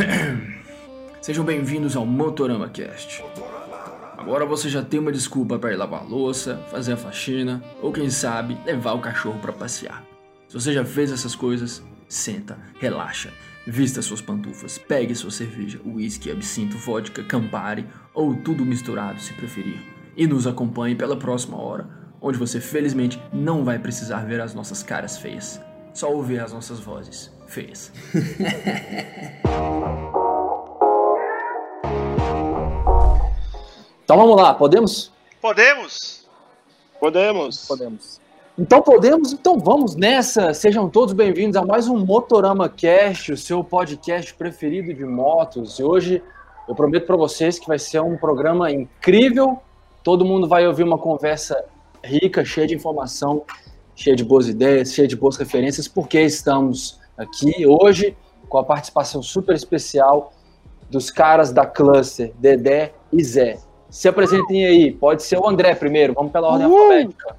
[1.20, 3.22] Sejam bem-vindos ao Motorama Cast.
[4.16, 8.08] Agora você já tem uma desculpa para ir lavar louça, fazer a faxina ou quem
[8.08, 10.02] sabe levar o cachorro para passear.
[10.48, 13.30] Se você já fez essas coisas, senta, relaxa,
[13.66, 19.80] vista suas pantufas, pegue sua cerveja, uísque, absinto, vodka, Campari ou tudo misturado se preferir
[20.16, 21.88] e nos acompanhe pela próxima hora,
[22.20, 25.60] onde você felizmente não vai precisar ver as nossas caras feias,
[25.94, 27.92] só ouvir as nossas vozes feias.
[34.10, 35.12] Então vamos lá, podemos?
[35.40, 36.26] Podemos?
[36.98, 37.68] Podemos.
[37.68, 38.20] Podemos.
[38.58, 40.52] Então podemos, então vamos nessa.
[40.52, 45.78] Sejam todos bem-vindos a mais um Motorama Cast, o seu podcast preferido de motos.
[45.78, 46.20] E hoje
[46.68, 49.62] eu prometo para vocês que vai ser um programa incrível.
[50.02, 51.64] Todo mundo vai ouvir uma conversa
[52.04, 53.44] rica, cheia de informação,
[53.94, 58.16] cheia de boas ideias, cheia de boas referências, porque estamos aqui hoje
[58.48, 60.32] com a participação super especial
[60.90, 63.58] dos caras da Cluster, Dedé e Zé.
[63.88, 66.74] Se apresentem aí, pode ser o André primeiro, vamos pela ordem Uh!
[66.76, 67.36] alfabética.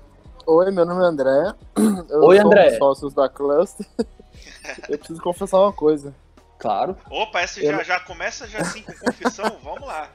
[0.47, 1.53] Oi, meu nome é André.
[2.09, 2.65] Eu Oi, sou André.
[2.65, 3.85] um dos sócios da Cluster.
[4.89, 6.13] Eu preciso confessar uma coisa.
[6.57, 6.95] Claro.
[7.09, 9.57] Opa, essa já, já começa já assim com confissão?
[9.63, 10.09] Vamos lá.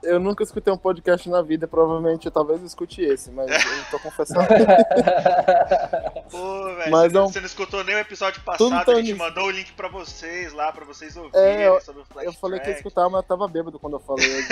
[0.00, 3.98] Eu nunca escutei um podcast na vida, provavelmente talvez eu escute esse, mas eu tô
[3.98, 4.46] confessando.
[6.30, 9.06] Pô, velho, Mas você, não- você não escutou nem o episódio passado, tá a gente
[9.12, 9.18] nisso.
[9.18, 12.32] mandou o link pra vocês lá, pra vocês ouvirem É, eu- sobre o Flash Eu
[12.34, 12.86] falei que ia Track.
[12.88, 14.28] escutar, mas eu tava bêbado quando eu falei.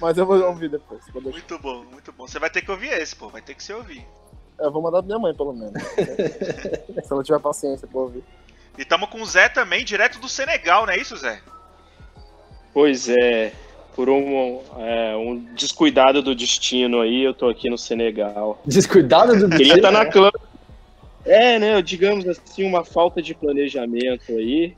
[0.00, 1.00] mas eu vou ouvir depois.
[1.12, 1.38] vou deixar.
[1.38, 2.26] Muito bom, muito bom.
[2.26, 4.04] Você vai ter que ouvir esse, pô, vai ter que se ouvir.
[4.58, 5.80] Eu vou mandar pra minha mãe, pelo menos.
[7.06, 8.24] Se ela tiver paciência pra ouvir.
[8.76, 11.40] E tamo com o Zé também, direto do Senegal, não é isso, Zé?
[12.72, 13.52] Pois é,
[13.94, 18.60] por um, é, um descuidado do destino aí, eu tô aqui no Senegal.
[18.66, 20.10] Descuidado do Queria dia, estar na né?
[20.10, 20.30] clã.
[21.24, 21.82] É, né?
[21.82, 24.74] Digamos assim, uma falta de planejamento aí,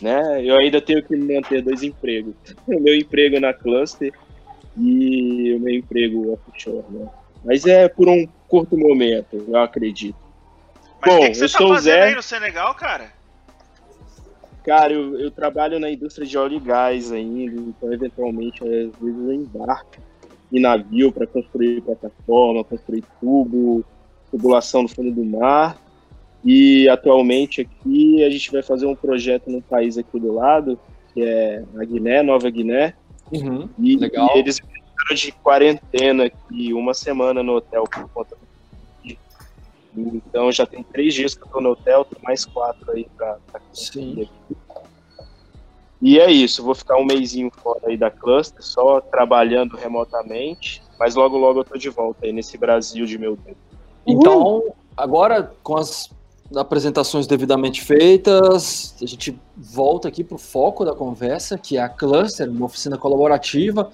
[0.00, 0.42] né?
[0.42, 2.34] Eu ainda tenho que manter dois empregos.
[2.66, 4.12] O meu emprego na cluster
[4.78, 7.06] e o meu emprego offshore, né?
[7.44, 10.16] Mas é por um curto momento, eu acredito.
[11.00, 12.02] Mas o Bom, que, que você eu tá sou o fazendo Zé.
[12.04, 13.12] aí no Senegal, cara?
[14.64, 18.94] Cara, eu, eu trabalho na indústria de óleo e gás ainda, então eventualmente às vezes
[19.00, 19.96] eu embarco
[20.52, 23.84] em navio para construir plataforma, construir tubo,
[24.30, 25.76] tubulação no fundo do mar.
[26.44, 30.78] E atualmente aqui a gente vai fazer um projeto num país aqui do lado,
[31.14, 32.94] que é a Guiné, Nova Guiné.
[33.32, 33.68] Uhum.
[33.78, 34.28] E, Legal.
[34.34, 38.51] e eles ficaram de quarentena aqui, uma semana no hotel por conta do.
[39.96, 43.38] Então já tem três dias que eu tô no hotel, tem mais quatro aí pra,
[43.50, 44.28] pra Sim.
[46.00, 51.14] e é isso, vou ficar um mêsinho fora aí da cluster, só trabalhando remotamente, mas
[51.14, 53.56] logo logo eu tô de volta aí nesse Brasil de meu Deus.
[54.06, 56.10] Então, agora com as
[56.56, 61.88] apresentações devidamente feitas, a gente volta aqui para o foco da conversa, que é a
[61.88, 63.90] Cluster, uma oficina colaborativa,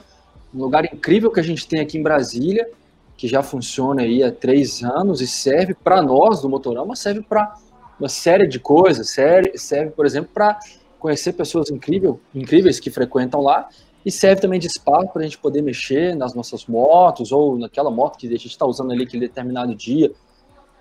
[0.55, 2.69] um lugar incrível que a gente tem aqui em Brasília,
[3.19, 7.53] que já funciona aí há três anos e serve para nós do Motorama, serve para
[7.99, 10.56] uma série de coisas, serve, serve por exemplo, para
[11.01, 13.69] conhecer pessoas incrível, incríveis que frequentam lá,
[14.06, 17.91] e serve também de espaço para a gente poder mexer nas nossas motos ou naquela
[17.91, 20.12] moto que a gente está usando ali aquele determinado dia.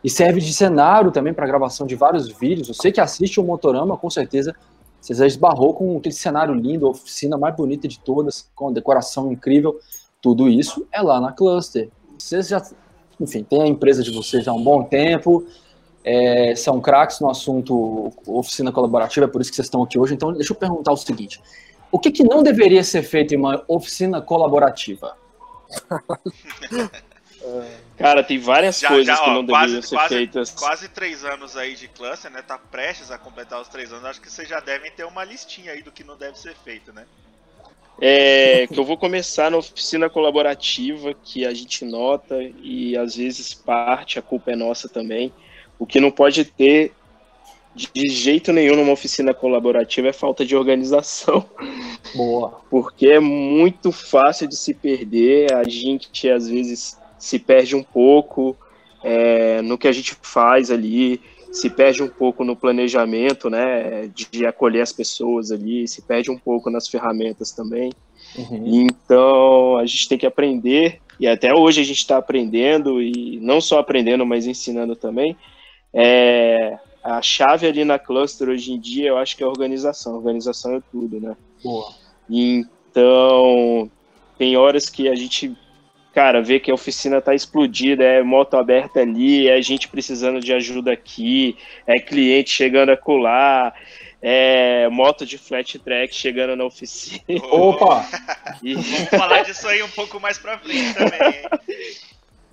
[0.04, 2.68] E serve de cenário também para gravação de vários vídeos.
[2.68, 4.56] Você que assiste o Motorama, com certeza,
[5.02, 9.32] você já esbarrou com aquele cenário lindo, a oficina mais bonita de todas, com decoração
[9.32, 9.80] incrível.
[10.22, 11.90] Tudo isso é lá na Cluster.
[12.18, 12.62] Vocês já,
[13.20, 15.48] enfim, tem a empresa de vocês há um bom tempo,
[16.04, 20.14] é, são craques no assunto oficina colaborativa, é por isso que vocês estão aqui hoje.
[20.14, 21.42] Então, deixa eu perguntar o seguinte:
[21.92, 25.16] o que, que não deveria ser feito em uma oficina colaborativa?
[27.98, 30.52] Cara, tem várias Já- coisas já, que ó, não quase- deveriam ser quase- feitas.
[30.52, 32.42] Quase três anos aí de cluster, né?
[32.42, 34.06] Tá prestes a completar os três anos.
[34.06, 36.92] Acho que vocês já devem ter uma listinha aí do que não deve ser feito,
[36.92, 37.06] né?
[38.00, 43.54] É, que eu vou começar na oficina colaborativa, que a gente nota e às vezes
[43.54, 45.34] parte, a culpa é nossa também.
[45.80, 46.92] O que não pode ter
[47.76, 51.46] de jeito nenhum numa oficina colaborativa é falta de organização.
[52.16, 52.62] Boa.
[52.70, 55.54] porque é muito fácil de se perder.
[55.54, 58.56] A gente às vezes se perde um pouco
[59.04, 61.22] é, no que a gente faz ali,
[61.60, 66.38] se perde um pouco no planejamento, né, de acolher as pessoas ali, se perde um
[66.38, 67.92] pouco nas ferramentas também.
[68.38, 68.64] Uhum.
[68.66, 73.60] Então a gente tem que aprender e até hoje a gente está aprendendo e não
[73.60, 75.36] só aprendendo, mas ensinando também.
[75.92, 80.16] É, a chave ali na cluster hoje em dia eu acho que é a organização.
[80.16, 81.36] Organização é tudo, né?
[81.64, 81.92] Boa.
[82.30, 83.90] Então,
[84.38, 85.58] tem horas que a gente,
[86.18, 90.52] cara, ver que a oficina tá explodida, é moto aberta ali, é gente precisando de
[90.52, 91.56] ajuda aqui,
[91.86, 93.76] é cliente chegando a colar,
[94.20, 97.22] é moto de flat track chegando na oficina.
[97.52, 98.04] Opa!
[98.64, 98.74] E...
[98.74, 101.46] Vamos falar disso aí um pouco mais pra frente também?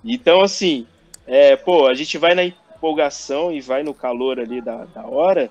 [0.03, 0.85] Então, assim,
[1.25, 5.49] é, pô, a gente vai na empolgação e vai no calor ali da, da hora,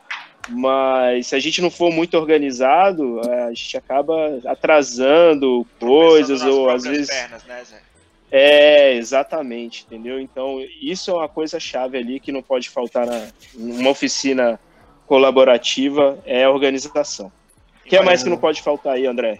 [0.49, 6.85] mas se a gente não for muito organizado, a gente acaba atrasando coisas ou às
[6.85, 7.09] vezes.
[7.09, 7.94] Pernas, né, Zé?
[8.37, 10.19] É, exatamente, entendeu?
[10.19, 14.59] Então, isso é uma coisa chave ali que não pode faltar na, numa oficina
[15.07, 17.31] colaborativa, é a organização.
[17.87, 19.39] O que é mais que não pode faltar aí, André?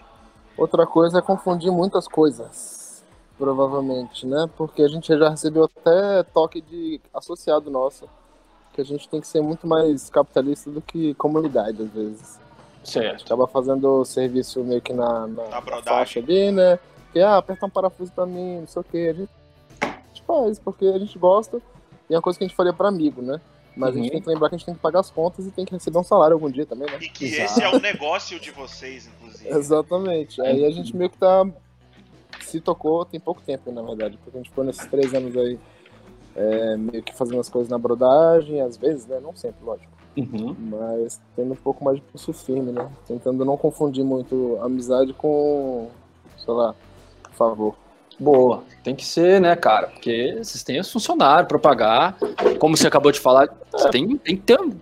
[0.57, 3.03] Outra coisa é confundir muitas coisas,
[3.37, 4.49] provavelmente, né?
[4.55, 8.07] Porque a gente já recebeu até toque de associado nosso,
[8.71, 12.39] que a gente tem que ser muito mais capitalista do que comunidade, às vezes.
[12.81, 13.25] Certo.
[13.25, 16.79] Acaba fazendo serviço meio que na, na, Na faixa ali, né?
[17.15, 19.07] Que, ah, aperta um parafuso pra mim, não sei o que.
[19.07, 19.29] A gente,
[19.81, 21.61] a gente faz, porque a gente gosta
[22.09, 23.39] e é uma coisa que a gente faria pra amigo, né?
[23.73, 24.03] Mas a Uhum.
[24.03, 25.71] gente tem que lembrar que a gente tem que pagar as contas e tem que
[25.71, 26.97] receber um salário algum dia também, né?
[27.01, 27.41] E que Exato.
[27.53, 29.49] esse é o negócio de vocês, inclusive.
[29.49, 30.41] Exatamente.
[30.41, 31.47] Aí a gente meio que tá.
[32.41, 35.57] Se tocou tem pouco tempo, na verdade, porque a gente ficou nesses três anos aí
[36.35, 39.21] é, meio que fazendo as coisas na brodagem, às vezes, né?
[39.21, 39.89] Não sempre, lógico.
[40.17, 40.53] Uhum.
[40.59, 42.91] Mas tendo um pouco mais de pulso firme, né?
[43.07, 45.89] Tentando não confundir muito amizade com,
[46.37, 46.75] sei lá,
[47.35, 47.75] favor.
[48.17, 49.87] Boa, tem que ser, né, cara?
[49.87, 52.17] Porque vocês têm os funcionários para pagar.
[52.59, 54.79] Como você acabou de falar, você tem, tem que ter um,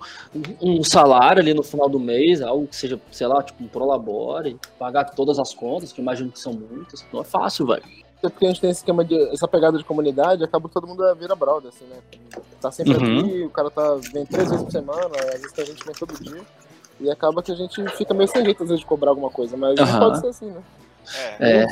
[0.61, 4.55] um salário ali no final do mês, algo que seja, sei lá, tipo um prolabore,
[4.77, 7.03] pagar todas as contas, que eu imagino que são muitas.
[7.11, 7.81] Não é fácil, velho.
[8.19, 9.19] Até porque a gente tem esse esquema de.
[9.33, 11.97] essa pegada de comunidade, acaba que todo mundo é vira brother, assim, né?
[12.61, 13.19] Tá sempre Uhum.
[13.19, 16.13] aqui, o cara tá, vem três vezes por semana, às vezes tem gente vem todo
[16.23, 16.41] dia.
[17.01, 19.57] E acaba que a gente fica meio sem jeito, às vezes, de cobrar alguma coisa,
[19.57, 20.61] mas não pode ser assim, né?
[21.39, 21.63] É.
[21.63, 21.67] É.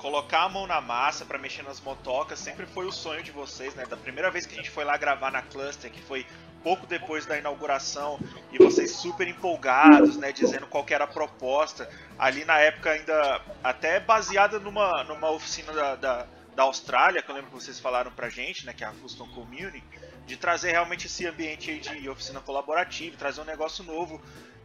[0.00, 3.74] Colocar a mão na massa pra mexer nas motocas sempre foi o sonho de vocês,
[3.74, 3.84] né?
[3.84, 6.26] Da primeira vez que a gente foi lá gravar na Cluster, que foi
[6.62, 8.18] pouco depois da inauguração,
[8.50, 10.32] e vocês super empolgados, né?
[10.32, 11.86] Dizendo qual era a proposta.
[12.18, 16.26] Ali na época ainda até baseada numa, numa oficina da, da,
[16.56, 18.72] da Austrália, que eu lembro que vocês falaram pra gente, né?
[18.72, 19.84] Que é a Custom Community,
[20.26, 24.18] de trazer realmente esse ambiente de oficina colaborativa, trazer um negócio novo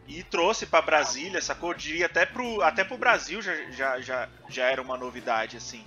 [0.07, 1.71] e trouxe pra Brasília, sacou?
[1.71, 5.83] Eu diria até pro, até pro Brasil já, já, já, já era uma novidade, assim.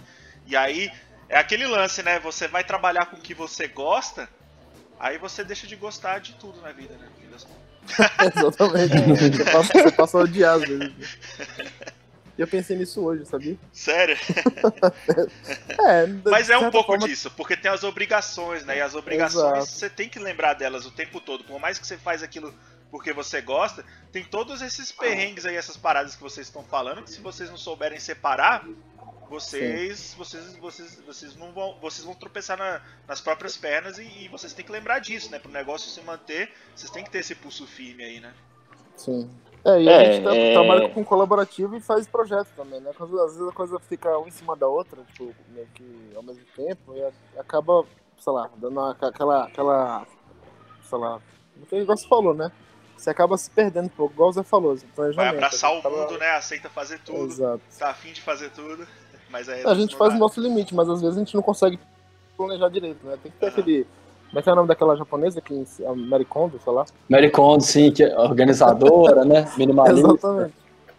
[0.47, 0.91] E aí,
[1.29, 2.19] é aquele lance, né?
[2.21, 4.29] Você vai trabalhar com o que você gosta,
[4.99, 7.09] aí você deixa de gostar de tudo na vida, né?
[8.37, 8.95] Exatamente.
[9.37, 11.19] Você passa, você passa a odiar às vezes.
[12.37, 13.57] E eu pensei nisso hoje, sabia?
[13.73, 14.17] Sério?
[15.81, 18.79] É, de Mas é um pouco forma, disso, porque tem as obrigações, né?
[18.79, 19.67] E as obrigações Exato.
[19.67, 21.45] você tem que lembrar delas o tempo todo.
[21.45, 22.53] Por mais que você faz aquilo
[22.91, 27.11] porque você gosta, tem todos esses perrengues aí, essas paradas que vocês estão falando, que
[27.11, 28.67] se vocês não souberem separar,
[29.29, 34.29] vocês, vocês, vocês, vocês não vão, vocês vão tropeçar na- nas próprias pernas e, e
[34.29, 35.39] vocês têm que lembrar disso, né?
[35.39, 38.33] Pro negócio se manter, vocês têm que ter esse pulso firme aí, né?
[38.97, 39.31] Sim.
[39.65, 40.53] É, e a É, gente tá- é.
[40.55, 42.91] trabalha com colaborativo e faz projeto também, né?
[42.99, 46.45] Às vezes a coisa fica uma em cima da outra, tipo, meio que ao mesmo
[46.57, 47.85] tempo, e acaba,
[48.19, 50.07] sei lá, dando aquela, aquela,
[50.89, 51.21] sei lá,
[51.61, 52.51] o que o você falou, né?
[52.99, 55.35] Você acaba se perdendo um pouco, igual o Zé falou, esse Vai planejamento.
[55.37, 56.31] abraçar o acaba- mundo, né?
[56.33, 57.61] Aceita fazer tudo, Exato.
[57.79, 58.87] tá afim de fazer tudo,
[59.31, 61.79] mas aí A gente faz o nosso limite, mas às vezes a gente não consegue
[62.37, 63.17] planejar direito, né?
[63.23, 63.53] Tem que ter Aham.
[63.61, 63.87] aquele.
[64.29, 66.85] Como é que é o nome daquela japonesa que a Mary Kondo, sei lá?
[67.09, 69.51] Mary Kondo, sim, que é organizadora, né?
[69.57, 70.09] Minimalista.
[70.09, 70.55] Exatamente.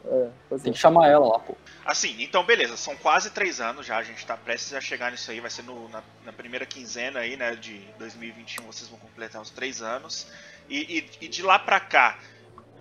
[0.05, 0.73] É, Tem é.
[0.73, 1.55] que chamar ela lá, pô.
[1.85, 5.29] Assim, então beleza, são quase três anos já, a gente tá prestes a chegar nisso
[5.29, 9.41] aí, vai ser no- na, na primeira quinzena aí, né, de 2021, vocês vão completar
[9.41, 10.27] os três anos.
[10.69, 12.19] E, e- e de lá pra cá,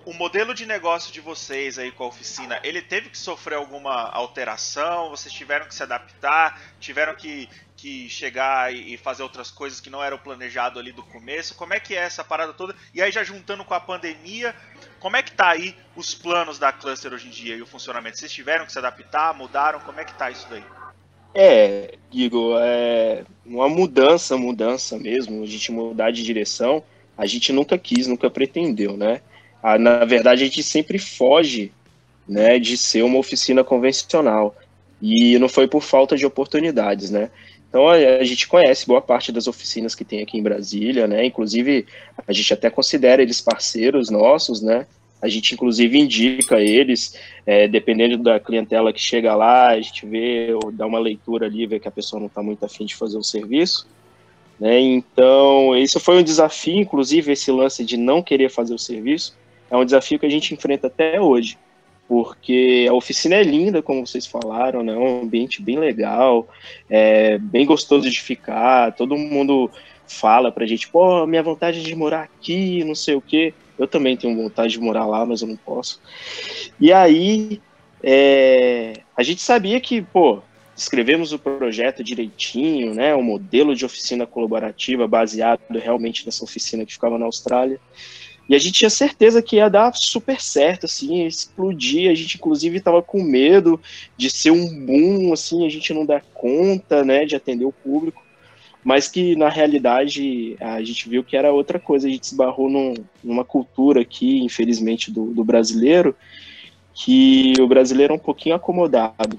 [0.04, 3.92] o modelo de negócio de vocês aí com a oficina, ele teve que sofrer alguma
[4.10, 5.10] alteração?
[5.10, 6.60] Vocês tiveram que se adaptar?
[6.80, 11.02] Tiveram que, que chegar e, e fazer outras coisas que não eram planejado ali do
[11.02, 11.54] começo?
[11.54, 12.74] Como é que é essa parada toda?
[12.94, 14.54] E aí já juntando com a pandemia,
[14.98, 18.18] como é que tá aí os planos da Cluster hoje em dia e o funcionamento?
[18.18, 19.80] Vocês tiveram que se adaptar, mudaram?
[19.80, 20.64] Como é que tá isso daí?
[21.34, 26.82] É, Igor, é uma mudança, mudança mesmo, a gente mudar de direção,
[27.18, 29.20] a gente nunca quis, nunca pretendeu, né?
[29.60, 31.72] Ah, na verdade, a gente sempre foge,
[32.28, 34.56] né, de ser uma oficina convencional.
[35.02, 37.30] E não foi por falta de oportunidades, né?
[37.68, 41.24] Então a, a gente conhece boa parte das oficinas que tem aqui em Brasília, né?
[41.24, 41.86] Inclusive,
[42.26, 44.86] a gente até considera eles parceiros nossos, né?
[45.20, 50.54] A gente, inclusive, indica eles, é, dependendo da clientela que chega lá, a gente vê,
[50.62, 53.18] ou dá uma leitura ali, vê que a pessoa não está muito afim de fazer
[53.18, 53.86] o serviço.
[54.58, 54.80] Né?
[54.80, 59.36] Então, isso foi um desafio, inclusive, esse lance de não querer fazer o serviço,
[59.70, 61.56] é um desafio que a gente enfrenta até hoje.
[62.08, 64.96] porque a oficina é linda, como vocês falaram, né?
[64.96, 66.48] Um ambiente bem legal,
[66.88, 69.70] é bem gostoso de ficar, todo mundo
[70.06, 73.52] fala pra gente, pô, minha vontade é de morar aqui, não sei o quê.
[73.78, 76.00] Eu também tenho vontade de morar lá, mas eu não posso.
[76.80, 77.60] E aí,
[78.02, 80.40] é, a gente sabia que, pô,
[80.78, 86.92] escrevemos o projeto direitinho, né, o modelo de oficina colaborativa baseado realmente nessa oficina que
[86.92, 87.80] ficava na Austrália.
[88.48, 92.10] E a gente tinha certeza que ia dar super certo, assim, explodir.
[92.10, 93.78] A gente, inclusive, estava com medo
[94.16, 98.22] de ser um boom, assim, a gente não dar conta, né, de atender o público.
[98.82, 102.08] Mas que, na realidade, a gente viu que era outra coisa.
[102.08, 106.16] A gente se barrou num, numa cultura aqui, infelizmente, do, do brasileiro,
[106.94, 109.38] que o brasileiro é um pouquinho acomodado.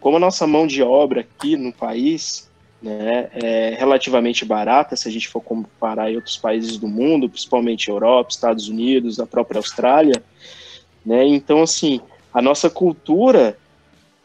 [0.00, 2.48] Como a nossa mão de obra aqui no país
[2.80, 7.88] né, é relativamente barata, se a gente for comparar em outros países do mundo, principalmente
[7.88, 10.22] Europa, Estados Unidos, a própria Austrália,
[11.04, 12.00] né, então, assim,
[12.32, 13.58] a nossa cultura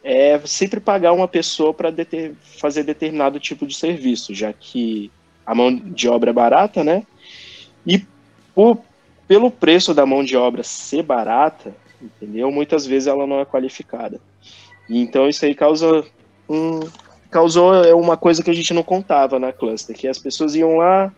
[0.02, 5.10] é sempre pagar uma pessoa para deter, fazer determinado tipo de serviço, já que
[5.44, 7.04] a mão de obra é barata, né,
[7.86, 8.04] e
[8.54, 8.78] por,
[9.26, 14.20] pelo preço da mão de obra ser barata, entendeu, muitas vezes ela não é qualificada.
[14.88, 16.04] Então, isso aí causa
[16.48, 16.80] um,
[17.30, 20.76] causou é uma coisa que a gente não contava na cluster, que as pessoas iam
[20.76, 21.12] lá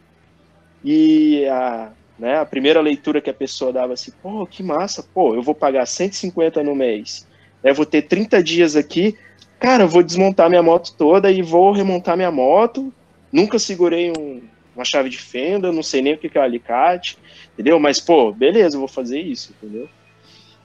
[0.83, 5.35] e a, né, a primeira leitura que a pessoa dava assim, pô, que massa, pô,
[5.35, 7.27] eu vou pagar 150 no mês,
[7.63, 9.15] eu vou ter 30 dias aqui,
[9.59, 12.91] cara, eu vou desmontar minha moto toda e vou remontar minha moto,
[13.31, 14.41] nunca segurei um,
[14.75, 17.19] uma chave de fenda, não sei nem o que é o alicate,
[17.53, 17.79] entendeu?
[17.79, 19.87] Mas, pô, beleza, eu vou fazer isso, entendeu?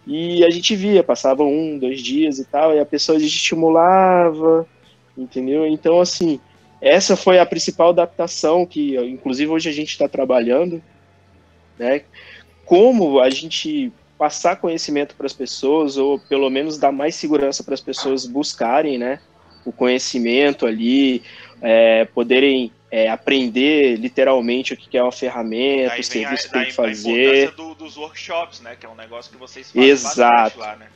[0.06, 4.68] E a gente via, passava um, dois dias e tal, e a pessoa estimulava,
[5.18, 5.66] entendeu?
[5.68, 6.40] Então, assim,
[6.82, 10.82] essa foi a principal adaptação que, inclusive, hoje a gente está trabalhando,
[11.78, 12.02] né?
[12.66, 17.74] Como a gente passar conhecimento para as pessoas, ou pelo menos dar mais segurança para
[17.74, 19.20] as pessoas buscarem, né?
[19.66, 21.22] O conhecimento ali,
[21.62, 26.74] é, poderem é, aprender literalmente o que é uma ferramenta, o serviço que tem que
[26.74, 27.48] fazer.
[27.48, 28.76] A do, dos workshops, né?
[28.78, 30.60] Que é um negócio que vocês fazem Exato.
[30.60, 30.88] lá, né?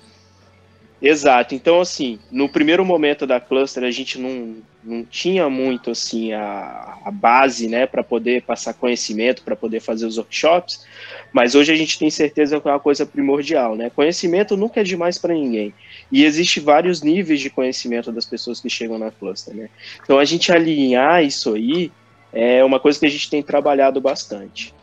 [1.02, 1.56] Exato.
[1.56, 7.00] Então, assim, no primeiro momento da cluster, a gente não, não tinha muito, assim, a,
[7.04, 10.86] a base, né, para poder passar conhecimento, para poder fazer os workshops,
[11.34, 13.90] mas hoje a gente tem certeza que é uma coisa primordial, né?
[13.90, 15.74] Conhecimento nunca é demais para ninguém.
[16.12, 19.70] E existe vários níveis de conhecimento das pessoas que chegam na cluster, né?
[20.04, 21.92] Então, a gente alinhar isso aí
[22.32, 24.74] é uma coisa que a gente tem trabalhado bastante.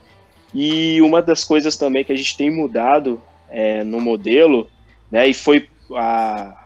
[0.52, 4.68] E uma das coisas também que a gente tem mudado é, no modelo,
[5.11, 6.62] né, e foi a,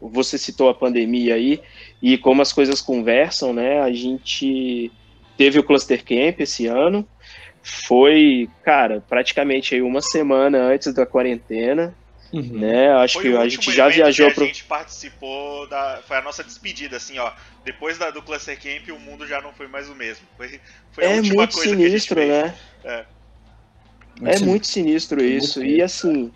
[0.00, 1.60] você citou a pandemia aí
[2.04, 3.80] e como as coisas conversam, né?
[3.80, 4.92] A gente
[5.38, 7.08] teve o Cluster Camp esse ano,
[7.62, 11.94] foi, cara, praticamente aí uma semana antes da quarentena,
[12.30, 12.58] uhum.
[12.58, 12.92] né?
[12.92, 16.44] Acho foi que a gente já viajou para a gente participou da, foi a nossa
[16.44, 17.32] despedida, assim, ó.
[17.64, 20.26] Depois da, do Cluster Camp, o mundo já não foi mais o mesmo.
[20.36, 20.60] Foi,
[20.92, 22.54] foi é muito sinistro, né?
[22.84, 23.04] É.
[24.20, 25.60] Muito é muito sinistro isso.
[25.60, 26.30] Muito e assim,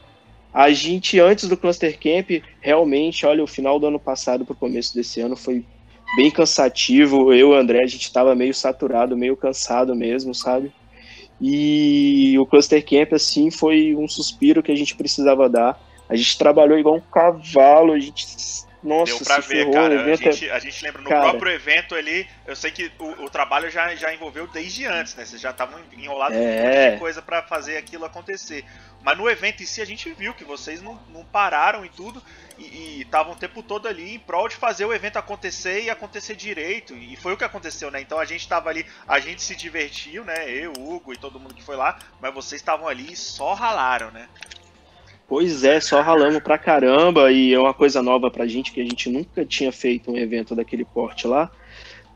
[0.59, 4.57] a gente, antes do Cluster Camp, realmente, olha, o final do ano passado para o
[4.57, 5.65] começo desse ano foi
[6.17, 7.33] bem cansativo.
[7.33, 10.73] Eu e o André, a gente estava meio saturado, meio cansado mesmo, sabe?
[11.41, 15.81] E o Cluster Camp, assim, foi um suspiro que a gente precisava dar.
[16.09, 18.27] A gente trabalhou igual um cavalo, a gente
[18.83, 20.03] nossa, Deu pra ver, cara.
[20.03, 23.31] A gente, a gente lembra, no cara, próprio evento ali, eu sei que o, o,
[23.31, 25.25] trabalho já, já envolveu desde antes, né?
[25.25, 26.41] Vocês já estavam enrolados é...
[26.41, 28.65] com um monte de coisa para fazer aquilo acontecer.
[29.03, 32.23] Mas no evento em si a gente viu que vocês não, não pararam e tudo,
[32.59, 36.35] e estavam o tempo todo ali em prol de fazer o evento acontecer e acontecer
[36.35, 36.95] direito.
[36.95, 38.01] E foi o que aconteceu, né?
[38.01, 40.51] Então a gente estava ali, a gente se divertiu, né?
[40.51, 44.11] Eu, Hugo e todo mundo que foi lá, mas vocês estavam ali e só ralaram,
[44.11, 44.29] né?
[45.29, 48.85] Pois é, só ralamos pra caramba e é uma coisa nova pra gente que a
[48.85, 51.51] gente nunca tinha feito um evento daquele porte lá,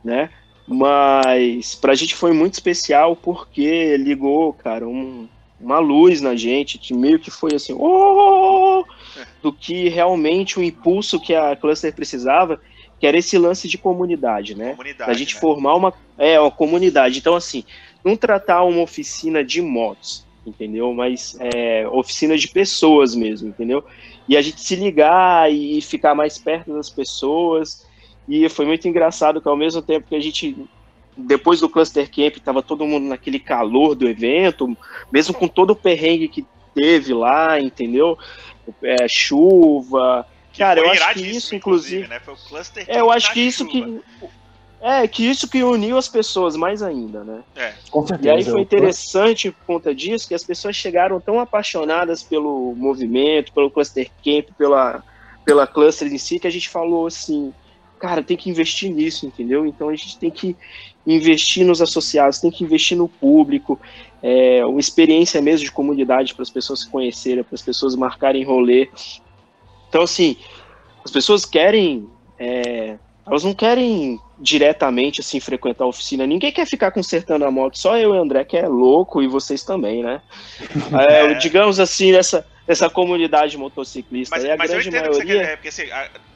[0.03, 0.31] né?
[0.67, 5.29] Mas pra gente foi muito especial porque ligou, cara, um,
[5.63, 8.85] uma luz na gente que meio que foi assim, oh!
[9.43, 12.61] do que realmente o impulso que a Cluster precisava,
[12.99, 14.71] que era esse lance de comunidade, né?
[14.71, 15.41] Comunidade, a gente né?
[15.41, 17.19] formar uma, é, uma comunidade.
[17.19, 17.65] Então, assim,
[18.05, 20.93] não tratar uma oficina de motos, entendeu?
[20.93, 23.85] Mas é, oficina de pessoas mesmo, entendeu?
[24.29, 27.87] E a gente se ligar e ficar mais perto das pessoas.
[28.29, 30.57] E foi muito engraçado que ao mesmo tempo que a gente,
[31.17, 34.77] depois do Cluster Camp, estava todo mundo naquele calor do evento,
[35.11, 38.19] mesmo com todo o perrengue que teve lá, entendeu?
[38.83, 40.27] É, chuva.
[40.53, 42.09] Que Cara, eu acho que isso, inclusive.
[42.09, 42.21] Né?
[42.21, 44.01] Foi o Cluster é, eu acho que isso chuva.
[44.21, 44.29] que
[44.81, 47.43] É, que isso que uniu as pessoas mais ainda, né?
[47.57, 47.75] É.
[47.91, 48.29] Com certeza.
[48.29, 53.53] E aí foi interessante por conta disso que as pessoas chegaram tão apaixonadas pelo movimento,
[53.53, 55.03] pelo cluster camp, pela,
[55.45, 57.53] pela cluster em si, que a gente falou assim,
[57.99, 59.65] cara, tem que investir nisso, entendeu?
[59.65, 60.57] Então a gente tem que
[61.07, 63.81] investir nos associados, tem que investir no público,
[64.23, 68.45] é, uma experiência mesmo de comunidade para as pessoas se conhecerem, para as pessoas marcarem
[68.45, 68.89] rolê.
[69.89, 70.37] Então, assim,
[71.05, 72.09] as pessoas querem.
[72.39, 76.27] é, elas não querem diretamente assim frequentar a oficina.
[76.27, 79.29] Ninguém quer ficar consertando a moto, só eu e o André que é louco e
[79.29, 80.21] vocês também, né?
[81.09, 84.35] É, digamos assim, nessa, nessa comunidade motociclista.
[84.35, 85.47] Mas, e a mas eu grande entendo o que você maioria.
[85.47, 85.89] quer, é, porque assim,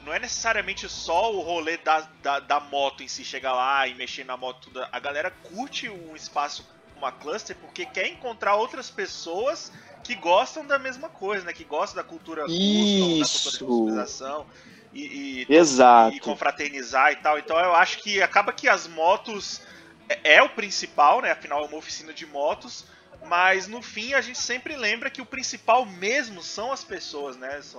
[0.05, 3.93] não é necessariamente só o rolê da, da, da moto em si, chegar lá e
[3.95, 4.85] mexer na moto, tudo.
[4.91, 9.71] a galera curte um espaço, uma cluster, porque quer encontrar outras pessoas
[10.03, 11.53] que gostam da mesma coisa, né?
[11.53, 13.59] Que gostam da cultura custom, da Isso.
[13.59, 16.15] cultura de e, e, Exato.
[16.15, 17.37] e confraternizar e tal.
[17.37, 19.61] Então eu acho que acaba que as motos
[20.09, 21.31] é, é o principal, né?
[21.31, 22.85] Afinal é uma oficina de motos.
[23.25, 27.55] Mas no fim a gente sempre lembra que o principal mesmo são as pessoas, né?
[27.57, 27.75] As,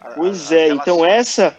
[0.00, 1.56] a- Pois é, então essa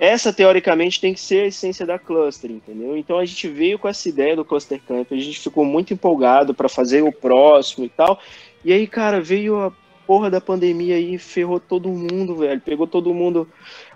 [0.00, 2.96] essa teoricamente tem que ser a essência da cluster, entendeu?
[2.96, 6.54] Então a gente veio com essa ideia do cluster camp, a gente ficou muito empolgado
[6.54, 8.20] para fazer o próximo e tal.
[8.64, 9.72] E aí, cara, veio a
[10.06, 12.60] porra da pandemia aí, e ferrou todo mundo, velho.
[12.60, 13.48] Pegou todo mundo.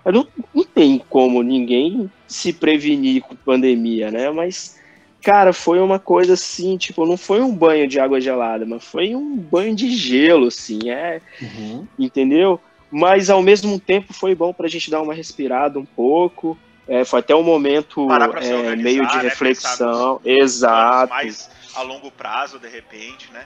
[0.05, 4.29] Não, não tem como ninguém se prevenir com pandemia, né?
[4.29, 4.77] Mas
[5.23, 9.15] cara, foi uma coisa assim, tipo, não foi um banho de água gelada, mas foi
[9.15, 11.87] um banho de gelo, assim, é, Uhum.
[11.97, 12.59] entendeu?
[12.91, 16.55] Mas ao mesmo tempo foi bom pra gente dar uma respirada um pouco.
[16.87, 20.15] É, foi até um momento Parar pra se é, meio de né, reflexão.
[20.15, 21.09] nos Exato.
[21.11, 23.45] mais a longo prazo, de repente, né?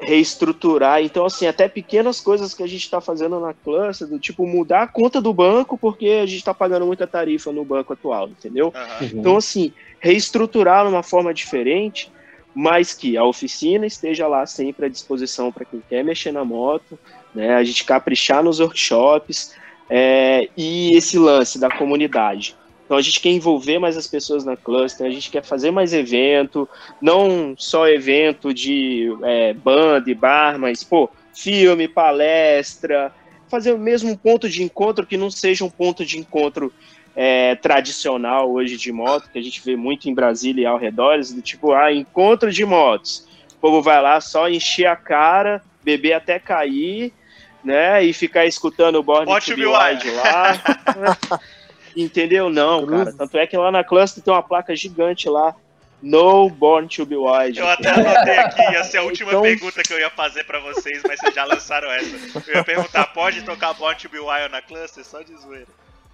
[0.00, 1.02] Reestruturar.
[1.02, 4.82] Então, assim, até pequenas coisas que a gente está fazendo na cluster, do tipo mudar
[4.82, 8.72] a conta do banco, porque a gente está pagando muita tarifa no banco atual, entendeu?
[9.00, 9.08] Uhum.
[9.12, 12.10] Então, assim, reestruturar de uma forma diferente,
[12.54, 16.98] mas que a oficina esteja lá sempre à disposição para quem quer mexer na moto,
[17.34, 17.54] né?
[17.54, 19.54] A gente caprichar nos workshops
[19.88, 22.56] é, e esse lance da comunidade.
[22.84, 25.92] Então a gente quer envolver mais as pessoas na cluster, a gente quer fazer mais
[25.92, 26.66] evento,
[27.02, 33.12] não só evento de é, banda e bar, mas pô, filme, palestra,
[33.46, 36.72] fazer o mesmo ponto de encontro que não seja um ponto de encontro
[37.20, 41.18] é, tradicional hoje de moto, que a gente vê muito em Brasília e ao redor,
[41.18, 43.26] do tipo, ah, encontro de motos.
[43.54, 47.12] O povo vai lá só encher a cara, beber até cair,
[47.64, 51.40] né, e ficar escutando o Born to Be Wild lá.
[51.96, 52.48] Entendeu?
[52.48, 53.12] Não, cara.
[53.12, 55.56] Tanto é que lá na cluster tem uma placa gigante lá,
[56.00, 57.58] No Born to Be Wild.
[57.58, 60.60] Eu até anotei aqui, ia ser a última Então- pergunta que eu ia fazer pra
[60.60, 62.14] vocês, mas vocês já lançaram essa.
[62.48, 65.04] Eu ia perguntar, pode tocar Born to Be Wild na cluster?
[65.04, 65.66] Só de zoeira.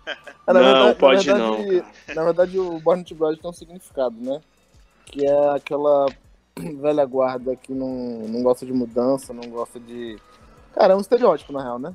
[0.06, 3.50] É, na Não, verdade- pode na não, verdade, Na verdade, o Born to Bride tem
[3.50, 4.40] um significado, né?
[5.06, 6.06] Que é aquela
[6.80, 7.88] velha guarda que não,
[8.28, 10.18] não gosta de mudança, não gosta de.
[10.74, 11.94] Cara, é um estereótipo, na real, né?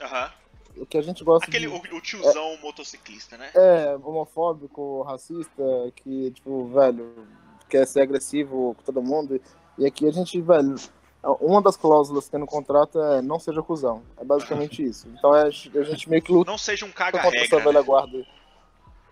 [0.00, 0.30] Aham.
[0.76, 1.74] O que a gente gosta Aquele, de.
[1.74, 3.50] o, o tiozão motociclista, né?
[3.54, 5.62] É, homofóbico, racista,
[5.96, 7.26] que, tipo, velho,
[7.68, 9.40] quer ser agressivo com todo mundo.
[9.76, 10.76] E aqui a gente, velho,
[11.22, 14.02] uma das cláusulas que tem no contrato é não seja cuzão.
[14.16, 15.06] É basicamente isso.
[15.08, 17.58] Então é, a gente meio que luta Não seja um contra essa caga-regra.
[17.60, 17.82] velha né?
[17.86, 18.26] guarda.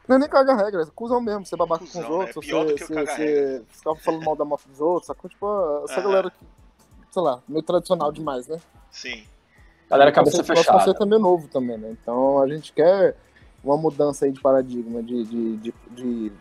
[0.09, 2.33] Não é nem caga regra, é cuzão mesmo, você babaca Cuzão, com os outros, é
[2.33, 5.29] você, o você, você ficar falando mal da moto dos outros, sacou?
[5.29, 5.47] Tipo,
[5.85, 6.03] essa Aham.
[6.09, 6.37] galera que,
[7.11, 8.59] sei lá, meio tradicional demais, né?
[8.91, 9.25] Sim.
[9.91, 10.79] Galera, O cabeça conceito- nosso fechada.
[10.79, 11.91] conceito é meio novo também, né?
[11.91, 13.17] Então a gente quer
[13.63, 16.33] uma mudança aí de paradigma, de, de, de, de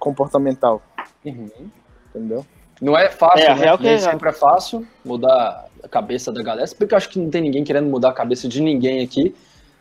[0.00, 0.82] comportamental,
[1.24, 1.70] Uhum.
[2.10, 2.44] entendeu?
[2.82, 3.60] Não é fácil, É, a né?
[3.62, 6.68] real que Nem é- sempre é fácil mudar a cabeça da galera.
[6.76, 9.32] Porque eu acho que não tem ninguém querendo mudar a cabeça de ninguém aqui.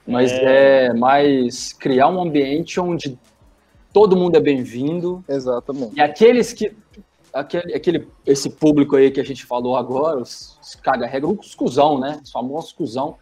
[0.05, 3.17] Mas é, mais criar um ambiente onde
[3.91, 5.23] todo mundo é bem-vindo.
[5.27, 5.95] Exatamente.
[5.97, 6.71] E aqueles que.
[7.33, 11.97] Aquele, aquele, esse público aí que a gente falou agora, os, os caga-regra, os cuzão,
[11.99, 12.19] né?
[12.23, 13.15] Os famosos cuzão.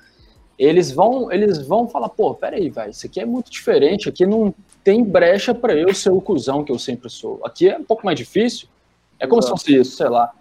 [0.58, 4.54] Eles vão, eles vão falar, pô, peraí, velho, isso aqui é muito diferente, aqui não
[4.84, 7.40] tem brecha pra eu ser o cuzão que eu sempre sou.
[7.46, 8.68] Aqui é um pouco mais difícil.
[9.20, 9.58] É como Exato.
[9.58, 10.32] se fosse isso, sei lá.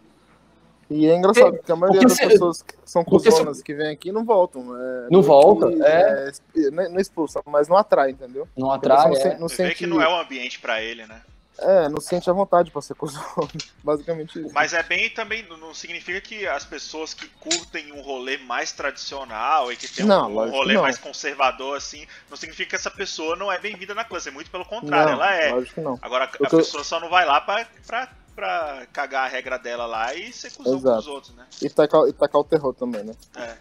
[0.91, 3.61] E é engraçado, porque a maioria porque das se- pessoas que são porque se- cuzonas
[3.63, 4.75] que vêm aqui não voltam.
[4.75, 6.31] É, Não volta, que, é.
[6.57, 8.49] é, não expulsa, mas não atrai, entendeu?
[8.57, 9.05] Não atrai.
[9.09, 9.21] não, é.
[9.21, 11.21] se- não Você vê sente, que não é o ambiente pra ele, né?
[11.61, 13.21] é, não sente a vontade pra ser cuzão.
[13.85, 14.55] Basicamente isso.
[14.55, 19.71] Mas é bem também, não significa que as pessoas que curtem um rolê mais tradicional
[19.71, 20.83] e que tem um- Não, um, que rolê não.
[20.83, 24.31] mais conservador, assim, não significa que essa pessoa não é bem-vinda na classe.
[24.31, 25.51] Muito pelo contrário, não, ela é.
[25.53, 25.99] Lógico que não.
[26.01, 29.85] Agora a eu- pessoa só não vai lá pra, pra, pra cagar a regra dela
[29.85, 31.45] lá e ser cuzão com os outros, né?
[31.61, 33.13] E tacar, e tacar o terror também, né?
[33.37, 33.57] É.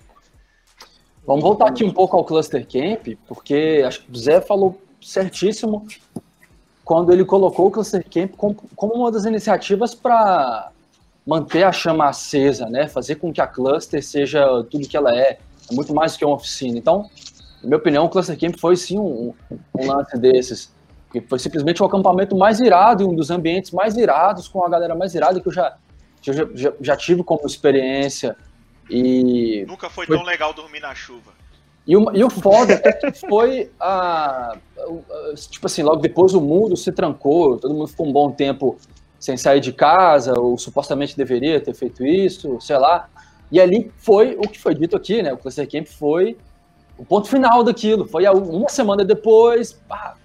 [1.25, 5.87] Vamos voltar aqui um pouco ao Cluster Camp, porque acho que o Zé falou certíssimo.
[6.85, 10.71] quando ele colocou o Cluster Camp como, uma das iniciativas para
[11.25, 12.87] manter a chama acesa, né?
[12.87, 15.39] Fazer com que a Cluster seja tudo que ela é,
[15.71, 16.77] é muito mais do que uma oficina.
[16.77, 17.09] Então,
[17.63, 19.33] na minha opinião, o Cluster Camp foi sim um,
[19.73, 20.71] um lance desses.
[21.21, 24.69] Que foi simplesmente o acampamento mais irado e um dos ambientes mais irados, com a
[24.69, 25.75] galera mais irada que eu já,
[26.21, 28.35] já, já, já tive como experiência.
[28.89, 31.37] E Nunca foi, foi, tão legal dormir na chuva.
[31.85, 36.41] E o, e o foda é que foi a, a, Tipo assim, logo depois o
[36.41, 38.77] mundo se trancou, todo mundo ficou um bom tempo
[39.19, 43.09] sem sair de casa, ou supostamente deveria ter feito isso, sei lá.
[43.51, 45.33] E ali foi o que foi dito aqui, né?
[45.33, 46.37] O Cluster Camp foi
[46.97, 48.07] o ponto final daquilo.
[48.07, 50.15] Foi uma semana depois, pá,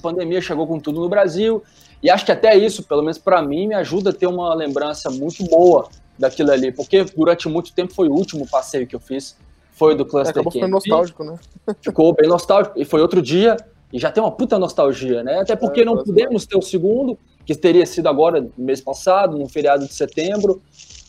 [0.00, 1.62] pandemia chegou com tudo no Brasil.
[2.02, 5.10] E acho que até isso, pelo menos para mim, me ajuda a ter uma lembrança
[5.10, 5.88] muito boa
[6.18, 9.36] daquilo ali, porque durante muito tempo foi o último passeio que eu fiz,
[9.72, 10.68] foi do Cluster acabou Camp.
[10.68, 11.38] nostálgico, né?
[11.80, 13.56] Ficou bem nostálgico, e foi outro dia,
[13.92, 15.40] e já tem uma puta nostalgia, né?
[15.40, 19.38] Até porque é, não pudemos ter o segundo, que teria sido agora, no mês passado,
[19.38, 20.60] no feriado de setembro,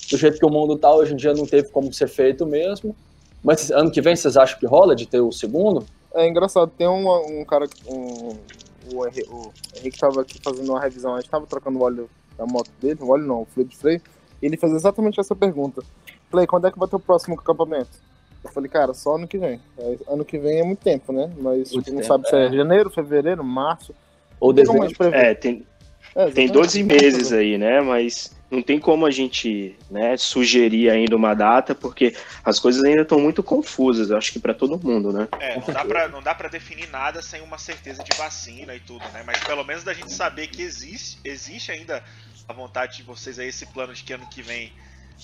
[0.09, 2.95] do jeito que o mundo tá hoje em dia não teve como ser feito mesmo.
[3.43, 5.85] Mas ano que vem vocês acham que rola de ter o segundo?
[6.13, 8.35] É engraçado, tem um, um cara, um,
[8.93, 12.09] o, Henrique, o Henrique tava aqui fazendo uma revisão, a gente tava trocando o óleo
[12.37, 14.01] da moto dele, o óleo não, o freio de freio,
[14.41, 15.83] e ele fez exatamente essa pergunta.
[16.31, 18.09] Falei, quando é que vai ter o próximo acampamento?
[18.43, 19.59] Eu falei, cara, só ano que vem.
[20.07, 21.29] Ano que vem é muito tempo, né?
[21.37, 22.29] Mas muito não tempo, sabe é.
[22.29, 23.93] se é janeiro, fevereiro, março.
[24.39, 24.87] Ou dezembro.
[25.13, 25.65] É, tem,
[26.15, 27.81] é, tem 12 meses aí, né?
[27.81, 33.03] Mas não tem como a gente né, sugerir ainda uma data, porque as coisas ainda
[33.03, 35.27] estão muito confusas, eu acho que para todo mundo, né?
[35.39, 38.79] É, não dá, pra, não dá pra definir nada sem uma certeza de vacina e
[38.79, 39.23] tudo, né?
[39.25, 42.03] Mas pelo menos da gente saber que existe, existe ainda
[42.47, 44.73] a vontade de vocês aí, esse plano de que ano que vem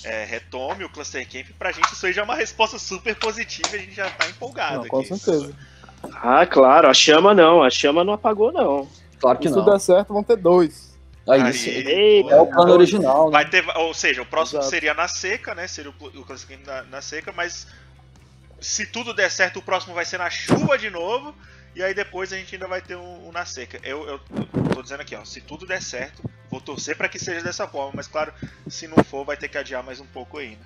[0.03, 3.69] é, retome o Cluster Camp, pra gente isso aí já é uma resposta super positiva
[3.73, 4.83] e a gente já tá empolgado.
[4.83, 5.53] Não, com certeza.
[6.13, 8.87] Ah, claro, a chama não, a chama não apagou, não.
[9.19, 9.61] Claro que Se não.
[9.61, 10.94] Se tudo der certo, vão ter dois.
[11.27, 13.25] Aí, Aí é o plano original.
[13.25, 13.31] Né?
[13.31, 14.69] Vai ter, ou seja, o próximo Exato.
[14.69, 15.67] seria na seca, né?
[15.67, 17.67] Seria o, o Classic na, na seca, mas
[18.59, 21.35] se tudo der certo, o próximo vai ser na chuva de novo.
[21.75, 23.79] E aí depois a gente ainda vai ter um, um na seca.
[23.83, 27.19] Eu, eu, eu, tô dizendo aqui, ó, se tudo der certo, vou torcer para que
[27.19, 28.33] seja dessa forma, mas claro,
[28.67, 30.65] se não for, vai ter que adiar mais um pouco aí, né?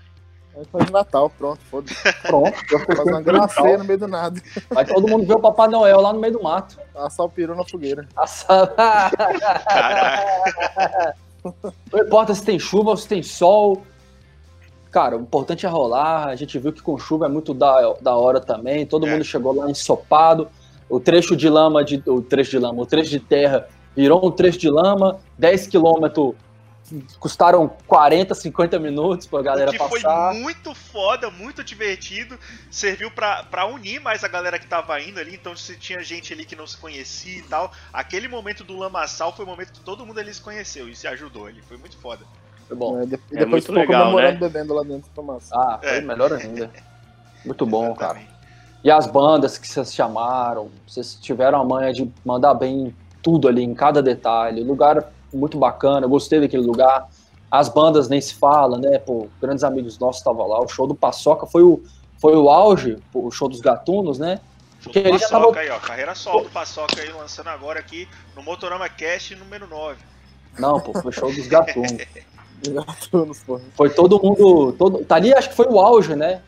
[0.55, 1.95] Vai fazer Natal, pronto, foda-se.
[2.23, 2.57] Pronto,
[2.95, 4.41] fazer uma gracinha no meio do nada.
[4.69, 6.77] Vai todo mundo ver o Papai Noel lá no meio do mato.
[6.95, 8.07] Assar o peru na fogueira.
[8.15, 8.73] Assar.
[11.93, 13.81] Não importa se tem chuva ou se tem sol.
[14.91, 16.27] Cara, o importante é rolar.
[16.27, 18.85] A gente viu que com chuva é muito da, da hora também.
[18.85, 19.12] Todo é.
[19.12, 20.49] mundo chegou lá ensopado.
[20.89, 24.31] O trecho de lama, de, o trecho de lama, o trecho de terra virou um
[24.31, 26.33] trecho de lama, 10 quilômetros
[27.19, 30.32] custaram 40, 50 minutos pra galera que passar.
[30.32, 32.38] foi muito foda, muito divertido.
[32.69, 35.36] Serviu pra, pra unir mais a galera que tava indo ali.
[35.36, 39.36] Então, se tinha gente ali que não se conhecia e tal, aquele momento do lamaçal
[39.36, 41.62] foi o momento que todo mundo ali se conheceu e se ajudou ali.
[41.62, 42.25] Foi muito foda.
[42.67, 43.02] Foi bom.
[43.02, 44.32] É, depois, é depois muito legal, né?
[44.32, 45.56] bebendo lá dentro do massa.
[45.56, 46.02] Ah, foi é.
[46.02, 46.71] melhor ainda.
[47.45, 48.19] Muito bom, cara.
[48.84, 53.63] E as bandas que vocês chamaram, vocês tiveram a manha de mandar bem tudo ali,
[53.63, 54.62] em cada detalhe.
[54.62, 57.09] O lugar muito bacana, gostei daquele lugar.
[57.51, 58.99] As bandas nem se fala, né?
[58.99, 60.61] Pô, grandes amigos nossos estavam lá.
[60.61, 61.81] O show do Paçoca foi o,
[62.19, 64.39] foi o auge, o show dos gatunos, né?
[64.81, 65.59] Show do Paçoca tava...
[65.59, 65.79] aí, ó.
[65.79, 69.97] Carreira solo do Paçoca aí, lançando agora aqui no Motorama Cast número 9.
[70.59, 71.91] Não, pô, foi show dos gatunos.
[72.67, 73.59] gatunos, pô.
[73.75, 74.73] Foi todo mundo.
[74.73, 75.03] Todo...
[75.05, 76.41] Tá ali, acho que foi o auge, né?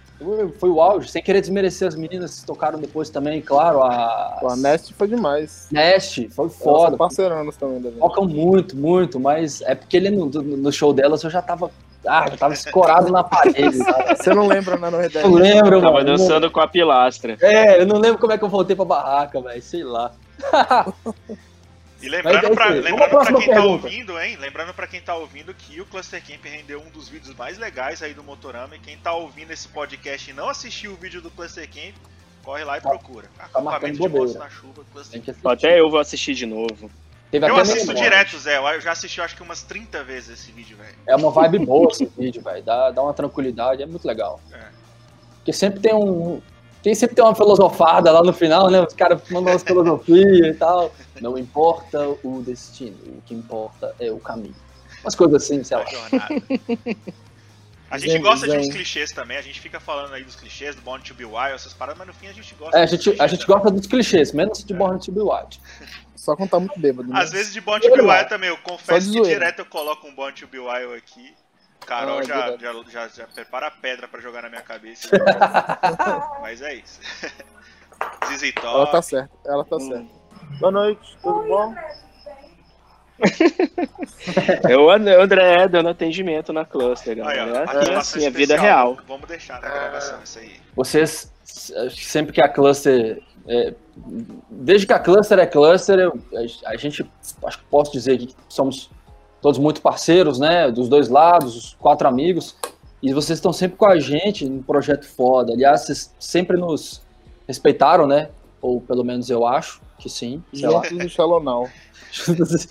[0.60, 3.81] Foi o auge, sem querer desmerecer as meninas que tocaram depois também, claro.
[3.81, 5.67] A, a Nest foi demais.
[5.71, 6.97] Nest, foi foda.
[6.97, 7.91] parceiranos também.
[7.93, 11.71] Tocam muito, muito, mas é porque ele no, no show delas eu já tava.
[12.05, 13.77] Ah, já tava escorado na parede.
[13.77, 14.15] Sabe?
[14.17, 15.27] Você não lembra na novidade?
[15.27, 15.81] Não lembro, mano.
[15.81, 17.38] Tava dançando com a pilastra.
[17.41, 20.12] É, eu não lembro como é que eu voltei pra barraca, velho, sei lá.
[22.01, 23.53] E lembrando, é pra, lembrando pra quem tá pergunta.
[23.53, 24.37] tá ouvindo, hein?
[24.39, 28.01] Lembrando pra quem tá ouvindo que o Cluster Camp rendeu um dos vídeos mais legais
[28.01, 28.75] aí do Motorama.
[28.75, 31.95] E quem tá ouvindo esse podcast e não assistiu o vídeo do Cluster Camp,
[32.43, 32.89] corre lá e tá.
[32.89, 33.27] procura.
[33.37, 35.45] Tá Acampamento de na chuva, Cluster Camp.
[35.45, 36.89] Até eu vou assistir de novo.
[37.29, 38.57] Teve eu assisto direto, Zé.
[38.57, 40.95] Eu já assisti acho que umas 30 vezes esse vídeo, velho.
[41.07, 42.61] É uma vibe boa esse vídeo, velho.
[42.63, 44.41] Dá, dá uma tranquilidade, é muito legal.
[44.51, 44.67] É.
[45.37, 46.41] Porque sempre tem um,
[46.83, 48.81] tem sempre tem uma filosofada lá no final, né?
[48.81, 50.91] Os caras mandam umas filosofias e tal.
[51.21, 54.55] Não importa o destino, o que importa é o caminho.
[55.03, 55.86] Umas coisas assim, sei lá.
[57.91, 60.81] A gente gosta de uns clichês também, a gente fica falando aí dos clichês, do
[60.81, 63.21] Born to Be Wild, essas paradas, mas no fim a gente gosta é, a gente,
[63.21, 65.60] a gente gosta dos clichês, menos de Born to Be Wild.
[66.15, 67.10] Só quando tá muito bêbado.
[67.10, 67.19] Né?
[67.19, 70.15] Às vezes de Born to Be Wild também, eu confesso que direto eu coloco um
[70.15, 71.36] Born to Be Wild aqui.
[71.86, 75.10] Carol ah, já, já, já, já, prepara a pedra pra jogar na minha cabeça.
[76.41, 76.99] Mas é isso.
[78.29, 79.88] Zizi Ela tá certa, ela tá hum.
[79.88, 80.20] certa.
[80.59, 81.73] Boa noite, tudo bom?
[84.69, 84.89] é o
[85.21, 87.65] André dando atendimento na cluster, Aí, ó, galera.
[87.65, 88.97] participação É assim, é vida real.
[89.07, 90.51] Vamos deixar na gravação isso aí.
[90.75, 91.31] Vocês,
[91.89, 93.21] sempre que a cluster.
[93.47, 93.73] é,
[94.49, 96.17] desde que a cluster é cluster, eu-
[96.65, 97.05] a, a gente,
[97.45, 98.89] acho que posso dizer que somos
[99.41, 100.71] todos muito parceiros, né?
[100.71, 102.55] Dos dois lados, os quatro amigos.
[103.01, 105.53] E vocês estão sempre com a gente num projeto foda.
[105.53, 107.01] Aliás, vocês sempre nos
[107.47, 108.29] respeitaram, né?
[108.62, 110.43] Ou pelo menos eu acho que sim.
[110.54, 111.67] Juntos e Shallow Now.
[112.12, 112.67] juntos,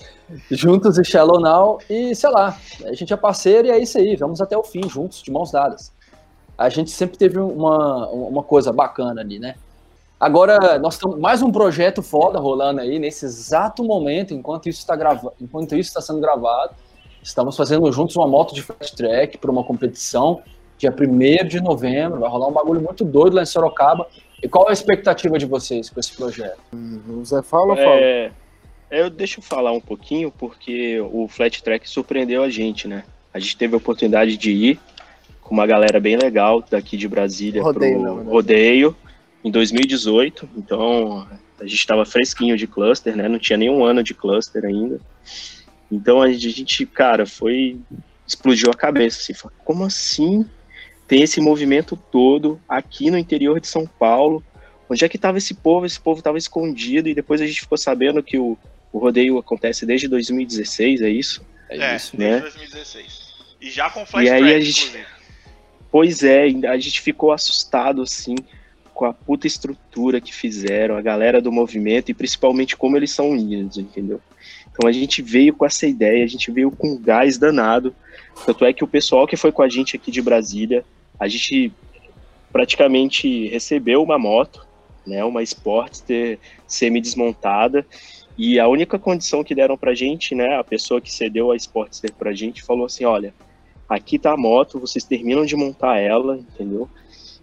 [0.50, 1.78] juntos e Shallow Now.
[1.88, 4.88] E sei lá, a gente é parceiro e é isso aí, vamos até o fim,
[4.88, 5.92] juntos, de mãos dadas.
[6.56, 9.54] A gente sempre teve uma, uma coisa bacana ali, né?
[10.20, 14.94] Agora, nós estamos mais um projeto foda rolando aí nesse exato momento, enquanto isso está
[14.94, 16.74] gravando, enquanto isso está sendo gravado.
[17.22, 20.42] Estamos fazendo juntos uma moto de fast track para uma competição
[20.76, 22.20] dia 1 de novembro.
[22.20, 24.06] Vai rolar um bagulho muito doido lá em Sorocaba.
[24.42, 26.58] E qual é a expectativa de vocês com esse projeto?
[27.08, 28.00] O Zé fala ou fala?
[28.00, 28.32] É,
[28.90, 33.04] eu deixa eu falar um pouquinho, porque o Flat Track surpreendeu a gente, né?
[33.32, 34.80] A gente teve a oportunidade de ir
[35.42, 38.30] com uma galera bem legal daqui de Brasília Rodeio, pro na verdade.
[38.30, 38.96] rodeio
[39.44, 40.48] em 2018.
[40.56, 41.26] Então
[41.60, 43.28] a gente estava fresquinho de cluster, né?
[43.28, 45.00] Não tinha nenhum ano de cluster ainda.
[45.90, 47.78] Então a gente, cara, foi
[48.26, 50.46] explodiu a cabeça assim, como assim
[51.10, 54.44] tem esse movimento todo aqui no interior de São Paulo?
[54.88, 55.84] Onde é que estava esse povo?
[55.84, 58.56] Esse povo estava escondido e depois a gente ficou sabendo que o,
[58.92, 61.44] o rodeio acontece desde 2016, é isso?
[61.68, 62.40] É, isso, desde né?
[62.42, 63.30] 2016.
[63.60, 65.04] E já com Flash E aí Track, a gente- inclusive.
[65.90, 68.36] Pois é, a gente ficou assustado assim
[68.94, 73.30] com a puta estrutura que fizeram, a galera do movimento e principalmente como eles são
[73.30, 74.20] unidos, entendeu?
[74.70, 77.92] Então a gente veio com essa ideia, a gente veio com um gás danado.
[78.46, 80.84] Tanto é que o pessoal que foi com a gente aqui de Brasília,
[81.20, 81.70] a gente
[82.52, 84.66] praticamente recebeu uma moto,
[85.06, 87.86] né, uma Sportster semi-desmontada,
[88.36, 92.12] e a única condição que deram pra gente, né, a pessoa que cedeu a Sportster
[92.14, 93.34] pra gente falou assim, olha,
[93.88, 96.88] aqui tá a moto, vocês terminam de montar ela, entendeu?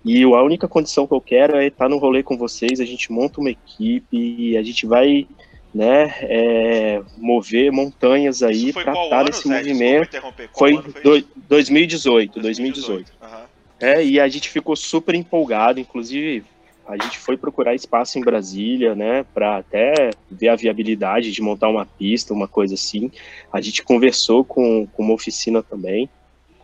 [0.04, 3.12] E a única condição que eu quero é estar no rolê com vocês, a gente
[3.12, 5.28] monta uma equipe e a gente vai,
[5.74, 10.10] né, é, mover montanhas aí foi para estar ano, nesse movimento.
[10.58, 11.28] Foi foi do- isso?
[11.50, 13.12] 2018, 2018.
[13.22, 13.47] Aham.
[13.80, 16.44] É, e a gente ficou super empolgado, inclusive
[16.88, 21.68] a gente foi procurar espaço em Brasília, né, para até ver a viabilidade de montar
[21.68, 23.12] uma pista, uma coisa assim.
[23.52, 26.10] A gente conversou com, com uma oficina também,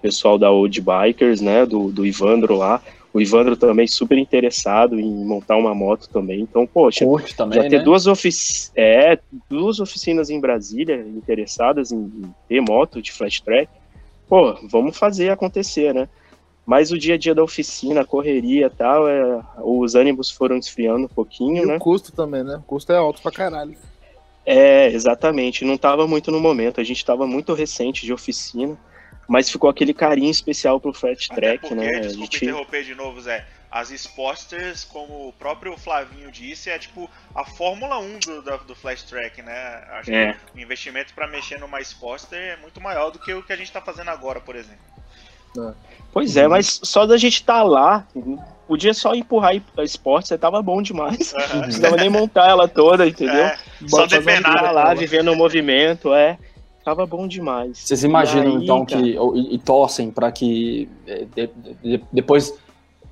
[0.01, 2.81] pessoal da Old Bikers, né, do, do Ivandro lá.
[3.13, 6.39] O Ivandro também super interessado em montar uma moto também.
[6.39, 7.83] Então, poxa, Curte também, já ter né?
[7.83, 13.69] duas, ofici é, duas oficinas em Brasília interessadas em, em ter moto de flat track,
[14.27, 16.07] pô, vamos fazer acontecer, né?
[16.65, 20.57] Mas o dia a dia da oficina, a correria e tal, é, os ânimos foram
[20.57, 21.75] esfriando um pouquinho, E né?
[21.75, 22.55] o custo também, né?
[22.55, 23.75] O custo é alto pra caralho.
[24.45, 25.65] É, exatamente.
[25.65, 26.79] Não estava muito no momento.
[26.79, 28.77] A gente estava muito recente de oficina,
[29.27, 31.87] mas ficou aquele carinho especial pro Até track, porque, né?
[31.97, 32.45] A desculpa gente...
[32.45, 33.45] interromper de novo, Zé.
[33.69, 38.75] As Sportsters, como o próprio Flavinho disse, é tipo a Fórmula 1 do, da- do
[38.75, 39.83] Flash Track, né?
[39.93, 40.33] Acho É.
[40.53, 43.55] que o investimento para mexer numa Sportster é muito maior do que o que a
[43.55, 44.92] gente tá fazendo agora, por exemplo.
[46.11, 48.05] Pois é, mas só da gente estar lá,
[48.67, 51.33] podia só empurrar a esporte, você tava bom demais.
[51.53, 53.35] Não precisava nem montar ela toda, entendeu?
[53.45, 56.37] É, só depenar Tá lá, vivendo o movimento, é.
[56.85, 57.77] Tava bom demais.
[57.79, 59.17] Vocês imaginam, aí, então, cara, que.
[59.17, 61.49] ou- E, e torcem para que é, de-
[61.81, 62.53] de- depois,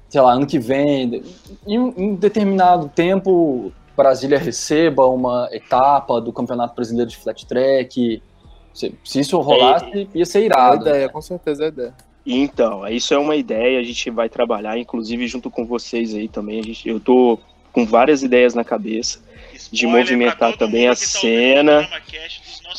[0.10, 1.24] sei lá, ano que vem, de-
[1.66, 8.22] em um determinado tempo, Brasília receba uma etapa do Campeonato Brasileiro de Flat Track.
[8.74, 10.88] Se, se isso rolasse, ia ser É irado.
[10.88, 11.94] ideia, com certeza é a ideia.
[12.26, 16.60] Então, isso é uma ideia, a gente vai trabalhar, inclusive junto com vocês aí também.
[16.60, 17.40] A gente, eu tô
[17.72, 19.20] com várias ideias na cabeça.
[19.72, 21.90] De Spoiler movimentar pra todo também a tá cena.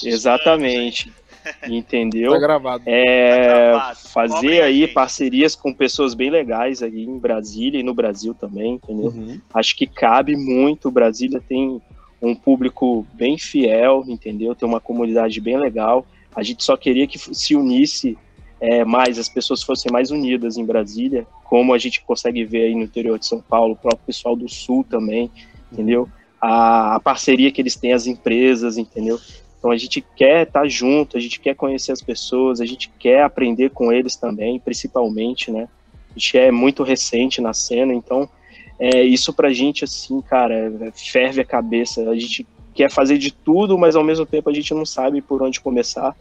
[0.03, 1.13] Exatamente.
[1.67, 2.33] Entendeu?
[2.33, 2.83] Tá gravado.
[2.87, 3.99] É, Tá gravado.
[4.09, 4.93] Fazer aí gente.
[4.93, 9.07] parcerias com pessoas bem legais aí em Brasília e no Brasil também, entendeu?
[9.07, 9.41] Uhum.
[9.53, 10.91] Acho que cabe muito.
[10.91, 11.81] Brasília tem
[12.21, 14.55] um público bem fiel, entendeu?
[14.55, 16.07] Tem uma comunidade bem legal.
[16.35, 18.17] A gente só queria que se unisse
[18.62, 22.75] é, mais, as pessoas fossem mais unidas em Brasília, como a gente consegue ver aí
[22.77, 25.29] no interior de São Paulo, o próprio pessoal do Sul também,
[25.72, 26.09] entendeu?
[26.40, 29.18] A, a parceria que eles têm as empresas, entendeu?
[29.59, 33.25] Então a gente quer estar junto, a gente quer conhecer as pessoas, a gente quer
[33.25, 35.68] aprender com eles também, principalmente, né?
[36.11, 38.31] A gente é muito recente na cena, então
[38.79, 42.09] é, isso pra gente, assim, cara, é, ferve a cabeça.
[42.09, 45.43] A gente quer fazer de tudo, mas ao mesmo tempo a gente não sabe por
[45.43, 46.15] onde começar.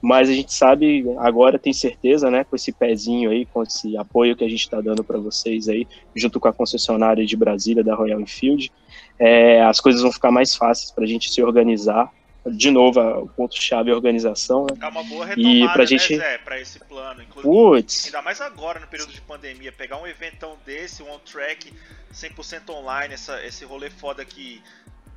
[0.00, 4.36] Mas a gente sabe, agora tem certeza, né, com esse pezinho aí, com esse apoio
[4.36, 7.94] que a gente está dando para vocês aí, junto com a concessionária de Brasília, da
[7.94, 8.72] Royal Enfield,
[9.18, 12.10] é, as coisas vão ficar mais fáceis para a gente se organizar
[12.50, 14.66] de novo o ponto-chave é a organização.
[14.66, 14.76] Né?
[14.80, 16.16] É uma boa retomada, e pra né, gente...
[16.16, 17.22] Zé, pra esse plano.
[17.22, 21.72] Inclusive, ainda mais agora, no período de pandemia, pegar um eventão desse, um on-track
[22.12, 24.62] 100% online, essa, esse rolê foda que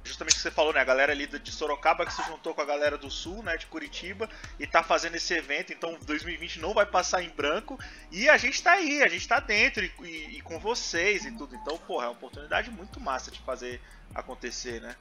[0.04, 0.80] justamente o que você falou, né?
[0.80, 3.58] A galera ali de Sorocaba que se juntou com a galera do Sul, né?
[3.58, 5.72] De Curitiba, e tá fazendo esse evento.
[5.74, 7.80] Então 2020 não vai passar em branco.
[8.12, 11.32] E a gente tá aí, a gente tá dentro e, e, e com vocês e
[11.32, 11.56] tudo.
[11.56, 13.82] Então, porra, é uma oportunidade muito massa de fazer
[14.14, 14.96] acontecer, né?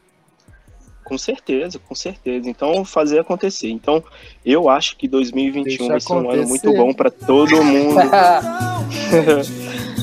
[1.04, 2.50] Com certeza, com certeza.
[2.50, 3.70] Então, fazer acontecer.
[3.70, 4.04] Então,
[4.44, 7.96] eu acho que 2021 Deixa vai ser um ano muito bom para todo mundo.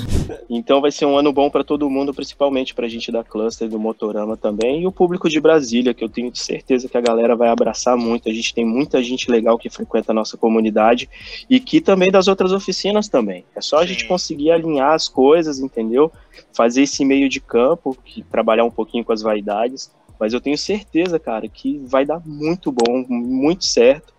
[0.49, 3.69] Então vai ser um ano bom para todo mundo, principalmente para a gente da Cluster,
[3.69, 7.35] do Motorama também, e o público de Brasília, que eu tenho certeza que a galera
[7.35, 8.29] vai abraçar muito.
[8.29, 11.09] A gente tem muita gente legal que frequenta a nossa comunidade
[11.49, 13.45] e que também das outras oficinas também.
[13.55, 16.11] É só a gente conseguir alinhar as coisas, entendeu?
[16.53, 19.91] Fazer esse meio de campo, que, trabalhar um pouquinho com as vaidades.
[20.19, 24.13] Mas eu tenho certeza, cara, que vai dar muito bom, muito certo.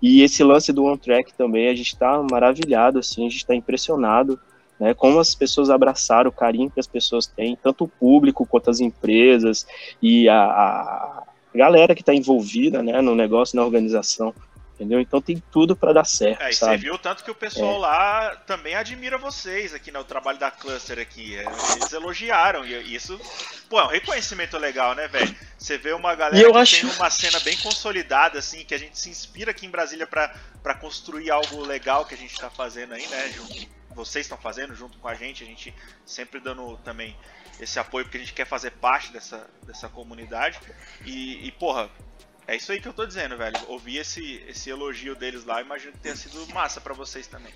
[0.00, 3.54] E esse lance do One Track também, a gente está maravilhado, assim, a gente está
[3.54, 4.38] impressionado
[4.78, 8.70] né, como as pessoas abraçaram o carinho que as pessoas têm, tanto o público quanto
[8.70, 9.66] as empresas
[10.00, 11.22] e a, a
[11.54, 14.34] galera que está envolvida né, no negócio, na organização.
[14.74, 15.00] Entendeu?
[15.00, 16.40] Então tem tudo para dar certo.
[16.40, 16.76] É, sabe?
[16.76, 17.78] você viu tanto que o pessoal é.
[17.78, 19.98] lá também admira vocês aqui, né?
[19.98, 21.34] O trabalho da Cluster aqui.
[21.34, 22.64] É, eles elogiaram.
[22.64, 23.20] E isso,
[23.68, 25.34] pô, é um reconhecimento legal, né, velho?
[25.58, 26.80] Você vê uma galera que acho...
[26.82, 30.74] tem uma cena bem consolidada, assim, que a gente se inspira aqui em Brasília para
[30.76, 34.96] construir algo legal que a gente está fazendo aí, né, junto vocês estão fazendo junto
[34.98, 35.74] com a gente, a gente
[36.06, 37.16] sempre dando também
[37.60, 40.60] esse apoio porque a gente quer fazer parte dessa, dessa comunidade.
[41.04, 41.90] E, e porra,
[42.46, 43.58] é isso aí que eu tô dizendo, velho.
[43.66, 47.52] Ouvir esse, esse elogio deles lá, imagino que tenha sido massa para vocês também.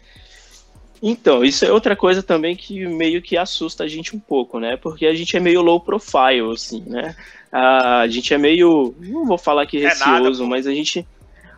[1.00, 4.76] Então, isso é outra coisa também que meio que assusta a gente um pouco, né?
[4.76, 7.16] Porque a gente é meio low profile, assim, né?
[7.50, 11.07] A gente é meio, não vou falar que receoso, é nada, mas a gente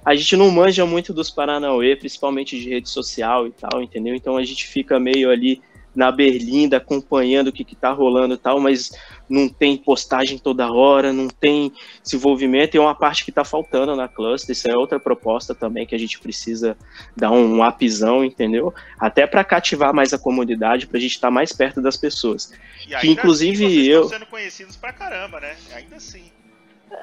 [0.04, 4.14] a gente não manja muito dos Paranauê, principalmente de rede social e tal, entendeu?
[4.14, 5.62] Então a gente fica meio ali
[5.94, 8.90] na berlinda acompanhando o que, que tá rolando e tal, mas
[9.28, 13.94] não tem postagem toda hora, não tem desenvolvimento, e é uma parte que tá faltando
[13.94, 16.76] na cluster, isso é outra proposta também que a gente precisa
[17.16, 18.74] dar um, upzão, entendeu?
[18.98, 22.52] Até para cativar mais a comunidade, pra gente estar tá mais perto das pessoas.
[22.82, 25.56] E que assim inclusive assim, eu sendo conhecidos pra caramba, né?
[25.72, 26.24] Ainda assim.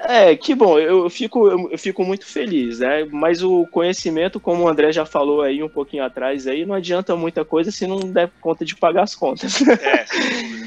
[0.03, 3.05] É, que bom, eu fico, eu fico muito feliz, né?
[3.05, 7.15] Mas o conhecimento, como o André já falou aí um pouquinho atrás, aí não adianta
[7.15, 9.61] muita coisa se não der conta de pagar as contas.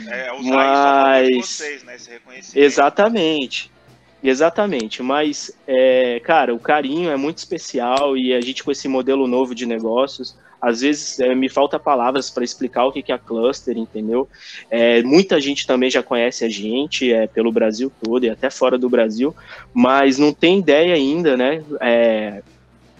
[0.07, 1.29] É, é usar Mas...
[1.29, 1.97] isso a vocês, né?
[1.97, 2.65] Esse reconhecimento.
[2.65, 3.75] Exatamente.
[4.23, 9.29] Exatamente, mas, é, cara, o carinho é muito especial e a gente com esse modelo
[9.29, 10.35] novo de negócios,
[10.65, 14.27] às vezes é, me falta palavras para explicar o que, que é a cluster, entendeu?
[14.71, 18.79] É, muita gente também já conhece a gente é, pelo Brasil todo e até fora
[18.79, 19.35] do Brasil,
[19.75, 21.63] mas não tem ideia ainda, né?
[21.81, 22.43] É,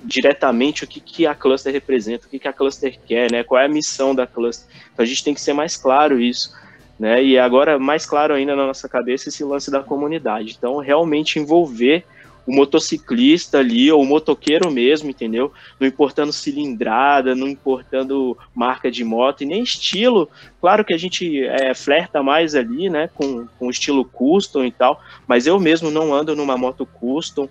[0.05, 3.43] diretamente o que, que a cluster representa, o que, que a cluster quer, né?
[3.43, 4.69] Qual é a missão da cluster.
[4.93, 6.53] Então a gente tem que ser mais claro isso.
[6.99, 7.25] Né?
[7.25, 10.55] E agora, mais claro ainda na nossa cabeça, esse lance da comunidade.
[10.57, 12.05] Então, realmente envolver
[12.47, 15.53] o motociclista ali, ou o motoqueiro mesmo, entendeu?
[15.81, 20.29] Não importando cilindrada, não importando marca de moto e nem estilo.
[20.61, 25.01] Claro que a gente é, flerta mais ali, né, com, com estilo custom e tal,
[25.27, 27.49] mas eu mesmo não ando numa moto custom,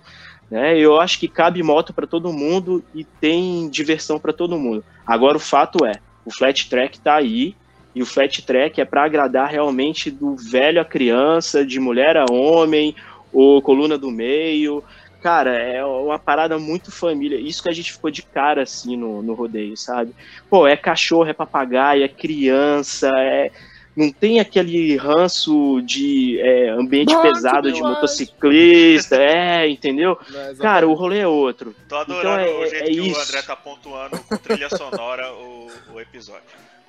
[0.50, 0.78] né?
[0.78, 4.84] Eu acho que cabe moto para todo mundo e tem diversão para todo mundo.
[5.06, 7.56] Agora o fato é, o flat track tá aí,
[7.94, 12.26] e o flat track é para agradar realmente do velho a criança, de mulher a
[12.30, 12.94] homem,
[13.34, 14.82] o Coluna do Meio.
[15.20, 17.38] Cara, é uma parada muito família.
[17.38, 20.14] Isso que a gente ficou de cara, assim, no, no rodeio, sabe?
[20.48, 23.50] Pô, é cachorro, é papagaio, é criança, é
[23.96, 30.18] não tem aquele ranço de é, ambiente pesado de motociclista, é, entendeu?
[30.28, 31.74] Não, Cara, o rolê é outro.
[31.88, 33.18] Tô adorando então, é, o jeito é que isso.
[33.18, 36.42] o André tá pontuando com trilha sonora o, o episódio.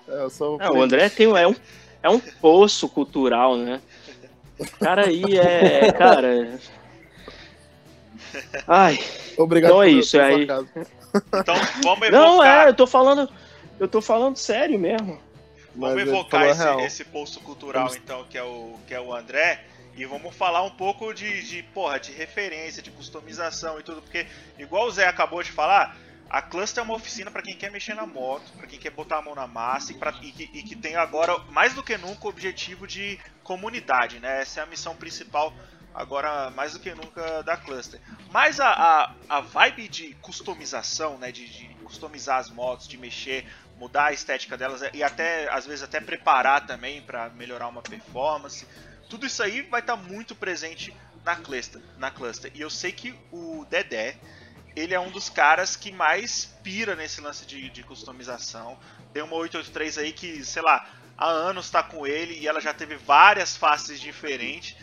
[0.08, 1.56] É, eu sou é, o André tem, é, um,
[2.02, 3.82] é um poço cultural, né?
[4.80, 5.92] Cara aí é.
[5.92, 6.60] Cara.
[8.68, 9.00] Ai.
[9.38, 10.44] Obrigado então é isso, é aí.
[10.44, 12.12] Então vamos evocar.
[12.12, 13.30] Não, é, eu tô falando.
[13.80, 15.20] Eu tô falando sério mesmo.
[15.76, 17.98] Vamos Mas evocar esse, esse posto cultural, vamos...
[17.98, 19.62] então, que é, o, que é o André.
[19.98, 24.28] E vamos falar um pouco de, de, porra, de referência, de customização e tudo, porque,
[24.60, 25.98] igual o Zé acabou de falar,
[26.30, 29.18] a Cluster é uma oficina para quem quer mexer na moto, para quem quer botar
[29.18, 32.26] a mão na massa e, pra, e, e, que tem agora, mais do que nunca,
[32.26, 34.42] o objetivo de comunidade, né?
[34.42, 35.54] Essa é a missão principal
[35.94, 38.02] agora, mais do que nunca, da Cluster.
[38.32, 41.32] Mas a, a, a vibe de customização, né?
[41.32, 43.46] De, de customizar as motos, de mexer,
[43.78, 48.68] mudar a estética delas e até, às vezes, até preparar também para melhorar uma performance.
[49.10, 52.52] Tudo isso aí vai estar tá muito presente na cluster, na cluster.
[52.54, 54.18] E eu sei que o Dedé,
[54.76, 58.78] ele é um dos caras que mais pira nesse lance de, de customização.
[59.14, 62.74] Tem uma 883 aí que, sei lá, há anos tá com ele e ela já
[62.74, 64.76] teve várias faces diferentes.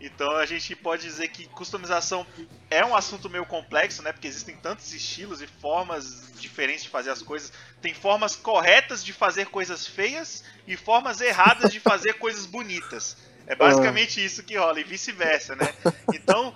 [0.00, 2.26] Então a gente pode dizer que customização
[2.70, 4.12] é um assunto meio complexo, né?
[4.12, 7.52] Porque existem tantos estilos e formas diferentes de fazer as coisas.
[7.82, 13.16] Tem formas corretas de fazer coisas feias e formas erradas de fazer coisas bonitas.
[13.46, 15.74] É basicamente isso que rola e vice-versa, né?
[16.14, 16.54] Então,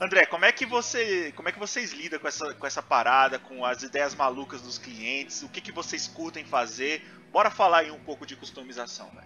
[0.00, 3.38] André, como é que você, como é que vocês lidam com essa, com essa parada,
[3.38, 5.42] com as ideias malucas dos clientes?
[5.42, 7.02] O que, que vocês curtem fazer?
[7.32, 9.22] Bora falar aí um pouco de customização, né?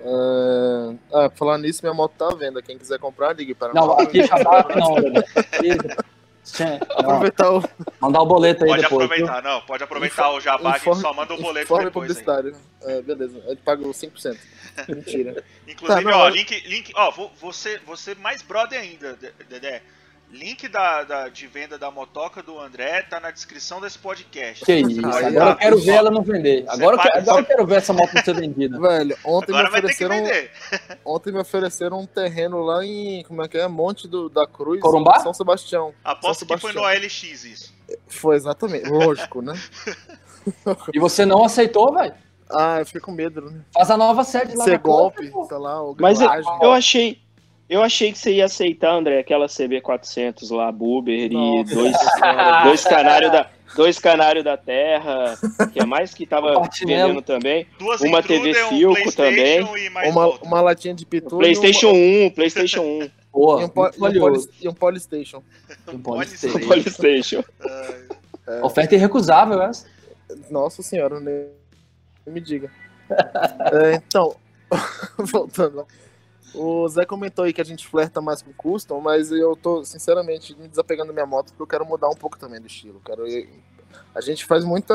[0.00, 0.96] É...
[1.12, 2.60] Ah, falar nisso, minha moto tá à venda.
[2.62, 4.06] Quem quiser comprar, ligue para Não, nós.
[4.06, 5.22] aqui jabá não, não.
[6.96, 7.62] Aproveitar o
[8.00, 9.04] Mandar o boleto aí Pode depois.
[9.04, 12.10] aproveitar, não, pode aproveitar o jabá informe- só manda o boleto informe depois.
[12.10, 12.14] aí.
[12.24, 12.56] publicitário.
[12.82, 14.38] É, beleza, ele paga os 5%.
[14.88, 15.44] Mentira.
[15.66, 19.82] Inclusive, Tá, ó, link, link, ó, vo- você, você mais brother ainda, De- Dedé.
[20.30, 24.64] Link da, da- de venda da motoca do André tá na descrição desse podcast.
[24.64, 26.64] Que isso, agora ó, eu quero ver ela não vender.
[26.68, 28.78] Agora, eu agora eu quero ver essa moto ser vendida.
[28.80, 30.16] Velho, ontem Agora me ofereceram.
[31.04, 33.22] Ontem me ofereceram um terreno lá em.
[33.24, 33.66] Como é que é?
[33.66, 34.80] Monte do, da Cruz.
[34.80, 35.20] Corumbá?
[35.20, 35.94] São Sebastião.
[36.04, 37.04] Aposto São que foi no Sebastião.
[37.04, 37.74] ALX isso.
[38.06, 38.88] Foi exatamente.
[38.88, 39.54] Lógico, né?
[40.94, 42.14] E você não aceitou, velho?
[42.50, 43.60] Ah, eu fiquei com medo, né?
[43.74, 45.44] Faz a nova sede lá Ser golpe, pô.
[45.44, 46.30] sei lá, ou Mas eu,
[46.62, 47.20] eu achei.
[47.68, 51.96] Eu achei que você ia aceitar, André, aquela CB400 lá, Buber e dois,
[52.64, 55.36] dois canários da dois canário da terra,
[55.72, 57.66] que é mais que tava vendendo também.
[57.78, 58.98] Duas Uma TV um Filco
[59.92, 60.46] mais Uma, outra.
[60.46, 64.68] uma latinha de pitu PlayStation 1, PlayStation 1, Pô, e um, po- e um, e
[64.68, 65.42] um Polystation.
[66.26, 66.66] Ser.
[66.66, 67.44] PlayStation.
[68.46, 69.86] Ah, Oferta irrecusável essa.
[70.50, 71.46] Nossa senhora, nem
[72.26, 72.70] me diga.
[73.10, 74.34] É, então,
[75.18, 75.84] voltando lá.
[76.54, 80.56] O Zé comentou aí que a gente flerta mais com custom, mas eu tô, sinceramente,
[80.58, 83.00] me desapegando da minha moto porque eu quero mudar um pouco também do estilo.
[83.04, 83.24] Quero
[84.14, 84.94] A gente faz muita.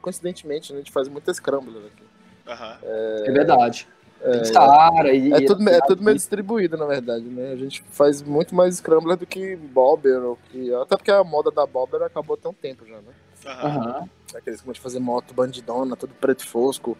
[0.00, 2.04] Coincidentemente, né, a gente faz muita scrambler aqui.
[2.46, 2.78] aham.
[2.82, 3.88] É, verdade.
[4.22, 5.32] Tem Sara e.
[5.32, 7.52] É tudo, é tudo meio distribuído, na verdade, né?
[7.52, 10.72] A gente faz muito mais scrambler do que bobber, ou que...
[10.74, 13.12] até porque a moda da bobber acabou há um tempo já, né?
[13.44, 13.68] aham.
[13.68, 14.08] Aham.
[14.34, 16.96] Aqueles que vão fazer moto bandidona, tudo preto fosco,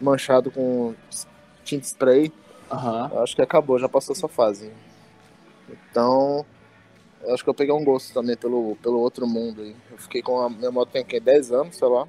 [0.00, 0.94] manchado com
[1.64, 2.32] tinta spray.
[3.12, 4.72] Eu acho que acabou, já passou essa fase.
[5.68, 6.44] Então,
[7.28, 9.76] acho que eu peguei um gosto também pelo, pelo outro mundo aí.
[9.90, 11.20] Eu fiquei com a minha moto tem o quê?
[11.20, 12.06] 10 anos, sei lá.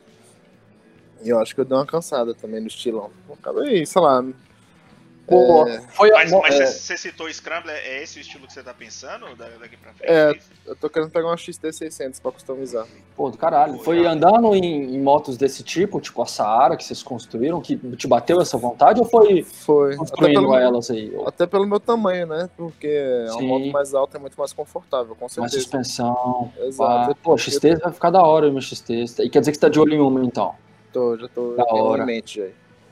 [1.24, 3.12] E eu acho que eu dei uma cansada também no estilão.
[3.32, 4.24] Acabei, sei lá.
[5.28, 6.40] Pô, É, foi Mas, a.
[6.40, 9.76] mas é, você, citou Scrambler, é esse o estilo que você tá pensando da- daqui
[9.76, 10.10] pra frente?
[10.10, 10.34] É.
[10.66, 12.88] eu tô querendo pegar uma XT600 pra customizar.
[13.16, 13.78] Pô, do caralho.
[13.80, 18.08] Foi andando em, em motos desse tipo, tipo a Saara que vocês construíram, que te
[18.08, 19.90] bateu essa vontade ou foi Foi.
[19.90, 21.14] Até construindo pelo, elas aí?
[21.26, 22.50] até pelo meu tamanho, né?
[22.56, 22.88] Porque
[23.28, 23.48] a Sim.
[23.48, 25.58] moto mais alta é muito mais confortável, com Mais certeza.
[25.60, 26.54] suspensão.
[26.60, 27.10] Exato.
[27.14, 27.16] pá.
[27.22, 28.94] Pô, XT vai ficar da hora, meu XT.
[29.20, 30.56] E quer dizer que você tá de olho em uma, então.
[30.94, 32.04] Tô, já tô Da hora.
[32.04, 32.48] em mente já.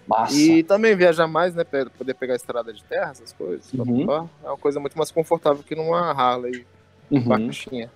[0.08, 0.36] Massa.
[0.36, 1.64] E também viajar mais, né?
[1.64, 3.72] Pra poder pegar a estrada de terra, essas coisas.
[3.74, 4.06] Uhum.
[4.06, 6.66] pá, É uma coisa muito mais confortável que numa Harley
[7.10, 7.22] Uhum.
[7.24, 7.92] baixinha.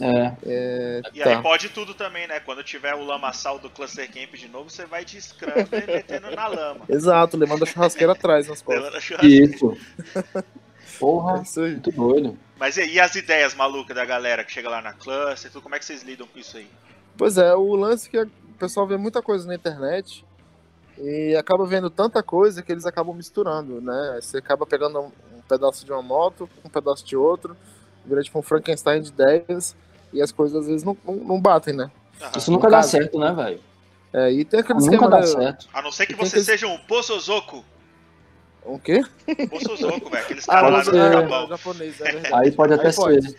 [0.00, 0.32] É.
[0.44, 1.30] É, E tá.
[1.36, 2.40] aí pode tudo também, né?
[2.40, 6.48] Quando tiver o lamaçal do Cluster Camp de novo, você vai de Scrambler metendo na
[6.48, 6.80] lama.
[6.88, 9.10] Exato, levando a churrasqueira atrás nas costas.
[9.22, 9.76] Isso.
[10.98, 11.70] Porra, É isso aí.
[11.72, 12.38] muito doido.
[12.58, 15.74] Mas e, e as ideias malucas da galera que chega lá na Cluster, tudo, como
[15.74, 16.68] é que vocês lidam com isso aí?
[17.16, 20.24] Pois é, o lance é que o pessoal vê muita coisa na internet
[20.98, 24.18] e acaba vendo tanta coisa que eles acabam misturando, né?
[24.20, 25.10] Você acaba pegando um,
[25.48, 27.56] pedaço de uma moto, um pedaço de outro,
[28.04, 29.74] vira tipo um Frankenstein de ideias
[30.12, 31.90] e as coisas às vezes não, não, não batem, né?
[32.20, 32.30] Aham.
[32.36, 32.90] Isso nunca dá caso.
[32.90, 33.60] certo, né, velho?
[34.12, 35.26] É, e tem aquele Nunca esquema, dá né?
[35.26, 35.68] certo.
[35.72, 37.64] A não ser que você que- seja um Poçozoku.
[38.64, 39.02] Um quê?
[39.50, 40.22] Poçozoku, velho.
[40.24, 41.48] Aqueles Ah, caras lá mas do é- Japão.
[41.48, 42.34] japonês, é verdade.
[42.34, 43.30] Aí pode até Aí pode.
[43.30, 43.38] ser.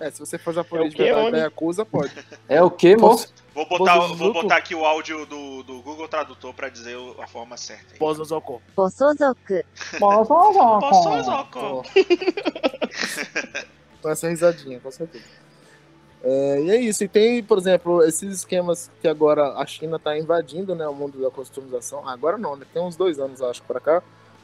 [0.00, 2.12] É, se você for japonês É de verdade acusa, pode.
[2.48, 3.32] É o quê, moço?
[3.56, 7.56] Vou botar, vou botar aqui o áudio do, do Google Tradutor pra dizer a forma
[7.56, 7.94] certa.
[7.94, 7.98] Aí.
[7.98, 8.60] Bozozoko.
[8.76, 9.64] Bozozoko.
[9.98, 10.80] Bozozoko.
[10.80, 11.82] Bozozoko.
[14.04, 15.24] essa risadinha, com certeza.
[16.22, 17.02] É, e é isso.
[17.02, 20.86] E tem, por exemplo, esses esquemas que agora a China está invadindo, né?
[20.86, 22.06] O mundo da customização.
[22.06, 22.66] Agora não, né?
[22.74, 24.02] Tem uns dois anos, acho, para cá.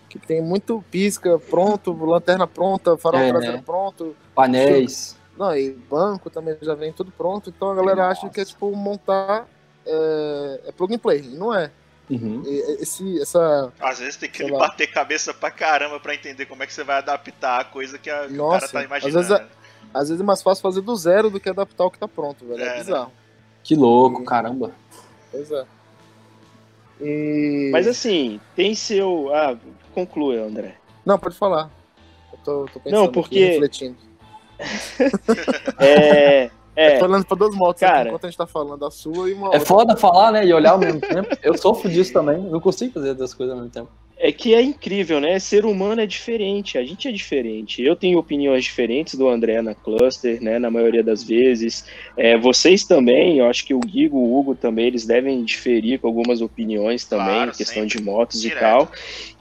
[0.08, 3.62] Que tem muito pisca pronto, lanterna pronta, farol é, traseiro né?
[3.62, 4.16] pronto.
[4.34, 5.20] Painéis.
[5.36, 7.50] Não, e banco também já vem tudo pronto.
[7.50, 9.46] Então a galera acha que é tipo montar
[9.86, 11.20] é, é plug and play.
[11.20, 11.70] E não é.
[12.10, 12.42] Uhum.
[12.78, 13.72] Esse, essa.
[13.80, 16.98] Às vezes tem que bater cabeça pra caramba pra entender como é que você vai
[16.98, 19.18] adaptar a coisa que, a, que o Nossa, cara tá às imaginando.
[19.28, 19.46] vezes é-
[19.94, 22.44] Às vezes é mais fácil fazer do zero do que adaptar o que tá pronto,
[22.46, 22.60] velho.
[22.60, 22.78] É, É, né?
[22.84, 23.12] bizarro.
[23.62, 24.72] Que louco, caramba.
[25.30, 25.64] Pois é.
[27.00, 27.70] E...
[27.72, 29.34] Mas assim, tem seu.
[29.34, 29.56] Ah,
[29.94, 30.76] conclua, André.
[31.04, 31.70] Não, pode falar.
[32.32, 33.96] Eu tô, tô pensando Não, aqui, porque- refletindo.
[35.78, 37.98] É, é, Falando pra duas motos Cara.
[38.00, 39.60] aqui, enquanto a gente tá falando a sua e uma É outra.
[39.60, 40.46] foda falar, né?
[40.46, 41.28] E olhar ao mesmo tempo.
[41.42, 42.38] Eu sofro disso também.
[42.38, 43.90] Não consigo fazer duas coisas ao mesmo tempo.
[44.24, 45.36] É que é incrível, né?
[45.40, 47.82] Ser humano é diferente, a gente é diferente.
[47.82, 50.60] Eu tenho opiniões diferentes do André na Cluster, né?
[50.60, 51.84] Na maioria das vezes.
[52.16, 56.06] É, vocês também, eu acho que o Guigo, o Hugo também, eles devem diferir com
[56.06, 57.98] algumas opiniões também, Claro, questão sempre.
[57.98, 58.58] de motos Direto.
[58.58, 58.92] e tal.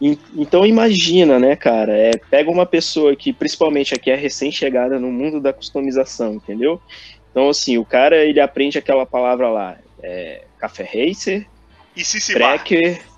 [0.02, 1.96] E- então imagina, né, cara?
[1.96, 6.82] É, pega uma pessoa que, principalmente aqui, é recém-chegada no mundo da customização, entendeu?
[7.30, 11.46] Então, assim, o cara ele aprende aquela palavra lá, é, café racer,
[11.96, 12.34] E se?
[12.34, 13.11] Tracker,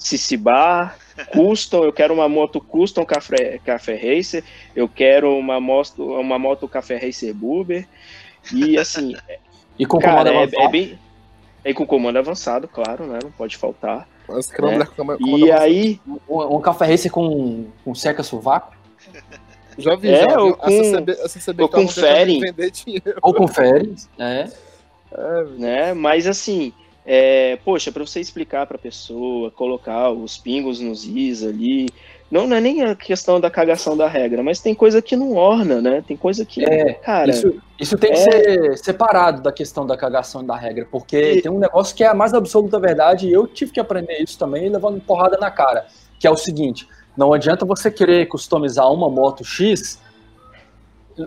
[0.00, 0.96] Cicibar,
[1.32, 4.42] Custom, eu quero uma moto Custom Café, Café Racer,
[4.74, 7.86] eu quero uma moto, uma moto Café Racer Buber,
[8.52, 9.14] e assim,
[9.78, 10.62] E com cara, comando é, avançado.
[10.62, 10.98] é bem...
[11.62, 13.18] É com comando avançado, claro, né?
[13.22, 14.08] Não pode faltar.
[14.26, 15.38] Mas Scrambler com comando É.
[15.40, 18.74] E aí, Um, um café racer com, com seca sovaco.
[19.76, 20.34] Já vi, É, já vi.
[20.42, 23.18] ou A com- CCB, a CCB ou tava com dinheiro.
[23.22, 23.94] Ou confere.
[24.18, 24.48] É.
[25.12, 25.94] É, né?
[25.94, 26.72] Mas assim,
[27.04, 31.88] é, poxa, para você explicar para a pessoa, colocar os pingos nos is ali,
[32.30, 35.34] não, não é nem a questão da cagação da regra, mas tem coisa que não
[35.34, 36.04] orna, né?
[36.06, 39.96] Tem coisa que, É, cara, Isso, isso tem que é- ser separado da questão da
[39.96, 43.26] cagação e da regra, porque E- tem um negócio que é a mais absoluta verdade,
[43.26, 45.86] e eu tive que aprender isso também, levando porrada na cara,
[46.20, 46.86] que é o seguinte,
[47.16, 49.98] não adianta você querer customizar uma moto X,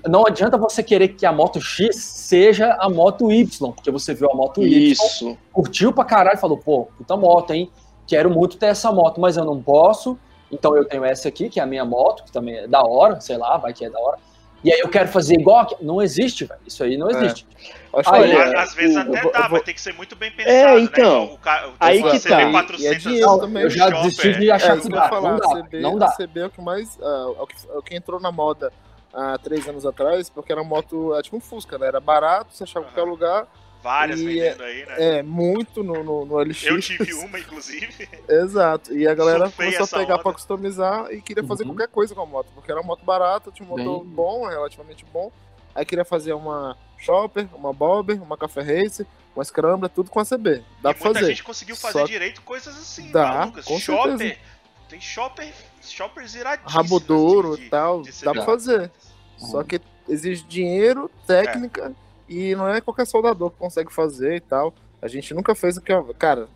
[0.07, 4.29] não adianta você querer que a moto X seja a moto Y, porque você viu
[4.31, 5.37] a moto Y, isso.
[5.51, 7.69] curtiu pra caralho, falou, pô, puta moto, hein,
[8.07, 10.17] quero muito ter essa moto, mas eu não posso,
[10.51, 13.19] então eu tenho essa aqui, que é a minha moto, que também é da hora,
[13.21, 14.17] sei lá, vai que é da hora,
[14.63, 15.67] e aí eu quero fazer igual, a...
[15.81, 17.11] não existe, velho, isso aí não É.
[17.11, 17.45] existe.
[17.93, 19.81] acho Olha, que- Às- Às vezes o- até eu dá, eu vou- mas tem que
[19.81, 21.31] ser muito bem pensado, É, então, né?
[21.33, 22.51] O ca- o aí CB que tá.
[22.51, 23.63] 400 E é também.
[23.63, 25.31] eu já desisti de É, achar isso que dá, falar.
[25.33, 26.07] não dá, CB, não dá.
[26.13, 26.97] CB é o que mais.
[26.99, 28.71] é o que, é o que entrou na moda
[29.13, 31.15] há três anos atrás, porque era moto.
[31.15, 31.87] É tipo um Fusca, né?
[31.87, 33.47] Era barato, você achava em qualquer lugar.
[33.81, 34.95] Várias E vendendo aí, né?
[35.17, 36.63] É, muito no, no, no LX.
[36.63, 38.07] Eu tive uma, inclusive.
[38.29, 38.93] Exato.
[38.93, 40.23] E a galera Surfei começou a pegar onda.
[40.23, 41.69] pra customizar e queria fazer Uhum.
[41.71, 44.47] qualquer coisa com a moto, porque era uma moto barata, tinha um motor Bem- bom,
[44.47, 45.29] relativamente bom.
[45.75, 49.05] Aí queria fazer uma Chopper, uma Bobber, uma Café Racer,
[49.35, 50.63] uma Scrambler, tudo com a CB.
[50.81, 51.25] Dá e pra muita fazer.
[51.31, 53.65] gente conseguiu fazer Só- direito coisas assim, Dá, malucas.
[53.65, 54.17] com Shopper.
[54.17, 54.39] certeza.
[54.93, 56.71] Tem shopper, shoppers iradíssimos.
[56.71, 58.91] Rabo duro de- e tal, de dá pra fazer.
[59.39, 61.91] Só que exige dinheiro, técnica
[62.29, 64.71] e não é qualquer soldador que consegue fazer e tal.
[65.01, 65.91] A gente nunca fez o que.
[66.19, 66.47] Cara,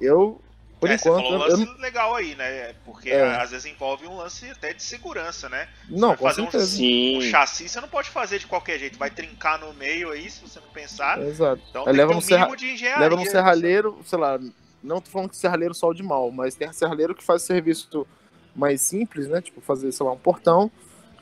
[0.00, 0.40] eu,
[0.80, 2.74] por é, você enquanto, falou um lance eu legal aí, né?
[2.84, 3.36] Porque É.
[3.36, 5.68] às vezes envolve um lance até de segurança, né?
[5.88, 7.18] não, vai com fazer um-.
[7.18, 10.40] Um chassi você não pode fazer de qualquer jeito, vai trincar no meio aí se
[10.42, 11.22] você não pensar.
[11.22, 11.62] Exato.
[11.70, 13.00] Então leva um mínimo serra- de engenharia.
[13.04, 13.30] Leva sabe?
[13.30, 14.40] serralheiro, sei lá,
[14.86, 18.06] não tô falando que serralheiro sol de mal, mas tem serralheiro que faz serviço
[18.54, 19.40] mais simples, né?
[19.42, 20.70] Tipo, fazer, sei lá, um portão.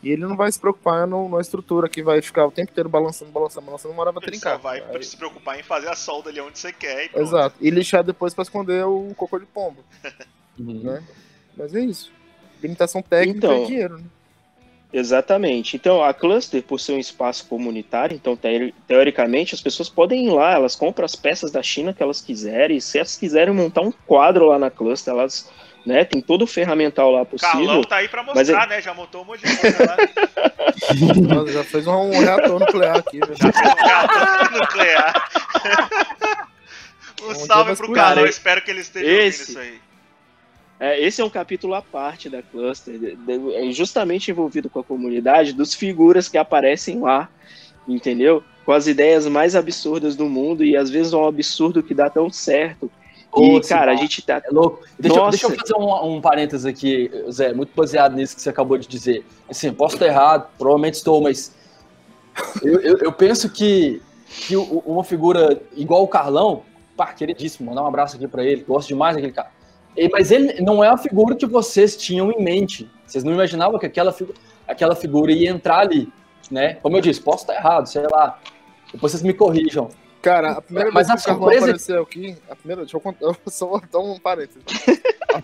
[0.02, 2.90] E ele não vai se preocupar no- numa estrutura que vai ficar o tempo inteiro
[2.90, 4.56] balançando, balançando, balançando, uma hora vai Ele trincar.
[4.56, 7.06] só vai Aí- se preocupar em fazer a solda ali onde você quer.
[7.06, 7.18] E.
[7.18, 7.56] Exato.
[7.58, 9.82] E lixar depois pra esconder o cocô de pombo,
[10.58, 10.82] Uhum.
[10.82, 11.02] né?
[11.56, 12.12] Mas é isso.
[12.62, 14.04] Limitação técnica Então, e dinheiro, né?
[14.97, 15.74] Exatamente.
[15.74, 20.30] Então, a Cluster, por ser um espaço comunitário, então, teori- teoricamente, as pessoas podem ir
[20.30, 23.90] lá, elas compram as peças da China que elas quiserem, se elas quiserem montar um
[23.90, 25.51] quadro lá na Cluster, elas,
[25.84, 27.53] né, tem todo o ferramental lá possível.
[27.66, 28.80] Carlão tá aí pra Mas mostrar, né?
[28.80, 29.97] Já montou um monte de coisa lá.
[31.53, 33.34] Já fez um, reator nuclear aqui, velho.
[33.36, 35.30] Já fez um reator nuclear.
[37.20, 37.92] Um Um salve pro.
[37.92, 39.80] Carlão, espero que ele esteja ouvindo Esse- isso aí.
[40.85, 44.80] É, esse é um capítulo à parte da Cluster, de- de- é justamente envolvido com
[44.80, 47.30] a comunidade dos figuras que aparecem lá,
[47.89, 48.45] entendeu?
[48.66, 52.11] Com as ideias mais absurdas do mundo e às vezes é um absurdo que dá
[52.11, 52.91] tão certo.
[53.35, 54.43] E, cara, a gente tá.
[54.45, 54.85] É louco.
[54.99, 55.30] Deixa, eu, Nossa.
[55.30, 58.87] deixa eu fazer um, um parênteses aqui, Zé, muito baseado nisso que você acabou de
[58.87, 59.24] dizer.
[59.49, 61.55] Assim, posso estar errado, provavelmente estou, mas
[62.62, 66.62] eu, eu, eu penso que, que uma figura igual o Carlão,
[66.95, 69.51] pá, queridíssimo, mandar um abraço aqui pra ele, gosto demais daquele cara.
[70.11, 72.90] Mas ele não é a figura que vocês tinham em mente.
[73.07, 74.34] Vocês não imaginavam que aquela, figu-
[74.66, 76.12] aquela figura ia entrar ali,
[76.51, 76.74] né?
[76.82, 78.38] Como eu disse, posso estar errado, sei lá.
[78.92, 79.88] Depois vocês me corrijam.
[80.22, 83.01] Cara, a primeira Mas vez que o Carlão surpresa- apareceu aqui, a primeira, deixa eu
[83.01, 84.62] contar, eu só vou dar um parênteses.
[85.34, 85.40] A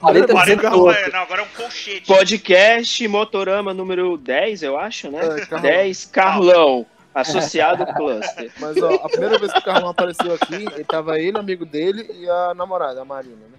[0.75, 1.01] outra.
[1.01, 2.07] é, não, agora é um colchete.
[2.07, 5.19] Podcast Motorama número 10, eu acho, né?
[5.21, 5.61] É, Carlão.
[5.71, 8.51] 10, Carlão, associado Cluster.
[8.59, 12.09] Mas ó, a primeira vez que o Carlão apareceu aqui, ele tava ele, amigo dele
[12.19, 13.59] e a namorada, a Marina, né?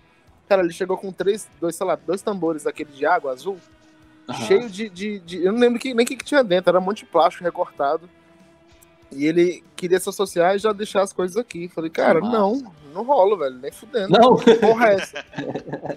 [0.52, 3.58] Cara, ele chegou com três, dois, sei lá, dois tambores daquele de água azul,
[4.28, 4.45] Aham.
[4.47, 6.78] cheio de, de, de- Eu não lembro que, nem o que, que tinha dentro, era
[6.78, 8.10] um monte de plástico recortado.
[9.10, 11.70] E ele queria se associar e já deixar as coisas aqui.
[11.70, 14.10] Falei, cara, não, não rola, velho, nem fudendo.
[14.10, 14.36] Não.
[14.38, 15.26] Porra, é essa?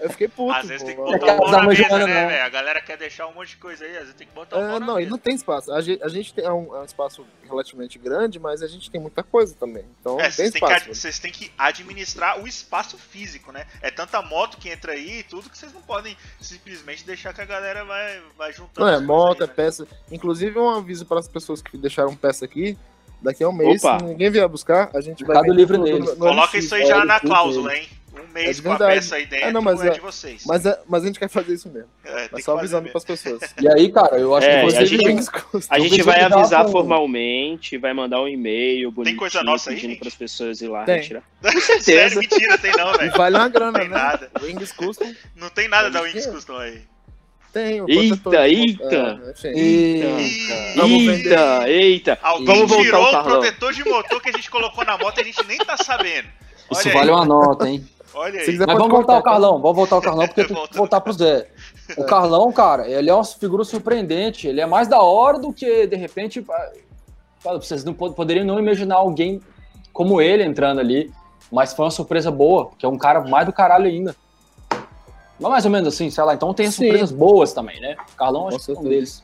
[0.01, 0.53] Eu fiquei puto.
[0.53, 1.11] Às vezes tem que pô.
[1.11, 2.07] botar um dar na uma mesa, né, não.
[2.28, 2.45] velho?
[2.45, 4.76] A galera quer deixar um monte de coisa aí, às vezes tem que botar um
[4.76, 5.72] É, não, e não tem espaço.
[5.72, 8.90] A gente, a gente tem é um, é um espaço relativamente grande, mas a gente
[8.90, 9.84] tem muita coisa também.
[10.01, 10.84] Então É, tem vocês têm, que, espaço.
[10.90, 13.66] ad- vocês têm que administrar o espaço físico, né?
[13.82, 17.40] É tanta moto que entra aí e tudo que vocês não podem simplesmente deixar que
[17.40, 18.86] a galera vai, vai juntando.
[18.86, 19.55] Não, é moto, é aí, né?
[19.55, 19.86] peça.
[20.11, 22.76] Inclusive, um aviso para as pessoas que deixaram peça aqui.
[23.24, 23.98] Daqui a um mês, Opa.
[24.00, 25.40] se ninguém vier buscar, a gente vai.
[25.48, 26.00] Livre tudo neles.
[26.10, 27.88] no- no Coloca isso aí É, já na cláusula, hein?
[28.12, 30.42] Um mês É com a peça aí dentro Ah, não, mas é, é- de vocês.
[30.46, 31.88] Mas, é- mas a gente quer fazer isso mesmo.
[32.04, 33.40] É, tem Mas só avisando para as pessoas.
[33.60, 35.28] E aí, cara, eu acho É, que e a você gente-.
[35.70, 39.98] A gente vai avisar com- formalmente, vai mandar um e-mail bonitinho coisa nossa aí, pedindo
[39.98, 40.96] para as pessoas ir lá Tem.
[41.00, 41.22] retirar.
[41.42, 42.20] Sério, certeza.
[42.20, 43.12] mentira, tem não, velho.
[43.16, 43.94] vale uma grana, Tem né?
[43.96, 44.30] nada.
[44.42, 46.82] Wings Custom Não tem nada da Tem Wings Custom aí.
[47.55, 47.80] Tem.
[47.80, 49.20] o Eita, eita.
[49.24, 49.48] É, enfim.
[49.48, 50.76] Eita.
[50.76, 52.18] Vamos Eita, eita.
[52.22, 55.20] Alguém Vamos voltar tirou o protetor de motor que a gente colocou na moto e
[55.22, 56.28] a gente nem tá sabendo.
[56.70, 57.86] Olha Isso aí, vale uma nota, hein?
[58.14, 58.57] olha aí.
[58.59, 60.76] Mas vamos voltar ao Carlão, vamos voltar ao Carlão, porque tem que Volta.
[60.76, 61.48] voltar pro Zé.
[61.96, 64.46] O Carlão, cara, ele é uma figura surpreendente.
[64.48, 66.44] Ele é mais da hora do que, de repente,
[67.40, 69.40] fala, vocês não pod- poderiam não imaginar alguém
[69.92, 71.11] como ele entrando ali.
[71.52, 74.16] Mas foi uma surpresa boa, que é um cara mais do caralho ainda.
[75.39, 76.35] Mas mais ou menos assim, sei lá.
[76.35, 76.85] Então tem as Sim.
[76.85, 77.97] surpresas boas também, né?
[78.12, 79.22] O Carlão acho que é um deles.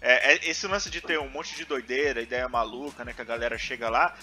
[0.00, 3.12] É, é, esse lance de ter um monte de doideira, ideia maluca, né?
[3.12, 4.14] Que a galera chega lá.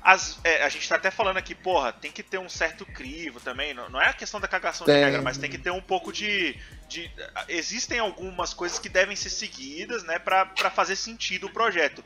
[0.00, 3.40] As- é, a gente tá até falando aqui, porra, tem que ter um certo crivo
[3.40, 3.74] também.
[3.74, 5.02] Não, não é a questão da cagação de Tem.
[5.04, 6.56] regra, mas tem que ter um pouco de,
[6.88, 7.10] de.
[7.48, 10.20] Existem algumas coisas que devem ser seguidas, né?
[10.20, 12.04] Pra, pra fazer sentido o projeto.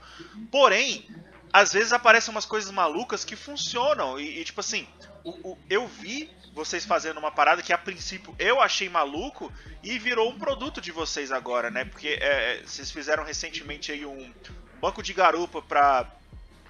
[0.51, 1.07] Porém,
[1.53, 4.19] às vezes aparecem umas coisas malucas que funcionam.
[4.19, 4.87] E, e, tipo assim,
[5.23, 9.51] o- o- eu vi vocês fazendo uma parada que a princípio eu achei maluco
[9.83, 11.85] e virou um produto de vocês agora, né?
[11.85, 14.33] Porque é, vocês fizeram recentemente aí um
[14.81, 16.05] banco de garupa pra,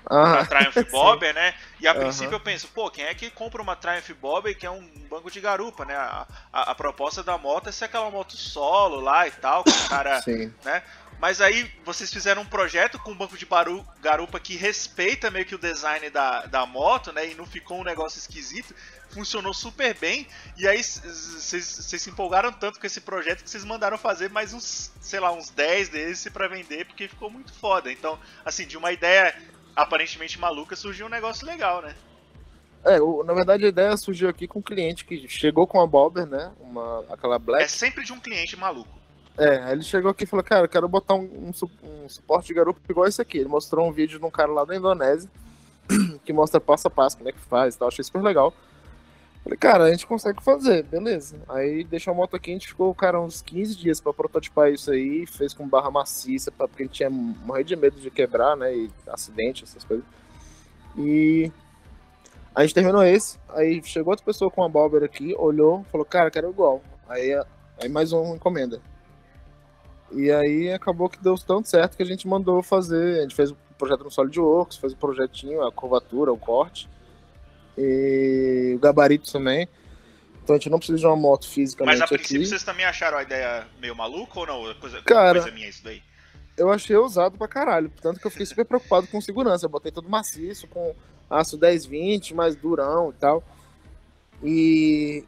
[0.04, 1.54] pra Ah, Triumph Bobber, né?
[1.80, 4.70] E a princípio eu penso, pô, quem é que compra uma Triumph Bobber que é
[4.70, 5.96] um banco de garupa, né?
[5.96, 9.70] A, a- a proposta da moto é ser aquela moto solo lá e tal, com
[9.70, 10.52] o cara sim.
[11.18, 15.46] mas aí vocês fizeram um projeto com um banco de baru- garupa que respeita meio
[15.46, 17.28] que o design da, da moto, né?
[17.30, 18.74] E não ficou um negócio esquisito.
[19.12, 20.26] Funcionou super bem.
[20.56, 24.90] E aí vocês se empolgaram tanto com esse projeto que vocês mandaram fazer mais uns,
[25.00, 27.92] sei lá, uns 10 desse pra vender, porque ficou muito foda.
[27.92, 29.34] Então, assim, de uma ideia
[29.76, 31.94] aparentemente maluca surgiu um negócio legal, né?
[32.84, 35.86] É, o- na verdade a ideia surgiu aqui com um cliente que chegou com a
[35.86, 36.50] Bobber, né?
[36.58, 37.64] Uma, aquela Black.
[37.64, 38.90] É sempre de um cliente maluco.
[39.38, 41.52] É, ele chegou aqui e falou, cara, eu quero botar um, um
[42.04, 43.38] um suporte de garupa igual esse aqui.
[43.38, 45.30] Ele mostrou um vídeo de um cara lá da Indonésia
[46.24, 47.88] que mostra passo a passo como é que faz e tal.
[47.88, 48.52] Achei super legal.
[49.42, 51.36] Falei, cara, a gente consegue fazer, beleza.
[51.48, 54.90] Aí deixou a moto aqui, a gente ficou, cara, uns 15 dias pra prototipar isso
[54.92, 58.72] aí, fez com barra maciça, pra- porque ele tinha morrido de medo de quebrar, né?
[58.74, 60.04] E acidente, essas coisas.
[60.96, 61.50] E
[62.54, 66.30] a gente terminou esse, aí chegou outra pessoa com a Bobber aqui, olhou, falou, cara,
[66.30, 66.80] quero igual.
[67.08, 67.32] Aí,
[67.80, 68.80] aí mais uma encomenda.
[70.12, 73.18] E aí acabou que deu tanto certo que a gente mandou fazer.
[73.18, 76.88] A gente fez o projeto no SolidWorks, fez o projetinho, a curvatura, o corte.
[77.76, 79.68] E o gabarito também.
[80.42, 82.46] Então a gente não precisa de uma moto fisicamente Mas a princípio aqui.
[82.46, 84.74] vocês também acharam a ideia meio maluca ou não?
[84.74, 86.02] Coisa, Cara, coisa minha isso daí.
[86.56, 87.90] Eu achei ousado pra caralho.
[88.02, 89.64] Tanto que eu fiquei super preocupado com segurança.
[89.66, 90.94] Eu botei todo maciço, com
[91.30, 93.42] aço 1020, mais durão e tal.
[94.42, 95.24] E.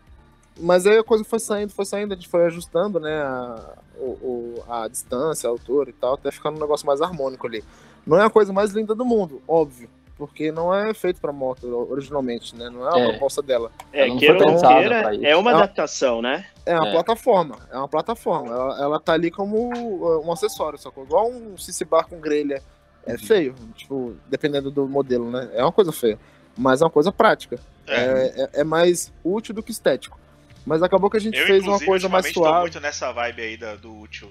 [0.58, 3.22] Mas aí a coisa foi saindo, foi saindo, a gente foi ajustando, né?
[3.22, 7.46] A, o, o- a distância, a altura e tal, até ficar um negócio mais harmônico
[7.46, 7.64] ali.
[8.06, 9.88] Não é a coisa mais linda do mundo, óbvio.
[10.26, 12.68] Porque não é feito pra moto originalmente, né?
[12.70, 13.08] Não é a É.
[13.10, 13.70] proposta dela.
[13.92, 15.26] É, Ela não queira queira, pra isso.
[15.26, 16.46] é uma adaptação, né?
[16.66, 16.92] É uma É.
[16.92, 18.50] plataforma, é uma plataforma.
[18.54, 22.18] Ela, ela tá ali como uh, um acessório, só que igual um CC bar com
[22.20, 22.62] grelha.
[23.06, 25.50] É feio, tipo, dependendo do modelo, né?
[25.52, 26.18] É uma coisa feia,
[26.56, 27.58] mas é uma coisa prática.
[27.86, 27.94] É.
[27.96, 30.18] É, é- é mais útil do que estético.
[30.66, 32.60] Mas acabou que a gente Eu, fez uma coisa mais suave.
[32.62, 34.30] muito nessa vibe aí da- do útil.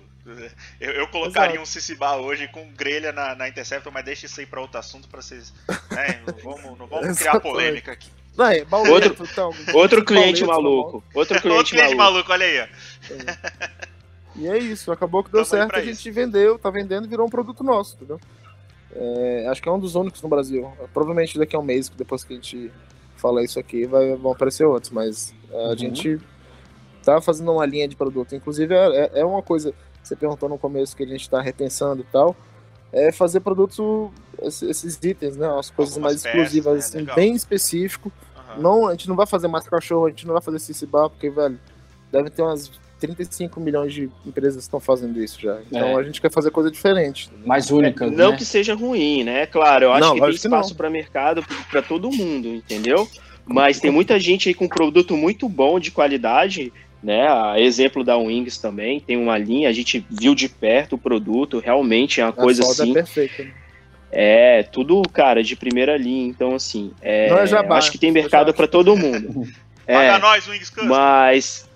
[0.79, 4.39] Eu, eu colocaria um CC bar hoje com grelha na, na Interceptor, mas deixa isso
[4.39, 5.53] aí pra outro assunto pra vocês.
[5.91, 8.09] Né, não vamos, não vamos criar polêmica aqui.
[8.35, 11.03] Não, é, baulento, então, Outro cliente maluco.
[11.13, 12.27] Outro Outro cliente cliente maluco.
[12.27, 12.61] maluco, olha aí.
[12.61, 13.73] ó.
[14.35, 17.27] E é isso, acabou que deu Tamo certo, a gente vendeu, tá vendendo e virou
[17.27, 18.19] um produto nosso, entendeu?
[18.95, 20.71] É, acho que é um dos únicos no Brasil.
[20.91, 22.71] Provavelmente daqui a um mês, depois que a gente
[23.23, 25.77] falar isso aqui, vai, vão aparecer outros, mas é, a Uhum.
[25.77, 26.19] gente
[27.03, 28.35] tá fazendo uma linha de produto.
[28.35, 32.01] Inclusive, é, é- é uma coisa você perguntou no começo que a gente tá repensando
[32.01, 32.35] e tal,
[32.91, 33.79] é fazer produtos,
[34.41, 35.47] esses, itens, né?
[35.57, 36.79] As coisas Algumas mais peças, exclusivas, né?
[36.79, 37.15] assim, Legal.
[37.15, 38.11] bem específico.
[38.35, 38.61] Aham.
[38.61, 41.29] Não, a gente não vai fazer mais cachorro, a gente não vai fazer bar, porque,
[41.29, 41.57] velho,
[42.11, 42.69] deve ter umas
[43.07, 45.59] 35 milhões de empresas estão fazendo isso já.
[45.67, 46.01] Então É.
[46.01, 47.29] a gente quer fazer coisa diferente.
[47.45, 48.37] Mais única, Não né?
[48.37, 49.45] que seja ruim, né?
[49.45, 53.07] Claro, eu acho Não, que tem espaço para mercado para todo mundo, entendeu?
[53.45, 56.71] Mas tem muita gente aí com produto muito bom de qualidade,
[57.03, 57.27] né?
[57.27, 61.59] A exemplo da Wings também, tem uma linha, a gente viu de perto o produto,
[61.59, 62.91] realmente é uma A coisa solda assim.
[62.91, 63.43] é perfeita.
[63.43, 63.51] né?
[64.15, 66.27] É, tudo, cara, de primeira linha.
[66.27, 69.47] Então, assim, é, é jabá, acho que tem mercado para todo mundo.
[69.85, 70.85] Paga É, nós, Wings Custom.
[70.87, 71.67] mas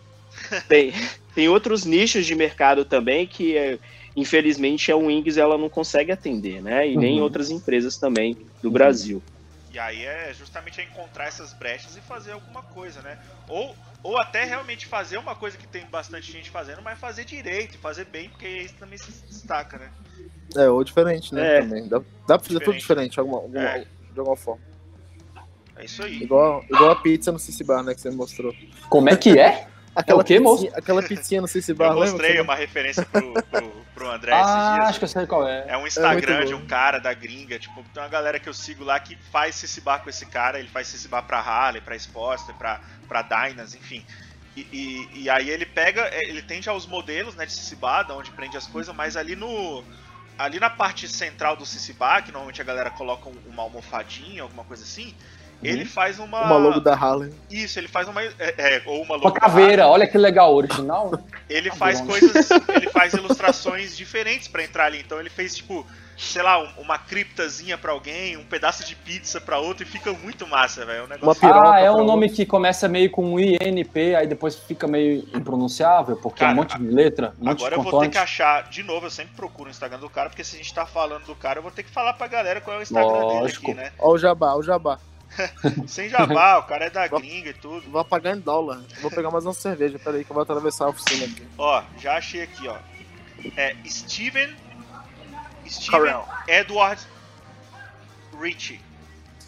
[0.68, 0.94] tem,
[1.36, 3.78] tem outros nichos de mercado também que, é,
[4.16, 6.88] infelizmente, a Wings ela não consegue atender, né?
[6.90, 7.24] E nem Uhum.
[7.24, 9.22] outras empresas também do Brasil.
[9.72, 13.20] E aí é justamente encontrar essas brechas e fazer alguma coisa, né?
[13.48, 17.78] Ou, ou até realmente fazer uma coisa que tem bastante gente fazendo, mas fazer direito,
[17.78, 19.90] fazer bem, porque isso também se destaca, né?
[20.56, 21.58] É, ou diferente, né?
[21.58, 21.62] É.
[21.62, 21.88] Também.
[21.88, 23.20] Dá, dá pra fazer tudo Diferente.
[23.20, 23.80] alguma, alguma- É.
[24.14, 24.62] de alguma forma.
[25.76, 26.24] É isso aí.
[26.24, 27.94] Igual, igual a pizza no Cici Bar, né?
[27.94, 28.56] Que você me mostrou.
[28.90, 29.68] Como é que é?
[29.98, 33.72] Aquela, o quê, pizzinha, aquela pizzinha no Cici Eu Bar, mostrei uma referência pro, pro,
[33.96, 34.90] pro André esses ah, dias.
[34.90, 35.66] acho que eu sei qual é.
[35.68, 38.54] É um Instagram muito de um cara da gringa, tipo, tem uma galera que eu
[38.54, 42.54] sigo lá que faz Cici-Bar com esse cara, ele faz Cici-Bar pra Harley, pra Sportster,
[42.56, 44.06] pra, pra Dynas, enfim.
[44.56, 48.04] E, e, e aí ele pega, é, ele tem já os modelos, né, de Cici-Bar,
[48.06, 49.84] de onde prende as coisas, mas ali no...
[50.38, 54.64] Ali na parte central do Cici-Bar, que normalmente a galera coloca um- uma almofadinha, alguma
[54.64, 55.16] coisa assim,
[55.64, 56.42] ele faz uma...
[56.46, 57.34] Uma logo da Harley.
[57.50, 58.22] Isso, ele faz uma...
[58.24, 61.12] É, é, ou uma Uma logo da caveira, olha que legal, original.
[61.50, 65.00] ele faz Bom, coisas, ele faz ilustrações diferentes pra entrar ali.
[65.00, 65.86] Então ele fez tipo,
[66.18, 70.12] sei lá, um- uma criptazinha pra alguém, um pedaço de pizza pra outro e fica
[70.14, 71.00] muito massa, velho.
[71.00, 71.42] É um Uma negócio.
[71.42, 72.36] piroca Ah, é um nome outro.
[72.36, 76.78] que começa meio com INP, aí depois fica meio impronunciável, porque é Cara, um monte
[76.78, 79.36] de letra, um monte Agora de eu vou ter que achar, de novo, eu sempre
[79.36, 81.72] procuro o Instagram do cara, porque se a gente tá falando do cara, eu vou
[81.72, 83.68] ter que falar pra galera qual é o Instagram Lógico.
[83.68, 83.92] dele aqui, né?
[84.00, 85.00] Ó o jabá, ó o jabá.
[85.88, 87.90] Sem jabá, o cara é da gringa e tudo.
[87.90, 88.82] Vou pagar em dólar.
[89.02, 91.48] Vou pegar mais uma cerveja, peraí, que eu vou atravessar a oficina aqui.
[91.58, 92.78] Ó, já achei aqui, ó.
[93.56, 94.56] É Steven.
[95.68, 96.26] Steven Carell.
[96.48, 97.02] Edward
[98.40, 98.80] Ritchie.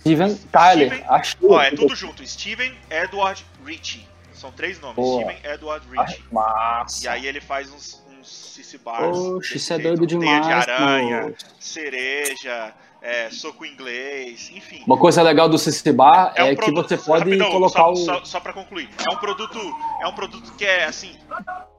[0.02, 1.52] Steven Tyler, Steven- achou.
[1.52, 2.26] Ó, é tudo junto.
[2.26, 4.08] Steven Edward Ritchie.
[4.34, 4.96] São três nomes.
[4.96, 5.22] Boa.
[5.24, 6.24] Steven Edward Ritchie.
[6.32, 7.04] Massa.
[7.04, 9.18] E aí ele faz uns, uns CC bars.
[9.18, 10.46] Oxe, desse isso é doido Teia demais.
[10.66, 14.84] de aranha, cereja, é, soco inglês, enfim.
[14.86, 17.92] Uma coisa legal do CC Bar é, um que produto- você pode rapidão, colocar só,
[17.92, 17.96] o.
[17.96, 18.90] Só, só pra concluir.
[19.10, 19.58] É um produto.
[20.02, 21.16] É um produto que é assim.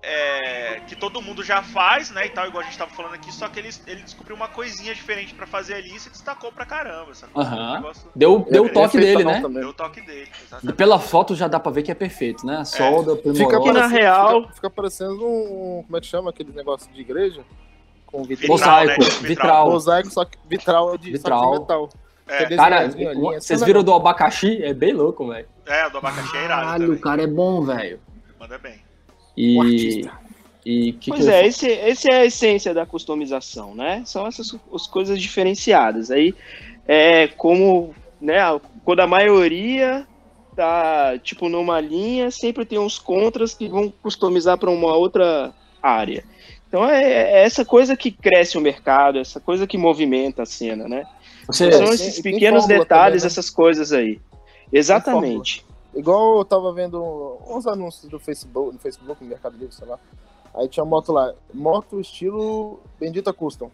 [0.02, 2.24] é, que todo mundo já faz, né?
[2.26, 4.94] E tal, igual a gente tava falando aqui, só que ele, ele descobriu uma coisinha
[4.94, 7.14] diferente pra fazer ali e se destacou pra caramba.
[7.14, 7.32] Sabe?
[7.36, 7.70] Aham.
[7.70, 9.40] Um negócio- Deu, deu o É, toque Efeito dele, não né?
[9.42, 9.60] também.
[9.60, 10.28] Deu o toque dele.
[10.40, 10.76] E Exatamente.
[10.76, 12.64] pela foto já dá pra ver que é perfeito, né?
[12.64, 13.72] Solda, Fica primorosa.
[13.74, 15.82] na real- Fica, fica parecendo um.
[15.84, 17.42] Como é que chama aquele negócio de igreja?
[18.10, 18.48] Com vitral.
[18.50, 19.08] Mosaico, né?
[19.10, 19.70] Tipo vitral.
[19.70, 21.52] Mosaico, só que vitral de, Vitral.
[21.54, 21.88] De metal.
[22.26, 24.62] É, Cara, é vocês só viram do abacaxi?
[24.62, 25.46] É bem louco, velho.
[25.66, 28.00] é, o do abacaxi é irado Caralho, o cara é bom, velho.
[28.38, 28.80] Manda bem.
[29.36, 30.04] E.
[30.64, 34.02] E que Pois que eu- é, esse, esse é a essência da customização, né?
[34.04, 36.10] São essas as coisas diferenciadas.
[36.10, 36.34] Aí,
[36.86, 38.36] é como, né,
[38.84, 40.06] quando a maioria
[40.54, 46.24] tá, tipo, numa linha, sempre tem uns contras que vão customizar para uma outra área.
[46.70, 50.86] Então, é, é essa coisa que cresce o mercado, essa coisa que movimenta a cena,
[50.86, 51.04] né?
[51.48, 53.26] Você, São tem- esses tem pequenos fórmula detalhes, também, né?
[53.26, 54.20] essas coisas aí.
[54.72, 55.66] Exatamente.
[55.92, 59.98] Igual eu tava vendo uns anúncios do Facebook, no Facebook, no Mercado Livre, sei lá.
[60.54, 63.68] Aí tinha moto lá, moto estilo Bendita Custom.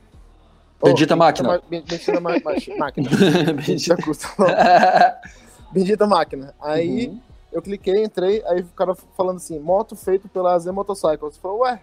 [0.82, 1.49] Bendita Máquina.
[1.49, 3.11] Ma- Bendita ma- ma- Máquina.
[3.66, 4.28] Bendita Custom.
[5.70, 6.55] Bendita Máquina.
[6.61, 7.20] Aí Uhum.
[7.53, 11.36] eu cliquei, entrei, aí o cara falando assim, moto feito pela Z Motorcycles.
[11.36, 11.80] Eu falei, ué,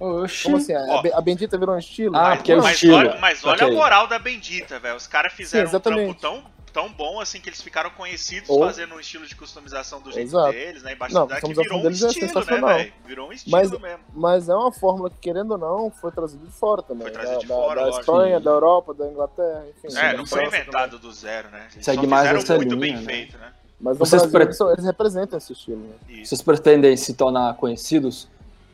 [0.00, 0.42] Oxi.
[0.44, 0.74] como assim?
[0.74, 1.02] A, Ó.
[1.14, 2.16] A Bendita virou um estilo?
[2.16, 2.96] Ah, porque é o mas estilo.
[2.96, 3.68] olha, mas olha Ok.
[3.68, 4.96] a moral da Bendita, velho.
[4.96, 8.64] Os caras fizeram Sim, um trampo tão, tão bom assim que eles ficaram conhecidos Ou-
[8.64, 10.52] fazendo um estilo de customização do jeito Exato.
[10.52, 10.92] deles, né?
[10.92, 12.76] Embaixo Não, da que customização virou um deles é estilo, né, sensacional.
[12.78, 12.92] velho?
[13.06, 14.00] Virou um estilo Mas- mesmo.
[14.14, 17.02] Mas é uma fórmula que, querendo ou não, foi trazida de fora também.
[17.04, 18.00] Foi trazida da, de da- fora, da lógico.
[18.00, 19.96] Espanha, da Europa, da Inglaterra, enfim.
[19.96, 21.66] É, da não foi inventado do zero, né?
[21.72, 23.02] Eles Segue só mais essa muito linha, bem né?
[23.04, 23.38] feito, né?
[23.46, 23.56] também.
[23.78, 26.24] Mas Vocês Brasil pre- eles, representam esse estilo, né?
[26.24, 28.26] Vocês pretendem se tornar conhecidos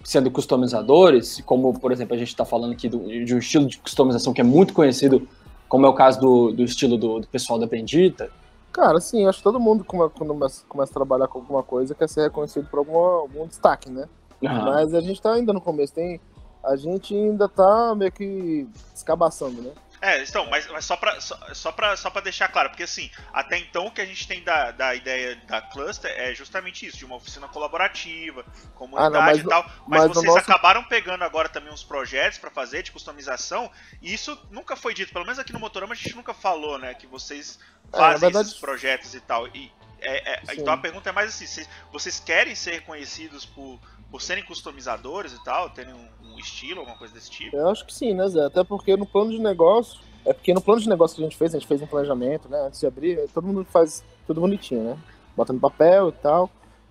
[0.05, 3.78] sendo customizadores, como, por exemplo, a gente está falando aqui do- de um estilo de
[3.78, 5.26] customização que é muito conhecido,
[5.68, 8.30] como é o caso do, do estilo do, do pessoal da Bendita?
[8.72, 12.09] Cara, sim, acho que todo mundo, quando começa, começa a trabalhar com alguma coisa, quer
[12.09, 14.09] ser reconhecido por alguma, algum destaque, né?
[14.44, 14.64] Aham.
[14.64, 16.20] Mas a gente tá ainda no começo, tem.
[16.64, 19.70] A gente ainda tá meio que escabaçando, né?
[20.05, 23.09] É, então, mas, mas só, pra, só, só, pra, só pra deixar claro, porque assim,
[23.32, 26.98] até então o que a gente tem da, da ideia da Cluster é justamente isso,
[26.98, 28.44] de uma oficina colaborativa,
[28.74, 32.36] comunidade Ah, não, e tal, mas, mas vocês nosso- acabaram pegando agora também uns projetos
[32.36, 33.70] pra fazer de customização,
[34.03, 36.94] e isso nunca foi dito, pelo menos aqui no Motorama a gente nunca falou, né,
[36.94, 37.61] que vocês
[37.92, 39.70] É, fazem verdade- esses projetos e tal, e
[40.05, 43.78] É, é, então a pergunta é mais assim: vocês querem ser reconhecidos por,
[44.12, 47.56] por serem customizadores e tal, terem um, um, estilo, alguma coisa desse tipo?
[47.56, 48.44] Eu acho que sim, né, Zé?
[48.44, 49.98] Até porque no plano de negócio.
[50.24, 52.46] É porque no plano de negócio que a gente fez, a gente fez um planejamento,
[52.48, 52.60] né?
[52.66, 54.98] Antes de abrir, todo mundo faz tudo bonitinho, né?
[55.34, 56.50] Bota no papel e tal.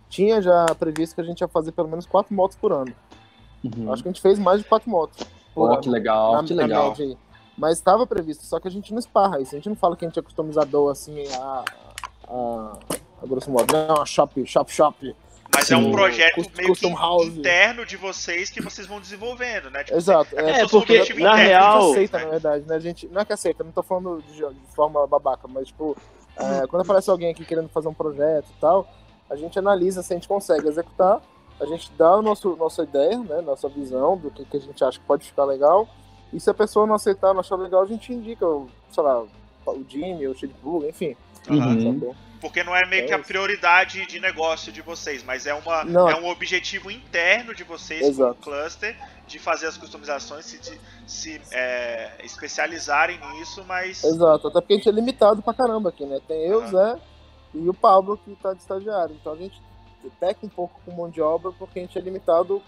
[0.09, 2.93] Tinha já previsto que a gente ia fazer pelo menos quatro motos por ano.
[3.63, 3.93] Uhum.
[3.93, 5.25] Acho que a gente fez mais de quatro motos.
[5.53, 6.95] Pô, que legal, na, que legal.
[7.55, 9.53] Mas estava previsto, só que a gente não esparra isso.
[9.53, 11.63] A gente não fala que a gente é customizador assim, a,
[12.27, 12.77] a,
[13.21, 13.71] a grosso modo.
[13.71, 15.15] Não, a shop, shop, shop.
[15.53, 15.73] Mas Sim.
[15.73, 19.83] é um projeto meio que interno de vocês que vocês vão desenvolvendo, né?
[19.83, 20.39] Tipo, Exato.
[20.39, 21.77] É, é porque, na real...
[21.77, 22.23] A gente aceita, né?
[22.23, 22.75] na verdade, né?
[22.75, 25.97] A gente, não é que aceita, não tô falando de, de forma babaca, mas, tipo,
[26.37, 28.87] é, quando aparece alguém aqui querendo fazer um projeto e tal,
[29.29, 31.21] a gente analisa se a gente consegue executar,
[31.59, 33.41] a gente dá a nosso, nossa ideia, né?
[33.41, 35.87] Nossa visão do que, que a gente acha que pode ficar legal,
[36.33, 38.45] e se a pessoa não aceitar, não achar legal, a gente indica,
[38.89, 39.21] sei lá,
[39.65, 41.15] o Jimmy, o Shadebug, enfim.
[41.49, 42.13] Uhum.
[42.39, 45.83] Porque não é meio é que a prioridade de negócio de vocês, mas é, uma,
[45.83, 46.09] não.
[46.09, 48.35] é um objetivo interno de vocês Exato.
[48.41, 54.03] como cluster de fazer as customizações, se, de, se é, especializarem nisso, mas.
[54.03, 56.19] Exato, até porque a gente é limitado pra caramba aqui, né?
[56.27, 56.67] Tem eu, uhum.
[56.67, 56.99] Zé
[57.53, 59.15] e o Pablo que tá de estagiário.
[59.21, 59.61] Então a gente
[60.19, 62.61] peca um pouco com mão de obra porque a gente é limitado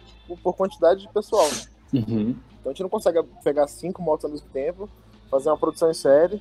[0.44, 1.50] por quantidade de pessoal.
[1.92, 2.36] Uhum.
[2.60, 4.88] Então a gente não consegue pegar cinco motos ao mesmo tempo,
[5.32, 6.40] fazer uma produção em série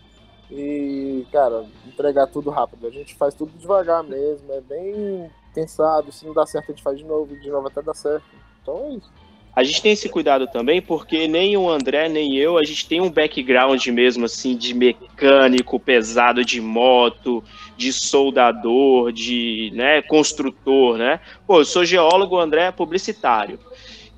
[0.54, 2.86] e, cara, entregar tudo rápido.
[2.86, 6.12] A gente faz tudo devagar mesmo, é bem pensado.
[6.12, 8.24] Se não dá certo, a gente faz de novo, de novo até dar certo.
[8.60, 9.10] Então é isso.
[9.54, 13.02] A gente tem esse cuidado também, porque nem o André, nem eu, a gente tem
[13.02, 17.44] um background mesmo, assim, de mecânico pesado de moto,
[17.76, 21.20] de soldador, de, né, construtor, né?
[21.46, 23.58] Pô, eu sou geólogo, o André é publicitário.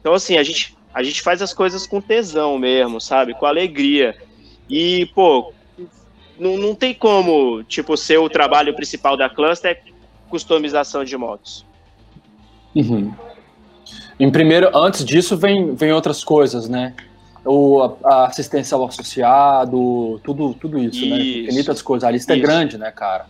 [0.01, 3.35] Então, assim, a gente a gente faz as coisas com tesão mesmo, sabe?
[3.35, 4.17] Com alegria.
[4.71, 5.53] E, pô,
[6.39, 9.81] não, não tem como, tipo, ser o trabalho principal da Cluster
[10.29, 11.65] customização de motos.
[12.75, 13.13] Uhum.
[14.19, 16.95] Em primeiro, antes disso, vem, vem outras coisas, né?
[17.45, 21.19] O, a, a assistência ao associado, tudo, tudo isso, né?
[21.19, 21.45] isso, né?
[21.45, 22.09] Infinitas coisas.
[22.09, 22.45] A lista é isso.
[22.45, 23.27] é grande, né, cara?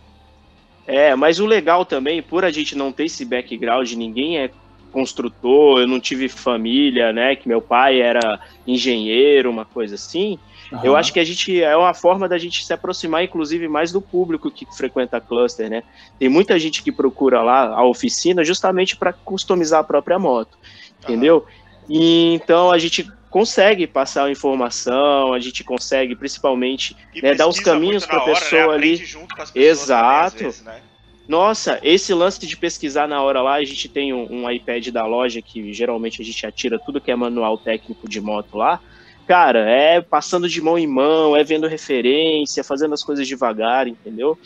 [0.87, 4.51] É, mas o legal também, por a gente não ter esse background, ninguém é
[4.95, 7.35] construtor, eu não tive família, né?
[7.35, 10.39] Que meu pai era engenheiro, uma coisa assim.
[10.71, 10.79] Uhum.
[10.85, 13.99] Eu acho que a gente é uma forma da gente se aproximar, inclusive, mais do
[13.99, 15.83] público que frequenta a cluster, né?
[16.17, 20.57] Tem muita gente que procura lá a oficina justamente para customizar a própria moto,
[21.03, 21.45] entendeu?
[21.89, 21.95] Uhum.
[21.97, 27.59] E então a gente consegue passar a informação, a gente consegue principalmente né, dar os
[27.59, 28.73] caminhos para a pessoa né?
[28.75, 29.03] ali.
[29.53, 30.37] Exato.
[30.37, 30.79] Também, vezes, né?
[31.27, 35.05] Nossa, esse lance de pesquisar na hora lá, a gente tem um, um, iPad da
[35.05, 38.79] loja que geralmente a gente atira tudo que é manual técnico de moto lá.
[39.25, 44.37] Cara, é passando de mão em mão, é vendo referência, fazendo as coisas devagar, entendeu?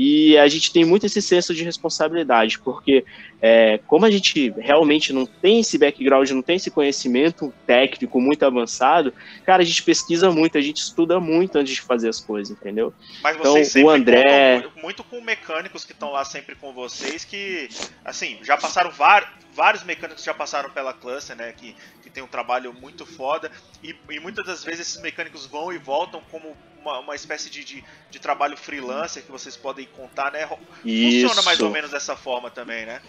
[0.00, 3.04] E a gente tem muito esse senso de responsabilidade, porque
[3.42, 8.44] é, como a gente realmente não tem esse background, não tem esse conhecimento técnico muito
[8.46, 9.12] avançado,
[9.44, 12.94] cara, a gente pesquisa muito, a gente estuda muito antes de fazer as coisas, entendeu?
[13.20, 17.24] Mas então, vocês então, o André muito com mecânicos que estão lá sempre com vocês,
[17.24, 17.68] que
[18.04, 21.52] assim já passaram vários, vários mecânicos já passaram pela cluster, né?
[21.56, 21.74] Que,
[22.04, 23.50] que tem um trabalho muito foda
[23.82, 27.64] e, e muitas das vezes esses mecânicos vão e voltam como uma, uma espécie de,
[27.64, 30.46] de, de, trabalho freelancer que vocês podem contar, né?
[30.46, 31.44] Funciona Isso.
[31.44, 33.00] mais ou menos dessa forma também, né?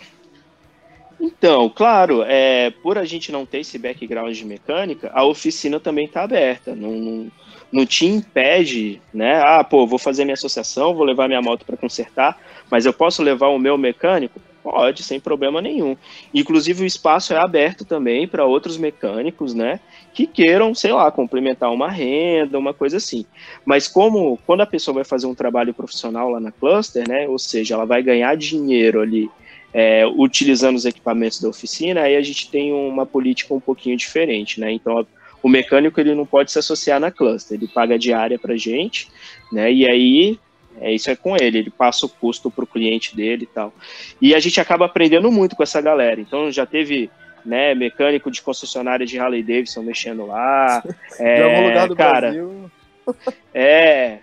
[1.19, 6.05] Então, claro, é, por a gente não ter esse background de mecânica, a oficina também
[6.05, 6.73] está aberta.
[6.73, 7.31] Não, não,
[7.71, 9.41] não, te impede, né?
[9.43, 12.39] Ah, pô, vou fazer minha associação, vou levar minha moto para consertar,
[12.71, 14.39] mas eu posso levar o meu mecânico?
[14.61, 15.95] Pode, sem problema nenhum.
[16.33, 19.79] Inclusive, o espaço é aberto também para outros mecânicos, né?
[20.13, 23.25] Que queiram, sei lá, complementar uma renda, uma coisa assim.
[23.65, 27.27] Mas como quando a pessoa vai fazer um trabalho profissional lá na cluster, né?
[27.27, 29.29] Ou seja, ela vai ganhar dinheiro ali
[29.73, 34.59] é, utilizando os equipamentos da oficina, aí a gente tem uma política um pouquinho diferente,
[34.59, 34.71] né?
[34.71, 35.05] Então,
[35.41, 39.07] o mecânico ele não pode se associar na cluster, ele paga diária para gente,
[39.51, 39.71] né?
[39.71, 40.39] E aí
[40.81, 43.73] é, isso é com ele, ele passa o custo para o cliente dele e tal.
[44.21, 46.19] E a gente acaba aprendendo muito com essa galera.
[46.21, 47.09] Então já teve
[47.45, 50.83] né, mecânico de concessionária de Harley Davidson mexendo lá.
[51.19, 52.71] É, de algum lugar do cara, Brasil.
[53.53, 54.19] É.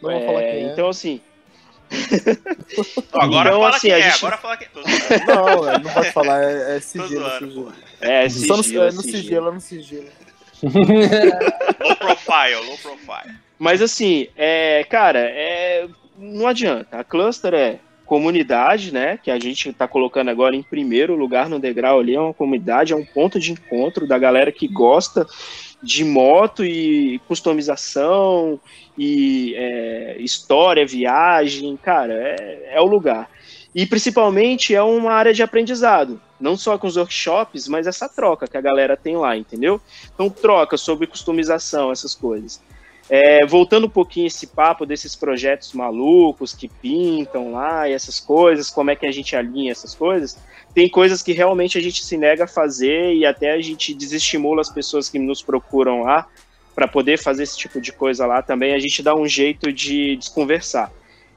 [0.00, 0.72] Não é, falar quem é.
[0.72, 1.20] Então, assim.
[3.12, 4.24] agora então, fala assim, quem é, gente...
[4.24, 5.26] agora fala quem é.
[5.26, 7.30] Não, é, não pode falar, é, é sigilo.
[7.30, 7.72] sigilo.
[8.00, 10.08] É, sigilo, Só no, é, no sigilo, é no sigilo.
[10.62, 13.34] low profile, low profile.
[13.60, 15.86] Mas assim, é, cara, é,
[16.16, 16.96] não adianta.
[16.96, 19.18] A cluster é comunidade, né?
[19.22, 22.94] Que a gente está colocando agora em primeiro lugar no degrau ali, é uma comunidade,
[22.94, 25.26] é um ponto de encontro da galera que gosta
[25.82, 28.58] de moto e customização
[28.96, 33.28] e é, história, viagem, cara, é, é o lugar.
[33.74, 38.48] E principalmente é uma área de aprendizado, não só com os workshops, mas essa troca
[38.48, 39.78] que a galera tem lá, entendeu?
[40.14, 42.60] Então, troca sobre customização, essas coisas.
[43.12, 48.70] É, voltando um pouquinho esse papo desses projetos malucos que pintam lá e essas coisas,
[48.70, 50.38] como é que a gente alinha essas coisas,
[50.72, 54.60] tem coisas que realmente a gente se nega a fazer e até a gente desestimula
[54.60, 56.28] as pessoas que nos procuram lá
[56.72, 60.14] para poder fazer esse tipo de coisa lá também, a gente dá um jeito de
[60.14, 60.92] desconversar,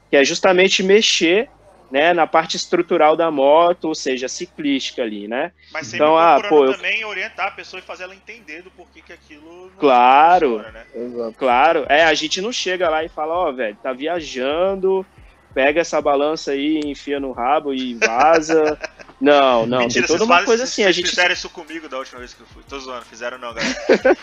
[0.08, 1.50] que é justamente mexer
[1.90, 5.52] né, na parte estrutural da moto, ou seja, ciclística ali, né?
[5.72, 8.70] Mas sempre Então, ah, pô, eu- também orientar a pessoa e fazer ela entender do
[8.70, 10.58] porquê que aquilo não Claro.
[10.58, 11.32] funciona, né?
[11.36, 15.06] Claro, é, a gente não chega lá e fala, ó, velho, tá viajando,
[15.54, 18.78] pega essa balança aí, enfia no rabo e vaza.
[19.20, 21.08] Não, não, Mentira, tem toda uma coisa assim, a gente...
[21.08, 22.62] fizeram isso comigo da última vez que eu fui.
[22.68, 23.74] Tô zoando, fizeram não, galera.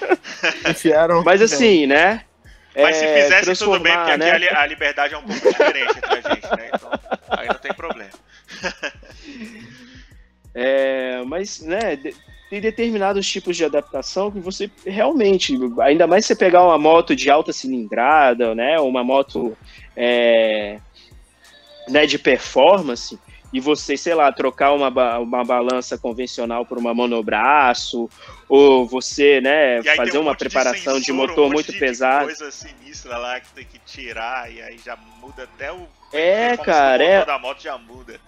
[0.70, 1.24] Enfiaram.
[1.24, 2.24] Mas assim, né?
[2.76, 4.32] Mas se é, fizesse tudo bem, porque aqui né?
[4.32, 6.70] a li- a liberdade é um pouco diferente entre a gente, né?
[6.74, 6.92] Então,
[7.30, 8.12] aí não tem problema.
[10.54, 11.98] É, mas, né,
[12.50, 17.30] tem determinados tipos de adaptação que você realmente, ainda mais você pegar uma moto de
[17.30, 19.58] alta cilindrada, né, uma moto
[19.96, 20.78] é,
[21.88, 23.18] né, de performance,
[23.54, 28.10] e você, sei lá, trocar uma, ba- uma balança convencional por uma monobraço,
[28.48, 32.28] ou você, né, fazer um uma preparação de, sensor, um motor monte muito de- pesado.
[32.28, 35.88] De coisa sinistra lá que tem que tirar, e aí já muda até o.
[36.14, 38.20] É, se cara, é- da moto já muda.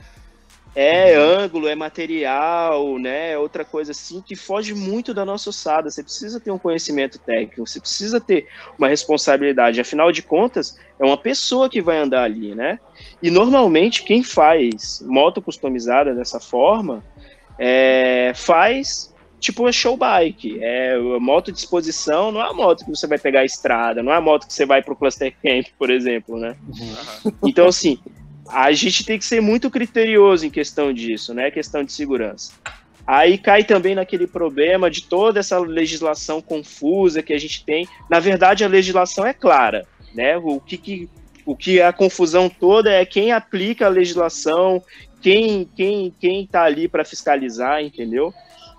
[0.75, 3.31] É ângulo, é material, né?
[3.31, 5.89] é Outra coisa assim que foge muito da nossa ossada.
[5.89, 8.47] Você precisa ter um conhecimento técnico, você precisa ter
[8.77, 9.79] uma responsabilidade.
[9.79, 12.79] Afinal de contas, é uma pessoa que vai andar ali, né?
[13.21, 17.03] E normalmente quem faz moto customizada dessa forma
[17.59, 20.57] é, faz tipo a show bike.
[20.59, 24.11] É moto de exposição, não é a moto que você vai pegar a estrada, não
[24.11, 26.55] é a moto que você vai para o cluster camp, por exemplo, né?
[26.69, 27.33] Aham.
[27.43, 27.99] Então, assim,
[28.53, 31.49] a gente tem que ser muito criterioso em questão disso, né?
[31.49, 32.53] Questão de segurança.
[33.05, 37.87] Aí cai também naquele problema de toda essa legislação confusa que a gente tem.
[38.09, 40.37] Na verdade, a legislação é clara, né?
[40.37, 41.09] O que, que
[41.45, 44.81] o que é a confusão toda é quem aplica a legislação,
[45.21, 48.33] quem quem quem tá ali para fiscalizar, entendeu?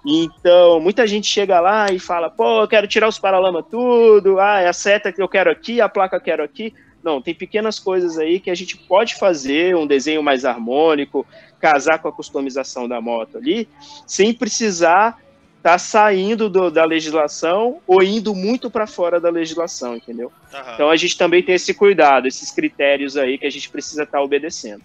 [0.06, 4.60] Então, muita gente chega lá e fala: "Pô, eu quero tirar os paralama tudo, ah,
[4.60, 6.72] é a seta que eu quero aqui, a placa que eu quero aqui".
[7.04, 11.26] Não, tem pequenas coisas aí que a gente pode fazer, um desenho mais harmônico,
[11.60, 13.68] casar com a customização da moto ali,
[14.06, 15.18] sem precisar
[15.58, 20.32] estar saindo do- da legislação ou indo muito para fora da legislação, entendeu?
[20.52, 20.74] Aham.
[20.74, 24.20] Então a gente também tem esse cuidado, esses critérios aí que a gente precisa estar
[24.22, 24.82] obedecendo.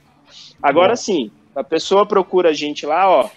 [0.61, 3.29] Agora sim, a pessoa procura a gente lá, ó,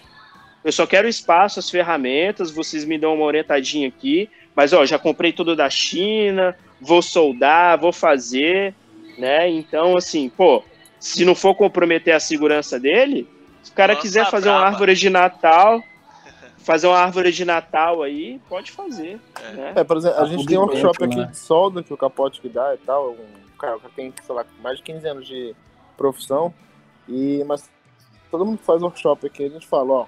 [0.63, 4.97] eu só quero espaço, as ferramentas, vocês me dão uma orientadinha aqui, mas ó, já
[4.97, 8.73] comprei tudo da China, vou soldar, vou fazer,
[9.17, 9.49] né?
[9.49, 10.63] Então assim, pô,
[10.99, 13.27] se não for comprometer a segurança dele,
[13.61, 14.71] se o cara Lança quiser fazer uma braba.
[14.73, 15.81] árvore de Natal,
[16.59, 19.51] fazer uma árvore de Natal aí, pode fazer, É.
[19.53, 19.73] né?
[19.77, 21.23] É, por exemplo, a gente tem um workshop né?
[21.23, 23.11] aqui de solda que o capote que dá e tal.
[23.11, 25.55] Um cara que tem, sei lá, mais de 15 anos de
[25.97, 26.53] profissão.
[27.07, 27.69] E, mas
[28.31, 30.05] todo mundo que faz workshop aqui, a gente fala, ó,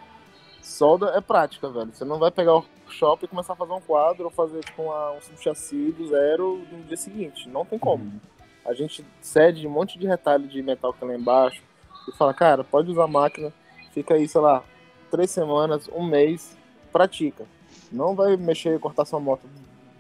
[0.66, 1.92] solda é prática, velho.
[1.94, 4.84] Você não vai pegar o workshop e começar a fazer um quadro ou fazer tipo
[4.84, 7.48] uma, um subchassi do zero no dia seguinte.
[7.48, 8.20] Não tem como.
[8.66, 11.62] A gente cede um monte de retalho de metal que tem lá embaixo
[12.08, 13.54] e fala, cara, pode usar a máquina,
[13.94, 14.64] fica aí, sei lá,
[15.12, 16.58] três semanas, um mês,
[16.92, 17.46] pratica.
[17.92, 19.48] Não vai mexer, cortar sua moto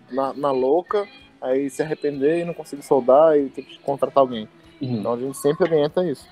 [0.09, 1.07] na, na louca,
[1.39, 4.49] aí se arrepender e não conseguir soldar e ter que contratar alguém.
[4.81, 4.99] Uhum.
[4.99, 6.27] Então a gente sempre orienta isso.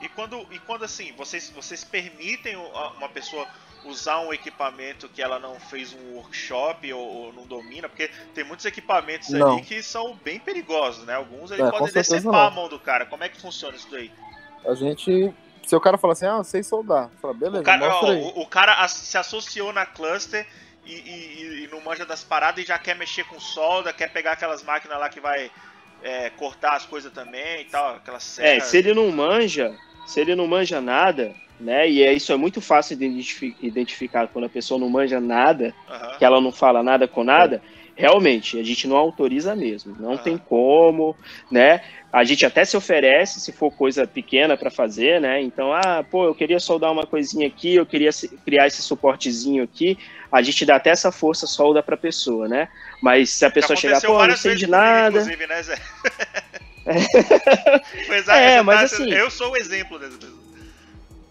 [0.00, 3.46] E quando, e quando assim, vocês, vocês permitem uma pessoa
[3.86, 7.88] usar um equipamento que ela não fez um workshop ou, ou não domina?
[7.88, 9.54] Porque tem muitos equipamentos Não.
[9.54, 11.14] ali que são bem perigosos, né?
[11.14, 12.40] Alguns ele É, podem decepar não.
[12.46, 13.06] a mão do cara.
[13.06, 14.10] Como é que funciona isso daí?
[14.64, 15.32] A gente.
[15.64, 18.10] Se o cara falar assim, ah, eu sei soldar, fala, beleza, O cara, mostra ó,
[18.12, 18.20] aí.
[18.22, 20.46] o, o cara se associou na cluster
[20.84, 24.32] e, e- e não manja das paradas e já quer mexer com solda, quer pegar
[24.32, 25.50] aquelas máquinas lá que vai
[26.02, 29.76] é, cortar as coisas também e tal, aquelas É, se ele não manja,
[30.06, 31.88] se ele não manja nada, né?
[31.88, 35.74] E é, isso é muito fácil de identifi- identificar quando a pessoa não manja nada,
[35.88, 36.18] Aham.
[36.18, 37.62] que ela não fala nada com nada.
[37.98, 40.18] Realmente, a gente não autoriza mesmo, não Aham.
[40.22, 41.16] tem como,
[41.50, 41.80] né?
[42.12, 45.40] A gente até se oferece se for coisa pequena para fazer, né?
[45.40, 48.10] Então, ah, pô, eu queria soldar uma coisinha aqui, eu queria
[48.44, 49.98] criar esse suportezinho aqui.
[50.30, 52.68] A gente dá até essa força solda para a pessoa, né?
[53.00, 55.76] Mas se a pessoa chegar, pô, não sei de nada, Inclusive, né, Zé?
[58.28, 60.18] É, mas assim- Eu sou o exemplo desse.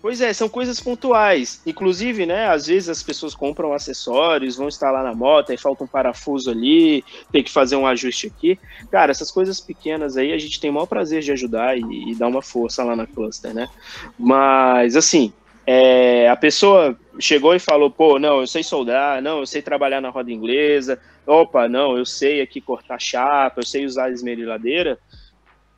[0.06, 1.60] Pois é, são coisas pontuais.
[1.66, 5.88] Inclusive, né, às vezes as pessoas compram acessórios, vão instalar na moto, aí falta um
[5.88, 8.60] parafuso ali, tem que fazer um ajuste aqui.
[8.91, 12.14] Cara, essas coisas pequenas aí a gente tem o maior prazer de ajudar e, e
[12.14, 13.68] dar uma força lá na cluster, né?
[14.16, 15.34] Mas, assim,
[15.66, 20.01] é, a pessoa chegou e falou, pô, não, eu sei soldar, não, eu sei trabalhar
[20.01, 24.99] na roda inglesa, opa, não, eu sei aqui cortar chapa, eu sei usar esmeriladeira.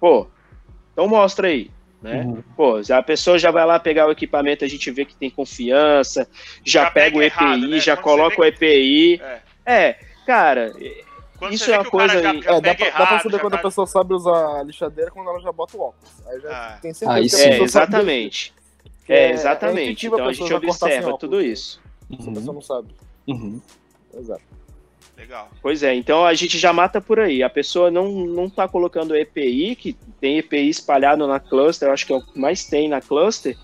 [0.02, 0.28] Pô,
[0.92, 1.72] então mostra aí
[2.02, 2.22] né?
[2.22, 2.44] Uhum.
[2.56, 6.28] Pô, a pessoa já vai lá pegar o equipamento, a gente vê que tem confiança,
[6.64, 7.80] já, já pega, pega, o EPI, errado, né?
[7.80, 9.22] já Quando coloca o EPI.
[9.22, 10.74] É, é cara,
[11.38, 12.22] quando isso é uma coisa.
[12.22, 13.60] Já, já é, dá, pra, errado, dá pra saber quando tá...
[13.60, 16.28] a pessoa sabe usar a lixadeira quando ela já bota o óculos.
[16.28, 16.80] Aí já ah.
[16.82, 18.54] tem certeza ah, isso é, exatamente.
[19.08, 20.06] É, exatamente.
[20.06, 21.80] É então a gente observa tudo isso.
[22.10, 22.22] Uhum.
[22.22, 22.88] Se a pessoa não sabe.
[23.28, 23.62] Uhum.
[24.14, 24.42] Exato.
[25.18, 25.50] Legal.
[25.64, 27.42] Pois é, então a gente já mata por aí.
[27.42, 32.06] A pessoa não, não tá colocando EPI, que tem EPI espalhado na cluster, eu acho
[32.06, 33.58] que é o que mais tem na cluster.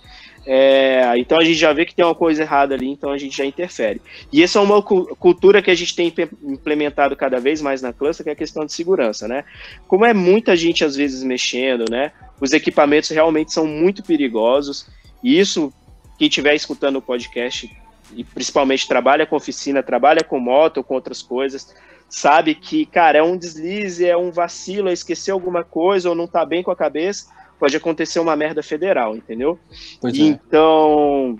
[0.45, 3.37] É, então a gente já vê que tem uma coisa errada ali, então a gente
[3.37, 4.01] já interfere.
[4.31, 6.11] E essa é uma cultura que a gente tem
[6.43, 9.45] implementado cada vez mais na cluster, que é a questão de segurança, né?
[9.87, 12.11] Como é muita gente às vezes mexendo, né?
[12.41, 14.89] Os equipamentos realmente são muito perigosos.
[15.23, 15.71] E isso,
[16.17, 17.69] quem estiver escutando o podcast
[18.15, 21.73] e principalmente trabalha com oficina, trabalha com moto ou com outras coisas,
[22.09, 26.27] sabe que, cara, é um deslize, é um vacilo, é esquecer alguma coisa ou não
[26.27, 27.27] tá bem com a cabeça,
[27.59, 29.57] pode acontecer uma merda federal, entendeu?
[29.99, 30.21] Pois é.
[30.21, 31.39] então,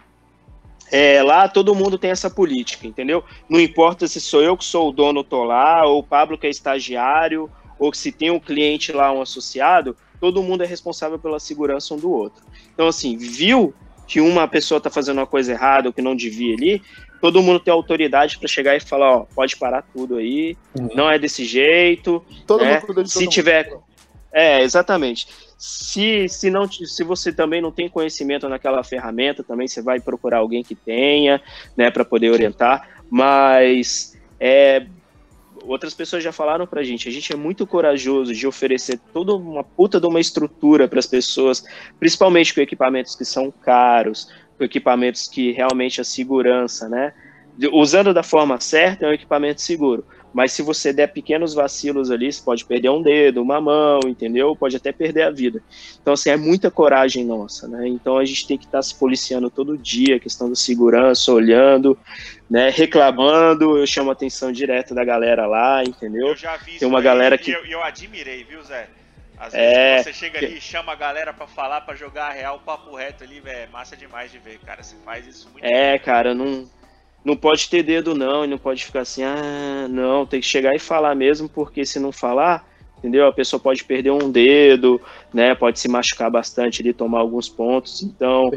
[0.92, 3.24] é, lá todo mundo tem essa política, entendeu?
[3.50, 6.48] Não importa se sou eu que sou o dono, tô lá, ou o Pablo que
[6.48, 11.40] é estagiário, ou se tem um cliente lá, um associado, todo mundo é responsável pela
[11.40, 12.44] segurança um do outro.
[12.74, 13.74] Então, assim, viu
[14.08, 16.82] que uma pessoa está fazendo uma coisa errada ou que não devia ali,
[17.22, 20.90] todo mundo tem autoridade para chegar e falar, ó, pode parar tudo aí, uhum.
[20.94, 22.24] não é desse jeito.
[22.46, 22.82] Todo né?
[22.86, 23.84] mundo se tiver, mundo.
[24.32, 25.28] é exatamente.
[25.58, 30.40] Se, se não se você também não tem conhecimento naquela ferramenta, também você vai procurar
[30.40, 31.42] alguém que tenha,
[31.78, 32.90] né, para poder orientar.
[33.10, 34.86] Mas é,
[35.66, 39.64] outras pessoas já falaram pra gente, a gente é muito corajoso de oferecer toda uma
[39.64, 41.64] puta de uma estrutura para as pessoas,
[42.00, 47.14] principalmente com equipamentos que são caros, com equipamentos que realmente a segurança, né?
[47.72, 50.06] Usando da forma certa, é um equipamento seguro.
[50.34, 54.56] Mas se você der pequenos vacilos ali, você pode perder um dedo, uma mão, entendeu?
[54.56, 55.62] Pode até perder a vida.
[56.02, 57.88] Então, assim, é muita coragem nossa, né?
[57.88, 61.98] Então a gente tem que estar tá se policiando todo dia, questão da segurança, olhando,
[62.50, 62.70] né?
[62.70, 66.30] Reclamando, eu chamo a atenção direta da galera lá, entendeu?
[66.30, 67.52] Eu já vi Tem uma galera que.
[67.52, 68.90] Eu, eu admirei, viu, Zé?
[69.38, 72.60] Às vezes é, você chega ali e chama a galera para falar, para jogar real,
[72.60, 74.82] papo reto ali, velho, é massa demais de ver, cara.
[74.82, 76.00] Você faz isso muito É, bem.
[76.00, 76.66] cara, não
[77.24, 80.76] não pode ter dedo não, e não pode ficar assim, ah, não, tem que chegar
[80.76, 82.66] e falar mesmo, porque se não falar,
[82.98, 83.28] entendeu?
[83.28, 85.02] A pessoa pode perder um dedo,
[85.34, 85.54] né?
[85.56, 88.02] Pode se machucar bastante ali, tomar alguns pontos.
[88.02, 88.50] Então,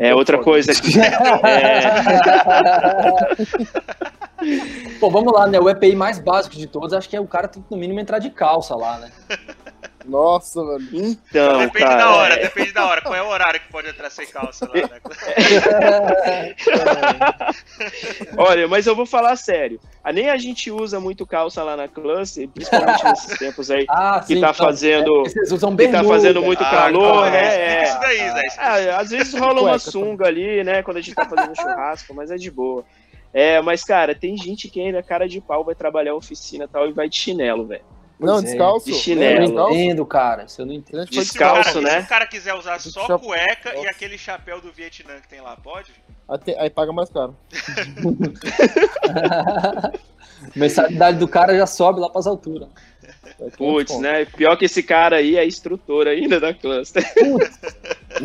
[0.00, 0.98] é outra coisa que.
[1.46, 1.88] é...
[5.00, 5.58] Pô, vamos lá, né?
[5.58, 7.98] O EPI mais básico de todos, acho que é o cara tem que no mínimo
[7.98, 9.10] entrar de calça lá, né?
[10.08, 10.88] Nossa, mano.
[10.90, 12.42] Então, depende cara, da hora, é...
[12.42, 13.02] depende da hora.
[13.02, 15.00] Qual é o horário que pode entrar sem calça lá, né?
[18.36, 19.78] Olha, mas eu vou falar sério.
[20.12, 24.34] Nem a gente usa muito calça lá na classe, principalmente nesses tempos aí ah, que
[24.34, 25.26] sim, tá então, fazendo.
[25.26, 25.98] É, vocês usam bermuda.
[25.98, 27.60] que tá fazendo muito ah, calor, né?
[27.60, 30.82] É, isso daí, é, é, às vezes rola uma sunga ali, né?
[30.82, 32.82] Quando a gente tá fazendo churrasco, mas é de boa.
[33.32, 36.88] É, mas, cara, tem gente que ainda, cara de pau, vai trabalhar oficina e tal
[36.88, 37.84] e vai de chinelo, velho.
[38.18, 38.42] Não, é.
[38.42, 38.86] descalço.
[38.86, 39.44] De chinelo.
[39.44, 40.48] Eu não entendo, cara.
[40.48, 41.04] Se eu não entendo.
[41.06, 42.00] Descalço, se né?
[42.00, 45.56] Se o cara quiser usar só cueca e aquele chapéu do Vietnã que tem lá,
[45.56, 45.92] pode?
[46.28, 47.36] Até, aí paga mais caro.
[50.54, 52.68] mensalidade do cara já sobe lá para as alturas.
[53.56, 54.24] Putz, né?
[54.24, 57.04] Pior que esse cara aí é instrutor ainda da cluster.
[57.14, 57.58] Putz.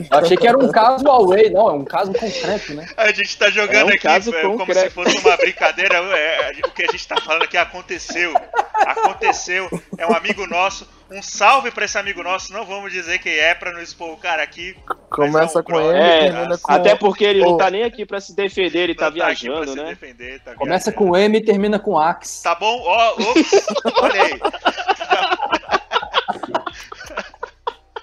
[0.10, 2.88] Eu achei que era um caso away, não, é um caso concreto, né?
[2.98, 5.96] A gente tá jogando é um aqui caso é, como se fosse uma brincadeira.
[5.96, 8.34] É, o que a gente tá falando aqui aconteceu.
[8.74, 9.70] Aconteceu.
[9.98, 10.88] É um amigo nosso.
[11.12, 12.52] Um salve pra esse amigo nosso.
[12.52, 14.76] Não vamos dizer quem é pra não expor o cara aqui.
[15.12, 16.72] Começa é com ele, é, com...
[16.72, 17.52] Até porque ele oh.
[17.52, 19.90] não tá nem aqui pra se defender, ele tá não tá viajando, né?
[19.90, 21.12] Defender, tá Começa viajando.
[21.12, 22.42] com M e termina com Axe.
[22.42, 22.82] Tá bom?
[22.84, 24.40] Ó, oh, olha aí.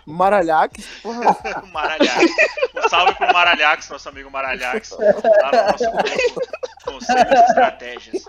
[0.07, 1.37] Maralhax, porra.
[1.73, 2.33] Maralhax.
[2.77, 4.91] Um salve pro Maralhax, nosso amigo Maralhax.
[4.91, 6.41] Lá no nosso grupo.
[6.85, 8.25] Conselhos e estratégias.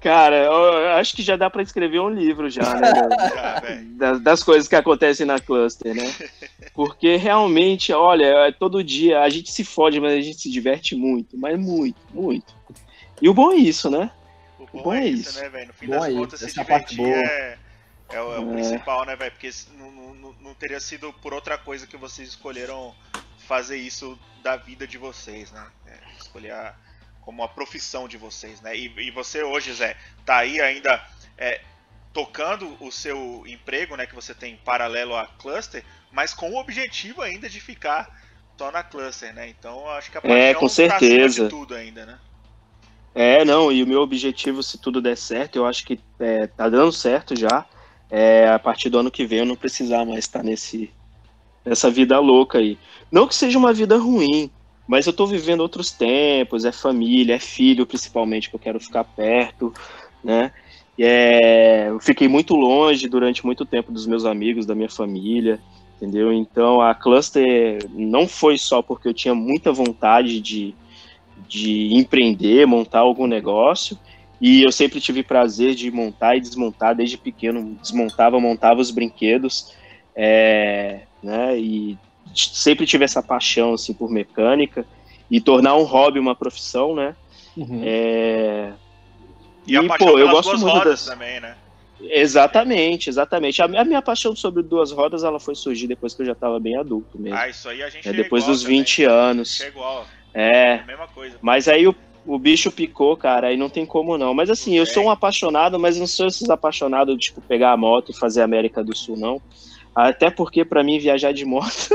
[0.00, 2.92] Cara, eu acho que já dá para escrever um livro já, né?
[3.96, 6.12] das, das, coisas que acontecem na cluster, né?
[6.74, 10.94] Porque realmente, olha, é todo dia a gente se fode, mas a gente se diverte
[10.94, 12.54] muito, mas muito, muito.
[13.22, 14.10] E o bom é isso, né?
[14.58, 15.66] O bom, o bom é, é, isso, isso, né, velho?
[15.68, 17.58] No fim bom das é contas, se divertir é,
[18.12, 19.32] é, o, é o principal, né, velho?
[19.32, 22.94] Porque não, não, não teria sido por outra coisa que vocês escolheram
[23.46, 25.66] fazer isso da vida de vocês, né?
[25.86, 26.74] É, escolher a,
[27.20, 28.76] como a profissão de vocês, né?
[28.76, 31.04] E, e você hoje, Zé, tá aí ainda
[31.38, 31.60] é,
[32.12, 37.22] tocando o seu emprego, né, que você tem paralelo à Cluster, mas com o objetivo
[37.22, 38.20] ainda de ficar
[38.58, 39.48] só na Cluster, né?
[39.48, 41.44] Então acho que a paixão É, com tá certeza.
[41.44, 42.18] de tudo ainda, né?
[43.14, 46.68] É, não, e o meu objetivo, se tudo der certo, eu acho que é, tá
[46.68, 47.66] dando certo já.
[48.14, 50.90] É, a partir do ano que vem eu não precisar mais estar nesse,
[51.64, 52.76] nessa vida louca aí.
[53.10, 54.50] Não que seja uma vida ruim,
[54.86, 59.04] mas eu tô vivendo outros tempos, é família, é filho principalmente, que eu quero ficar
[59.04, 59.72] perto,
[60.22, 60.52] né?
[60.98, 65.58] É, eu fiquei muito longe durante muito tempo dos meus amigos, da minha família,
[65.96, 66.32] entendeu?
[66.32, 70.74] Então a Cluster não foi só porque eu tinha muita vontade de,
[71.48, 73.98] de empreender, montar algum negócio,
[74.42, 79.66] e eu sempre tive prazer de montar e desmontar desde pequeno, desmontava, montava os brinquedos,
[80.16, 81.56] é, né?
[81.58, 81.96] E
[82.34, 84.84] sempre tive essa paixão assim por mecânica
[85.30, 87.14] e tornar um hobby uma profissão, né?
[87.56, 87.82] Uhum.
[87.84, 88.74] É,
[89.66, 91.56] E, a E, paixão pô, eu gosto duas muito rodas das- também, né?
[92.00, 93.62] Exatamente, exatamente.
[93.62, 96.58] A, a minha paixão sobre duas rodas, ela foi surgir depois que eu já estava
[96.58, 97.38] bem adulto mesmo.
[97.38, 98.78] Ah, isso aí a gente é, é depois igual dos também.
[98.78, 99.60] 20 anos.
[99.60, 101.38] É igual, É, é a mesma coisa.
[101.40, 101.94] mas aí o,
[102.24, 104.32] o bicho picou, cara, aí não tem como não.
[104.32, 107.76] Mas assim, eu sou um apaixonado, mas não sou esses apaixonados de tipo, pegar a
[107.76, 109.40] moto e fazer América do Sul, não.
[109.94, 111.88] Até porque pra mim viajar de moto,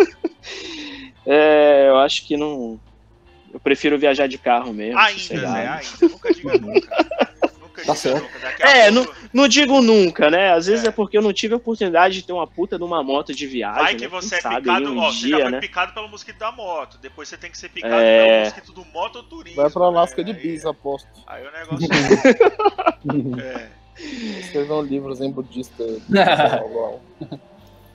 [1.26, 2.80] é, eu acho que não.
[3.54, 5.00] Eu prefiro viajar de carro mesmo.
[5.00, 5.20] Ainda.
[5.20, 5.84] Zé, ainda.
[6.02, 7.08] Nunca diga nunca.
[7.82, 8.24] Nunca diga certo.
[8.24, 8.40] nunca.
[8.40, 10.52] Daqui a É, pouco, Não digo nunca, né?
[10.54, 10.88] Às vezes É.
[10.88, 13.84] é, porque eu não tive a oportunidade de ter uma puta numa moto de viagem.
[13.84, 14.08] Vai que né?
[14.10, 15.60] você Quem é sabe picado, um ó, você já dia, foi né?
[15.60, 16.98] picado pelo mosquito da moto.
[17.02, 18.26] Depois você tem que ser picado É.
[18.26, 19.62] pelo mosquito do mototurismo.
[19.62, 20.32] Vai pra Alasca né?
[20.32, 21.08] de bis, Aí, aposto.
[21.28, 21.88] aí o negócio.
[23.42, 23.68] é.
[24.40, 25.84] Escrevam livros em budista.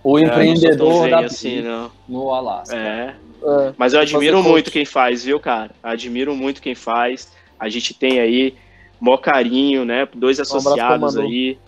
[0.05, 1.89] O É, não empreendedor da assim, não.
[2.09, 2.75] no Alasca.
[2.77, 3.15] É.
[3.45, 4.73] É, Mas eu admiro muito coach.
[4.73, 5.71] quem faz, viu, cara?
[5.81, 7.33] Admiro muito quem faz.
[7.59, 8.55] A gente tem aí
[9.03, 10.09] mó carinho, né?
[10.15, 11.27] Dois Um associados Manu.
[11.29, 11.59] aí.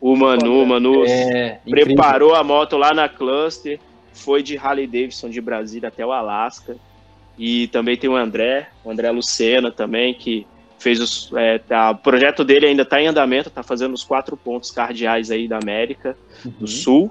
[0.00, 1.94] O Manu, o Manu É, incrível.
[1.94, 3.78] preparou a moto lá na Cluster,
[4.12, 6.76] foi de Harley Davidson de Brasília até o Alasca.
[7.36, 10.46] E também tem o André, o André Lucena também, que
[10.78, 11.30] fez os.
[11.36, 15.30] É, tá- o projeto dele ainda está em andamento, está fazendo os quatro pontos cardeais
[15.30, 16.66] aí da América do Uhum.
[16.66, 17.10] Sul.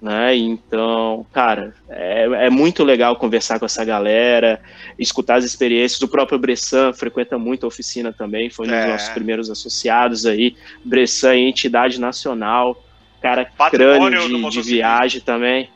[0.00, 0.34] Né?
[0.34, 4.58] Então, cara, é, é muito legal conversar com essa galera,
[4.98, 6.00] escutar as experiências.
[6.00, 8.88] O próprio Bressan frequenta muito a oficina também, foi um dos É.
[8.92, 10.56] nossos primeiros associados aí.
[10.82, 12.82] Bressan é entidade nacional,
[13.20, 15.68] cara Patrimônio crânio de, de viagem também,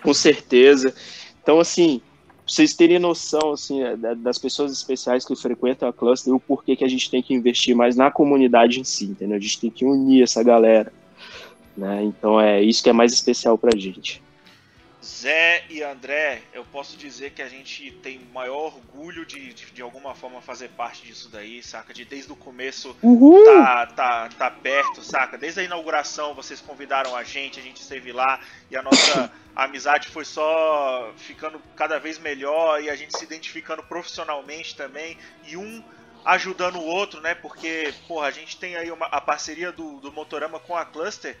[0.00, 0.94] com certeza.
[1.42, 2.00] Então, assim,
[2.46, 6.76] vocês terem noção assim, da- das pessoas especiais que frequentam a cluster e o porquê
[6.76, 9.36] que a gente tem que investir mais na comunidade em si, entendeu?
[9.36, 10.92] A gente tem que unir essa galera.
[11.76, 12.02] Né?
[12.02, 14.22] Então é isso que é mais especial pra gente.
[15.04, 19.82] Zé e André, eu posso dizer que a gente tem maior orgulho de, de, de
[19.82, 21.92] alguma forma fazer parte disso daí, saca?
[21.92, 23.44] De desde o começo Uhul!
[23.44, 25.36] tá, tá, tá perto, saca?
[25.36, 28.38] Desde a inauguração vocês convidaram a gente, a gente esteve lá
[28.70, 33.82] e a nossa amizade foi só ficando cada vez melhor e a gente se identificando
[33.82, 35.18] profissionalmente também
[35.48, 35.82] e um
[36.24, 37.34] ajudando o outro, né?
[37.34, 41.36] Porque, porra, a gente tem aí uma, a parceria do, do Motorama com a Cluster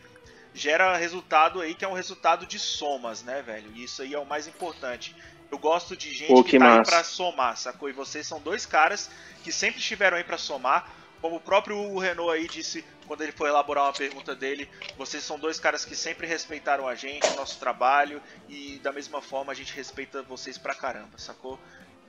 [0.54, 3.70] gera resultado aí que é um resultado de somas, né, velho?
[3.74, 5.14] E isso aí é o mais importante.
[5.50, 7.88] Eu gosto de gente Pô, que, que tá aí pra somar, sacou?
[7.88, 9.10] E vocês são dois caras
[9.42, 10.90] que sempre estiveram aí pra somar.
[11.20, 15.38] Como o próprio Renault aí disse quando ele foi elaborar uma pergunta dele, vocês são
[15.38, 19.54] dois caras que sempre respeitaram a gente, o nosso trabalho, e da mesma forma a
[19.54, 21.58] gente respeita vocês pra caramba, sacou?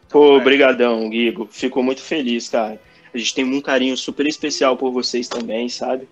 [0.07, 1.47] Então, Pô, velho, brigadão, Guigo.
[1.51, 2.79] Fico muito feliz, cara.
[3.13, 6.07] A gente tem um carinho super especial por vocês também, sabe?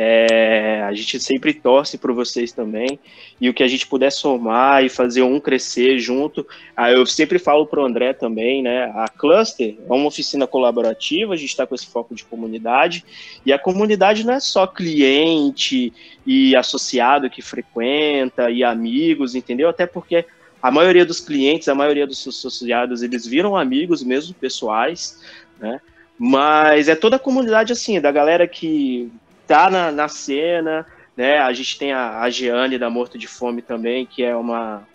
[0.00, 3.00] É, a gente sempre torce por vocês também.
[3.40, 6.46] E o que a gente puder somar e fazer um crescer junto.
[6.76, 8.92] Ah, eu sempre falo pro André também, né?
[8.94, 13.04] A Cluster é uma oficina colaborativa, a gente está com esse foco de comunidade.
[13.44, 15.92] E a comunidade não é só cliente
[16.24, 19.68] e associado que frequenta e amigos, entendeu?
[19.68, 20.24] Até porque
[20.62, 25.20] a maioria dos clientes, a maioria dos associados, eles viram amigos mesmo, pessoais,
[25.58, 25.80] né?
[26.16, 29.10] Mas é toda a comunidade assim, da galera que
[29.48, 31.38] tá na, na cena, né?
[31.38, 34.86] A gente tem a, a Giane da Morto de Fome também, que é uma,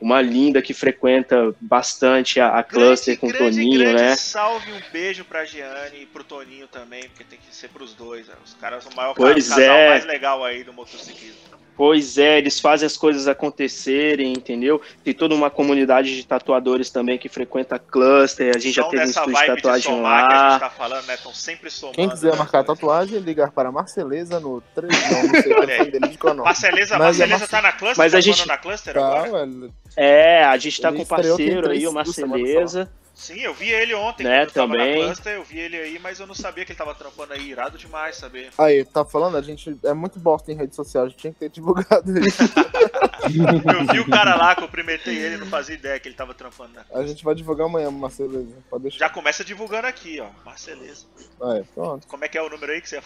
[0.00, 4.14] uma linda que frequenta bastante a, a cluster com o grande, Toninho, grande né?
[4.14, 8.28] salve, um beijo pra Giane e pro Toninho também, porque tem que ser pros dois.
[8.28, 8.34] né?
[8.44, 9.88] Os caras são o maior Pois casal é.
[9.88, 11.51] mais legal aí do motociclismo.
[11.76, 14.80] Pois é, eles fazem as coisas acontecerem, entendeu?
[15.02, 19.02] Tem toda uma comunidade de tatuadores também que frequenta cluster, a gente já São teve
[19.04, 20.50] um estúdio de vibe de tatuagem somar que a lá.
[20.50, 21.14] gente tá falando, né?
[21.14, 21.96] Estão sempre somando.
[21.96, 22.38] Quem quiser né?
[22.38, 24.92] marcar tatuagem, ligar para Marceleza no 3.
[25.10, 26.44] Não, não sei o Olha qual não.
[26.44, 27.98] Marceleza, Mas é Marceleza Marce- tá na cluster?
[27.98, 29.46] Mas tá a gente- na cluster Tá, agora?
[29.46, 29.72] velho.
[29.96, 32.90] É, a gente tá Ele com um parceiro aí, o Marceleza.
[33.14, 35.04] Sim, eu vi ele ontem, Né, também.
[35.04, 37.76] cluster, eu vi ele aí, mas eu não sabia que ele tava trampando aí, irado
[37.76, 38.50] demais saber.
[38.56, 39.36] Aí, tá falando?
[39.36, 42.42] A gente é muito bosta em rede social, a gente tinha que ter divulgado isso.
[43.22, 46.84] Eu vi o cara lá, cumprimentei ele, não fazia ideia que ele tava trampando na
[46.92, 48.56] A gente vai divulgar amanhã, Marceleza.
[48.68, 48.98] Pode deixar.
[48.98, 50.28] Já começa divulgando aqui, ó.
[50.44, 51.06] Marceleza.
[51.40, 52.06] Aí, pronto.
[52.08, 53.00] Como é que é o número aí que você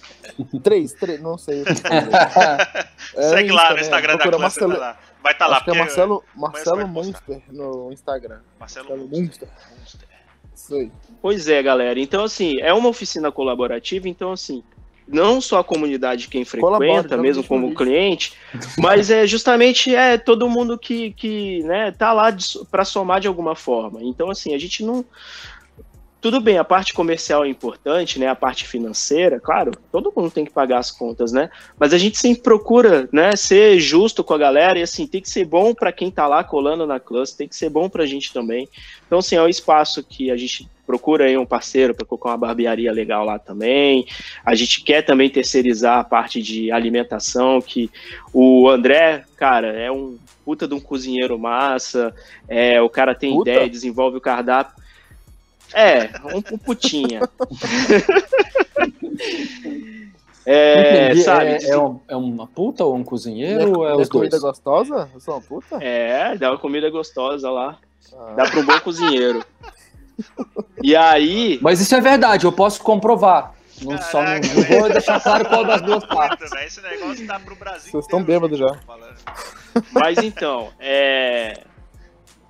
[0.62, 1.64] Três, três, não sei.
[3.16, 3.82] É Segue lá no né?
[3.82, 4.98] Instagram da cluster, lá.
[5.24, 5.86] Vai estar lá, Acho que é porque...
[5.86, 6.92] Marcelo, amanhã Marcelo postar.
[6.92, 8.40] Munster no Instagram.
[8.60, 9.48] Marcelo Marcelo Munster.
[9.48, 9.48] Munster.
[9.80, 10.08] Munster.
[10.54, 10.92] Isso aí.
[11.22, 11.98] Pois é, galera.
[11.98, 14.62] Então, assim, é uma oficina colaborativa, então, assim,
[15.08, 17.78] não só a comunidade quem Colabora, frequenta, joga mesmo como lixo.
[17.78, 18.32] cliente,
[18.78, 22.34] mas é justamente é todo mundo que, que né, tá lá
[22.70, 24.00] para somar de alguma forma.
[24.02, 25.04] Então, assim, a gente não.
[26.24, 28.28] Tudo bem, a parte comercial é importante, né?
[28.28, 31.50] A parte financeira, claro, todo mundo tem que pagar as contas, né?
[31.78, 35.28] Mas a gente sempre procura, né, ser justo com a galera e assim, tem que
[35.28, 38.32] ser bom para quem tá lá colando na classe, tem que ser bom pra gente
[38.32, 38.66] também.
[39.06, 42.38] Então, assim, é um espaço que a gente procura aí um parceiro para colocar uma
[42.38, 44.06] barbearia legal lá também.
[44.46, 47.90] A gente quer também terceirizar a parte de alimentação, que
[48.32, 52.14] o André, cara, é um puta de um cozinheiro massa,
[52.48, 53.50] é, o cara tem Puta?
[53.50, 54.83] ideia, desenvolve o cardápio.
[55.74, 57.20] É, um, um putinha.
[60.46, 61.46] é, Entendi, sabe?
[61.46, 64.08] é, é um- é uma puta ou um cozinheiro ou é os dois?
[64.08, 65.08] comida gostosa?
[65.12, 65.76] Eu sou uma puta?
[65.82, 67.78] É, dá uma comida gostosa lá.
[68.16, 68.34] Ah.
[68.36, 69.44] Dá para um bom cozinheiro.
[70.82, 73.54] E aí, Mas isso é verdade, eu posso comprovar.
[73.82, 76.52] Não, só não, Caraca, não vou deixar claro qual das duas partes.
[76.52, 78.72] Esse negócio tá pro Brasil Vocês estão bêbados já.
[78.86, 79.16] falando.
[79.90, 81.58] Mas então, é,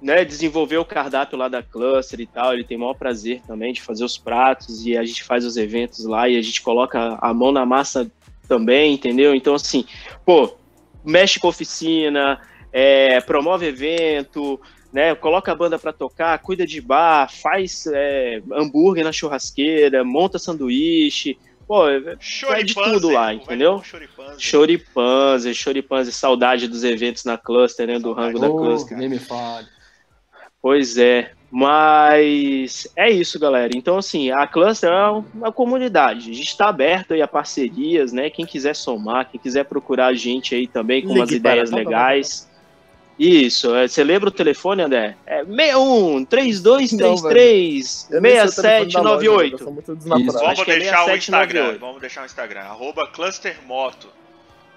[0.05, 3.72] né, desenvolver o cardápio lá da Cluster e tal, ele tem o maior prazer também
[3.72, 7.16] de fazer os pratos e a gente faz os eventos lá e a gente coloca
[7.22, 8.10] a mão na massa
[8.47, 9.35] também, entendeu?
[9.35, 9.86] Então, assim,
[10.26, 10.55] pô,
[11.02, 12.39] mexe com oficina,
[12.70, 14.60] é, promove evento,
[14.93, 20.39] né, coloca a banda pra tocar, cuida de bar, faz é, hambúrguer na churrasqueira, monta
[20.39, 21.85] sanduíche, pô,
[22.20, 23.76] Choripanze, tudo lá, entendeu?
[23.78, 24.36] bom choripanze.
[24.39, 28.26] choripanze, choripanze, saudade dos eventos na Cluster, né, do Saudade.
[28.26, 28.98] rango da Oh, Cluster.
[28.98, 29.66] nem me fale.
[30.65, 33.70] Pois é, mas é isso, galera.
[33.77, 36.31] Então, assim, a Cluster é uma comunidade.
[36.31, 38.31] A gente está aberto aí a parcerias, né?
[38.31, 41.78] Quem quiser somar, quem quiser procurar a gente aí também com Ligue umas ideias para-
[41.81, 42.49] legais.
[43.19, 45.16] Isso, é, você lembra o telefone, André?
[45.27, 49.59] É 61 3233 Eu nem sei o telefone da loja, eu 6798.
[49.65, 50.28] sou muito desnaturado.
[50.31, 50.39] Isso.
[50.39, 51.62] Vamos Acho que é deixar o 6798.
[51.74, 54.09] Instagram, vamos deixar o Instagram, arroba clustermoto.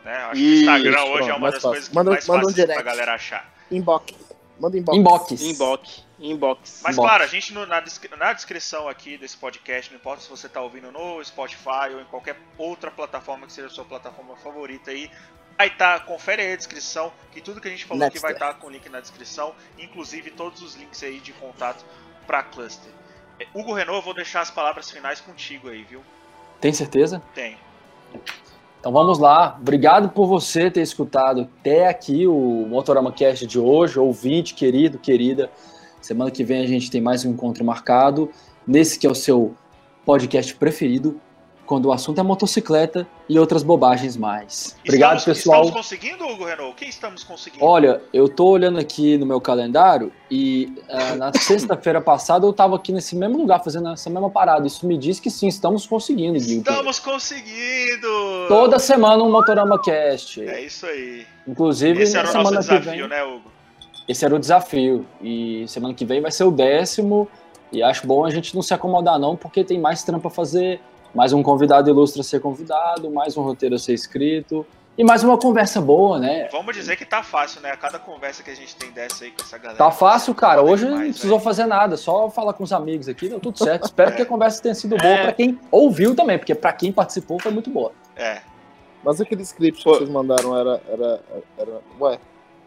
[0.03, 0.11] Né?
[0.13, 1.69] Acho que o Isso, Instagram hoje pronto, é uma das fácil.
[1.69, 2.83] coisas que Manda- mais manda um fácil pra direct.
[2.85, 3.53] galera achar.
[3.71, 4.26] Inbox.
[4.59, 4.97] Manda inbox.
[4.97, 5.41] Inbox.
[5.41, 6.81] Inbox, inbox.
[6.83, 7.03] Mas Bom.
[7.03, 10.47] claro, a gente no- na, descri- na descrição aqui desse podcast, não importa se você
[10.47, 14.91] está ouvindo no Spotify ou em qualquer outra plataforma que seja a sua plataforma favorita
[14.91, 15.11] aí,
[15.57, 18.49] vai estar, confere aí a descrição, que tudo que a gente falou aqui vai Napster.
[18.49, 21.83] estar com o link na descrição, inclusive todos os links aí de contato
[22.25, 22.91] para Cluster.
[23.39, 26.03] É, Hugo Renault, eu vou deixar as palavras finais contigo aí, viu?
[26.59, 27.21] Tem certeza?
[27.35, 27.57] Tem.
[28.79, 29.57] Então vamos lá.
[29.59, 35.49] Obrigado por você ter escutado até aqui o Motorama Cast de hoje, ouvinte querido, querida.
[36.01, 38.29] Semana que vem a gente tem mais um encontro marcado,
[38.65, 39.55] nesse que é o seu
[40.05, 41.19] podcast preferido,
[41.67, 44.75] quando o assunto é motocicleta e outras bobagens mais.
[44.83, 45.65] Obrigado, estamos, pessoal.
[45.65, 46.71] Estamos conseguindo, Hugo Renault?
[46.71, 47.63] O que estamos conseguindo?
[47.63, 52.77] Olha, eu tô olhando aqui no meu calendário e ah, na sexta-feira passada eu tava
[52.77, 54.65] aqui nesse mesmo lugar fazendo essa mesma parada.
[54.65, 56.59] Isso me diz que sim, estamos conseguindo, Gui.
[56.59, 58.47] Estamos conseguindo!
[58.47, 60.41] Toda semana um Motorama Cast.
[60.41, 61.27] É isso aí.
[61.45, 63.07] Inclusive, Esse era o nosso desafio, vem.
[63.07, 63.51] né, Hugo?
[64.07, 65.05] Esse era o desafio.
[65.21, 67.27] E semana que vem vai ser o décimo.
[67.71, 70.79] E acho bom a gente não se acomodar, não, porque tem mais trampo a fazer.
[71.13, 74.65] Mais um convidado ilustre a ser convidado, mais um roteiro a ser escrito.
[74.97, 76.49] E mais uma conversa boa, né?
[76.51, 77.69] Vamos dizer que tá fácil, né?
[77.69, 79.77] A cada conversa que a gente tem dessa aí com essa galera.
[79.77, 80.63] Tá fácil, cara.
[80.63, 81.43] Hoje não demais, precisou velho.
[81.43, 83.85] fazer nada, só falar com os amigos aqui, deu tudo certo.
[83.85, 85.23] Espero que a conversa tenha sido boa É.
[85.25, 87.91] pra quem ouviu também, porque pra quem participou foi muito boa.
[88.15, 88.41] É.
[89.03, 89.91] Mas aquele script Pô.
[89.91, 91.21] que vocês mandaram era, era,
[91.59, 91.71] era.
[92.01, 92.17] Ué.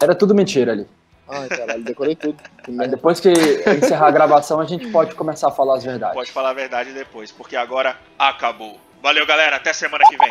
[0.01, 0.87] Era tudo mentira ali.
[1.31, 2.37] Ai, caralho, decorei tudo.
[2.81, 6.15] Aí depois que encerrar a gravação, a gente pode começar a falar as verdades.
[6.15, 8.79] Pode falar a verdade depois, porque agora acabou.
[9.03, 9.57] Valeu, galera.
[9.57, 10.29] Até semana que vem.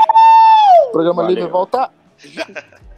[0.92, 1.36] Programa Valeu.
[1.36, 1.90] livre volta.